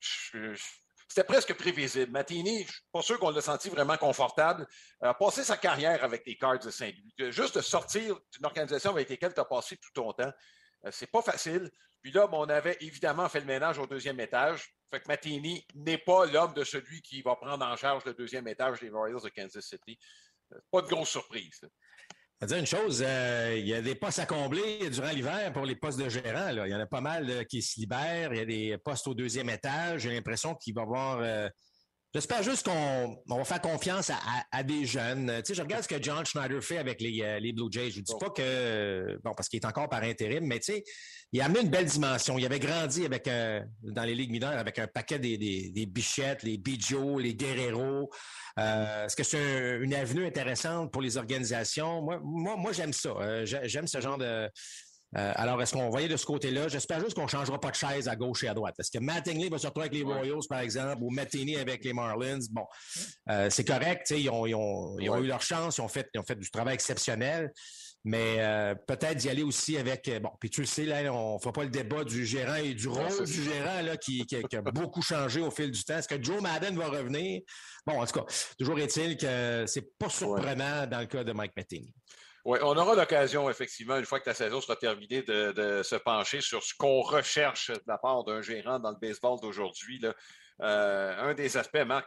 je, 0.00 0.56
c'était 1.14 1.28
presque 1.28 1.54
prévisible. 1.54 2.10
Matini, 2.10 2.62
je 2.62 2.64
ne 2.64 2.72
suis 2.72 2.82
pas 2.90 3.02
sûr 3.02 3.20
qu'on 3.20 3.30
l'a 3.30 3.40
senti 3.40 3.68
vraiment 3.68 3.96
confortable. 3.96 4.66
a 5.00 5.14
passé 5.14 5.44
sa 5.44 5.56
carrière 5.56 6.02
avec 6.02 6.26
les 6.26 6.36
Cards 6.36 6.58
de 6.58 6.70
Saint-Louis. 6.70 7.30
Juste 7.30 7.60
sortir 7.60 8.18
d'une 8.32 8.44
organisation 8.44 8.90
avec 8.90 9.08
laquelle 9.08 9.32
tu 9.32 9.38
as 9.38 9.44
passé 9.44 9.76
tout 9.76 9.92
ton 9.94 10.12
temps, 10.12 10.32
euh, 10.84 10.90
c'est 10.90 11.06
pas 11.06 11.22
facile. 11.22 11.70
Puis 12.02 12.10
là, 12.10 12.28
on 12.32 12.48
avait 12.48 12.76
évidemment 12.80 13.28
fait 13.28 13.38
le 13.38 13.46
ménage 13.46 13.78
au 13.78 13.86
deuxième 13.86 14.18
étage. 14.18 14.74
Fait 14.90 14.98
que 14.98 15.06
Matini 15.06 15.64
n'est 15.76 15.98
pas 15.98 16.26
l'homme 16.26 16.52
de 16.52 16.64
celui 16.64 17.00
qui 17.00 17.22
va 17.22 17.36
prendre 17.36 17.64
en 17.64 17.76
charge 17.76 18.04
le 18.06 18.14
deuxième 18.14 18.48
étage 18.48 18.80
des 18.80 18.90
Royals 18.90 19.22
de 19.22 19.28
Kansas 19.28 19.64
City. 19.64 19.96
Euh, 20.52 20.58
pas 20.72 20.82
de 20.82 20.88
grosse 20.88 21.10
surprise 21.10 21.60
dire 22.42 22.58
une 22.58 22.66
chose, 22.66 23.02
euh, 23.06 23.54
il 23.56 23.66
y 23.66 23.74
a 23.74 23.80
des 23.80 23.94
postes 23.94 24.18
à 24.18 24.26
combler 24.26 24.90
durant 24.90 25.10
l'hiver 25.10 25.52
pour 25.52 25.64
les 25.64 25.76
postes 25.76 25.98
de 25.98 26.08
gérant. 26.08 26.48
Il 26.50 26.70
y 26.70 26.74
en 26.74 26.80
a 26.80 26.86
pas 26.86 27.00
mal 27.00 27.28
euh, 27.30 27.44
qui 27.44 27.62
se 27.62 27.80
libèrent. 27.80 28.32
Il 28.32 28.38
y 28.38 28.42
a 28.42 28.44
des 28.44 28.78
postes 28.78 29.06
au 29.06 29.14
deuxième 29.14 29.48
étage. 29.50 30.02
J'ai 30.02 30.10
l'impression 30.10 30.54
qu'il 30.54 30.74
va 30.74 30.82
y 30.82 30.84
avoir 30.84 31.18
euh, 31.20 31.48
J'espère 32.14 32.44
juste 32.44 32.64
qu'on 32.64 33.18
va 33.26 33.44
faire 33.44 33.60
confiance 33.60 34.12
à, 34.52 34.62
des 34.62 34.86
jeunes. 34.86 35.32
Tu 35.38 35.46
sais, 35.46 35.54
je 35.54 35.62
regarde 35.62 35.82
ce 35.82 35.88
que 35.88 36.00
John 36.00 36.24
Schneider 36.24 36.62
fait 36.62 36.78
avec 36.78 37.00
les, 37.00 37.20
euh, 37.22 37.40
les 37.40 37.52
Blue 37.52 37.66
Jays. 37.68 37.90
Je 37.90 37.98
ne 37.98 38.04
dis 38.04 38.12
pas 38.20 38.30
que, 38.30 39.18
bon, 39.24 39.32
parce 39.36 39.48
qu'il 39.48 39.58
est 39.58 39.66
encore 39.66 39.88
par 39.88 40.04
intérim, 40.04 40.46
mais 40.46 40.60
tu 40.60 40.74
sais, 40.74 40.84
il 41.32 41.40
a 41.40 41.46
amené 41.46 41.62
une 41.62 41.70
belle 41.70 41.86
dimension. 41.86 42.38
Il 42.38 42.46
avait 42.46 42.60
grandi 42.60 43.04
avec 43.04 43.26
euh, 43.26 43.60
dans 43.82 44.04
les 44.04 44.14
ligues 44.14 44.30
mineures 44.30 44.56
avec 44.56 44.78
un 44.78 44.86
paquet 44.86 45.18
des, 45.18 45.36
des, 45.36 45.86
Bichettes, 45.86 46.44
les 46.44 46.56
Bijo, 46.56 47.18
les 47.18 47.34
Guerrero. 47.34 48.08
Euh, 48.60 49.06
Est-ce 49.06 49.16
que 49.16 49.24
c'est 49.24 49.78
une 49.80 49.94
avenue 49.94 50.24
intéressante 50.24 50.92
pour 50.92 51.02
les 51.02 51.16
organisations? 51.16 52.00
Moi, 52.00 52.20
moi, 52.22 52.54
moi 52.56 52.72
j'aime 52.72 52.92
ça. 52.92 53.44
j'aime 53.44 53.88
ce 53.88 54.00
genre 54.00 54.18
de, 54.18 54.48
euh, 55.16 55.32
alors, 55.36 55.62
est-ce 55.62 55.72
qu'on 55.72 55.90
va 55.90 56.02
y 56.02 56.08
de 56.08 56.16
ce 56.16 56.26
côté-là? 56.26 56.68
J'espère 56.68 57.00
juste 57.00 57.14
qu'on 57.14 57.24
ne 57.24 57.28
changera 57.28 57.60
pas 57.60 57.70
de 57.70 57.76
chaise 57.76 58.08
à 58.08 58.16
gauche 58.16 58.42
et 58.44 58.48
à 58.48 58.54
droite. 58.54 58.74
Est-ce 58.78 58.90
que 58.90 58.98
Mattingly 58.98 59.48
va 59.48 59.58
se 59.58 59.66
retrouver 59.66 59.86
avec 59.86 59.98
les 59.98 60.04
Royals, 60.04 60.46
par 60.48 60.60
exemple, 60.60 61.02
ou 61.02 61.10
Mattini 61.10 61.56
avec 61.56 61.84
les 61.84 61.92
Marlins? 61.92 62.40
Bon, 62.50 62.66
euh, 63.30 63.48
c'est 63.48 63.64
correct. 63.64 64.10
Ils 64.10 64.28
ont, 64.28 64.46
ils, 64.46 64.54
ont, 64.54 64.98
ils 64.98 65.08
ont, 65.10 65.18
eu 65.18 65.26
leur 65.26 65.42
chance. 65.42 65.78
Ils 65.78 65.82
ont 65.82 65.88
fait, 65.88 66.08
ils 66.14 66.18
ont 66.18 66.24
fait 66.24 66.34
du 66.34 66.50
travail 66.50 66.74
exceptionnel. 66.74 67.52
Mais 68.06 68.36
euh, 68.38 68.74
peut-être 68.74 69.16
d'y 69.16 69.30
aller 69.30 69.42
aussi 69.42 69.78
avec 69.78 70.10
bon, 70.20 70.28
puis 70.38 70.50
tu 70.50 70.60
le 70.60 70.66
sais 70.66 70.84
là, 70.84 71.10
on 71.10 71.38
fera 71.38 71.52
pas 71.54 71.64
le 71.64 71.70
débat 71.70 72.04
du 72.04 72.26
gérant 72.26 72.56
et 72.56 72.74
du 72.74 72.86
rôle 72.86 73.24
du 73.24 73.42
gérant 73.42 73.80
là 73.80 73.96
qui, 73.96 74.26
qui, 74.26 74.36
a 74.36 74.60
beaucoup 74.74 75.00
changé 75.00 75.40
au 75.40 75.50
fil 75.50 75.70
du 75.70 75.82
temps. 75.84 75.96
Est-ce 75.96 76.08
que 76.08 76.22
Joe 76.22 76.42
Madden 76.42 76.76
va 76.76 76.88
revenir? 76.88 77.40
Bon, 77.86 78.02
en 78.02 78.04
tout 78.04 78.20
cas, 78.20 78.26
toujours 78.58 78.78
est-il 78.78 79.16
que 79.16 79.64
c'est 79.66 79.96
pas 79.98 80.10
surprenant 80.10 80.86
dans 80.86 81.00
le 81.00 81.06
cas 81.06 81.24
de 81.24 81.32
Mike 81.32 81.52
Matheny. 81.56 81.94
Oui, 82.44 82.58
on 82.60 82.76
aura 82.76 82.94
l'occasion, 82.94 83.48
effectivement, 83.48 83.96
une 83.96 84.04
fois 84.04 84.20
que 84.20 84.28
la 84.28 84.34
saison 84.34 84.60
sera 84.60 84.76
terminée, 84.76 85.22
de, 85.22 85.80
se 85.82 85.96
pencher 85.96 86.42
sur 86.42 86.62
ce 86.62 86.74
qu'on 86.74 87.00
recherche 87.00 87.70
de 87.70 87.82
la 87.86 87.96
part 87.96 88.22
d'un 88.24 88.42
gérant 88.42 88.78
dans 88.78 88.90
le 88.90 88.98
baseball 89.00 89.40
d'aujourd'hui. 89.40 89.98
Euh, 90.60 91.16
un 91.16 91.32
des 91.32 91.56
aspects, 91.56 91.82
Marc, 91.86 92.06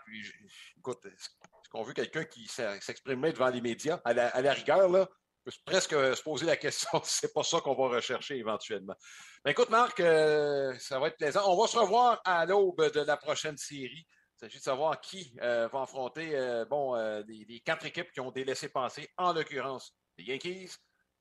écoute, 0.78 1.04
est-ce 1.06 1.70
qu'on 1.72 1.82
veut 1.82 1.94
quelqu'un 1.94 2.24
qui 2.24 2.48
s'exprimait 2.48 3.34
devant 3.34 3.50
les 3.50 3.62
médias? 3.62 4.00
À 4.06 4.14
la, 4.14 4.54
rigueur, 4.54 4.88
là, 4.90 5.10
peut 5.44 5.52
presque 5.66 5.94
se 5.94 6.22
poser 6.22 6.46
la 6.46 6.56
question 6.56 6.90
c'est 7.04 7.34
pas 7.34 7.44
ça 7.44 7.60
qu'on 7.60 7.74
va 7.74 7.96
rechercher 7.96 8.38
éventuellement. 8.38 8.96
Mais 9.44 9.52
écoute, 9.52 9.72
Marc, 9.72 10.00
euh, 10.00 10.72
ça 10.78 11.00
va 11.00 11.08
être 11.08 11.18
plaisant. 11.18 11.52
On 11.52 11.60
va 11.60 11.68
se 11.68 11.80
revoir 11.80 12.22
à 12.26 12.46
l'aube 12.46 12.92
de 12.94 13.02
la 13.02 13.18
prochaine 13.18 13.58
série. 13.58 14.06
Il 14.36 14.40
s'agit 14.40 14.60
de 14.60 14.64
savoir 14.64 15.02
qui 15.02 15.36
euh, 15.42 15.68
va 15.74 15.82
affronter 15.82 16.30
bon, 16.70 16.94
les, 17.28 17.60
quatre 17.66 17.88
équipes 17.88 18.12
qui 18.12 18.20
ont 18.20 18.30
délaissé 18.30 18.70
penser, 18.70 19.10
en 19.18 19.34
l'occurrence 19.34 19.96
les 20.18 20.26
Yankees, 20.26 20.72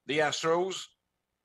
les 0.06 0.20
Astros, 0.20 0.88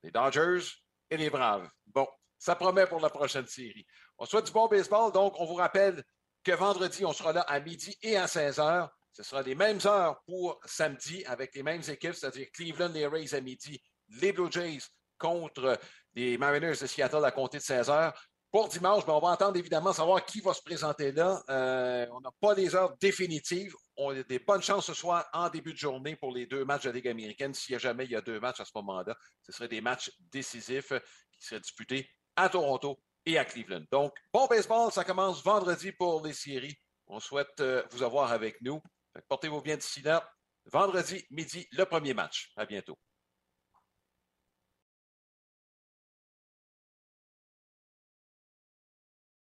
les 0.03 0.11
Dodgers 0.11 0.65
et 1.09 1.17
les 1.17 1.29
Braves. 1.29 1.69
Bon, 1.87 2.07
ça 2.37 2.55
promet 2.55 2.87
pour 2.87 2.99
la 2.99 3.09
prochaine 3.09 3.47
série. 3.47 3.85
On 4.17 4.25
souhaite 4.25 4.45
du 4.45 4.51
bon 4.51 4.67
baseball, 4.67 5.11
donc 5.11 5.39
on 5.39 5.45
vous 5.45 5.55
rappelle 5.55 6.03
que 6.43 6.51
vendredi, 6.51 7.05
on 7.05 7.13
sera 7.13 7.33
là 7.33 7.41
à 7.41 7.59
midi 7.59 7.95
et 8.01 8.17
à 8.17 8.27
16 8.27 8.59
heures. 8.59 8.89
Ce 9.11 9.23
sera 9.23 9.41
les 9.41 9.55
mêmes 9.55 9.79
heures 9.85 10.21
pour 10.25 10.59
samedi 10.65 11.23
avec 11.25 11.53
les 11.53 11.63
mêmes 11.63 11.81
équipes, 11.87 12.13
c'est-à-dire 12.13 12.47
Cleveland, 12.53 12.89
les 12.93 13.07
Rays 13.07 13.35
à 13.35 13.41
midi, 13.41 13.81
les 14.09 14.31
Blue 14.31 14.51
Jays 14.51 14.79
contre 15.17 15.77
les 16.13 16.37
Mariners 16.37 16.77
de 16.81 16.87
Seattle 16.87 17.25
à 17.25 17.31
compter 17.31 17.57
de 17.57 17.63
16 17.63 17.89
heures. 17.89 18.13
Pour 18.51 18.67
dimanche, 18.67 19.05
ben, 19.05 19.13
on 19.13 19.19
va 19.19 19.29
entendre 19.29 19.55
évidemment 19.55 19.93
savoir 19.93 20.25
qui 20.25 20.41
va 20.41 20.53
se 20.53 20.61
présenter 20.61 21.13
là. 21.13 21.41
Euh, 21.49 22.05
on 22.11 22.19
n'a 22.19 22.31
pas 22.41 22.53
les 22.53 22.75
heures 22.75 22.97
définitives. 22.97 23.73
On 23.95 24.09
a 24.09 24.23
des 24.23 24.39
bonnes 24.39 24.61
chances 24.61 24.87
ce 24.87 24.93
soir 24.93 25.25
en 25.31 25.47
début 25.49 25.71
de 25.71 25.77
journée 25.77 26.17
pour 26.17 26.33
les 26.33 26.47
deux 26.47 26.65
matchs 26.65 26.83
de 26.83 26.89
la 26.89 26.95
Ligue 26.95 27.07
américaine. 27.07 27.53
S'il 27.53 27.71
y 27.71 27.75
a 27.77 27.79
jamais 27.79 28.03
il 28.03 28.11
y 28.11 28.15
a 28.15 28.21
deux 28.21 28.41
matchs 28.41 28.59
à 28.59 28.65
ce 28.65 28.71
moment-là, 28.75 29.15
ce 29.41 29.53
seraient 29.53 29.69
des 29.69 29.79
matchs 29.79 30.11
décisifs 30.19 30.91
qui 31.31 31.45
seraient 31.45 31.61
disputés 31.61 32.09
à 32.35 32.49
Toronto 32.49 32.99
et 33.25 33.37
à 33.37 33.45
Cleveland. 33.45 33.85
Donc, 33.89 34.13
bon 34.33 34.47
baseball, 34.47 34.91
ça 34.91 35.05
commence 35.05 35.41
vendredi 35.41 35.93
pour 35.93 36.25
les 36.25 36.33
séries. 36.33 36.75
On 37.07 37.21
souhaite 37.21 37.61
euh, 37.61 37.83
vous 37.91 38.03
avoir 38.03 38.33
avec 38.33 38.61
nous. 38.61 38.81
Portez-vous 39.29 39.61
bien 39.61 39.77
d'ici 39.77 40.01
là. 40.01 40.29
Vendredi, 40.65 41.25
midi, 41.31 41.65
le 41.71 41.85
premier 41.85 42.13
match. 42.13 42.51
À 42.57 42.65
bientôt. 42.65 42.97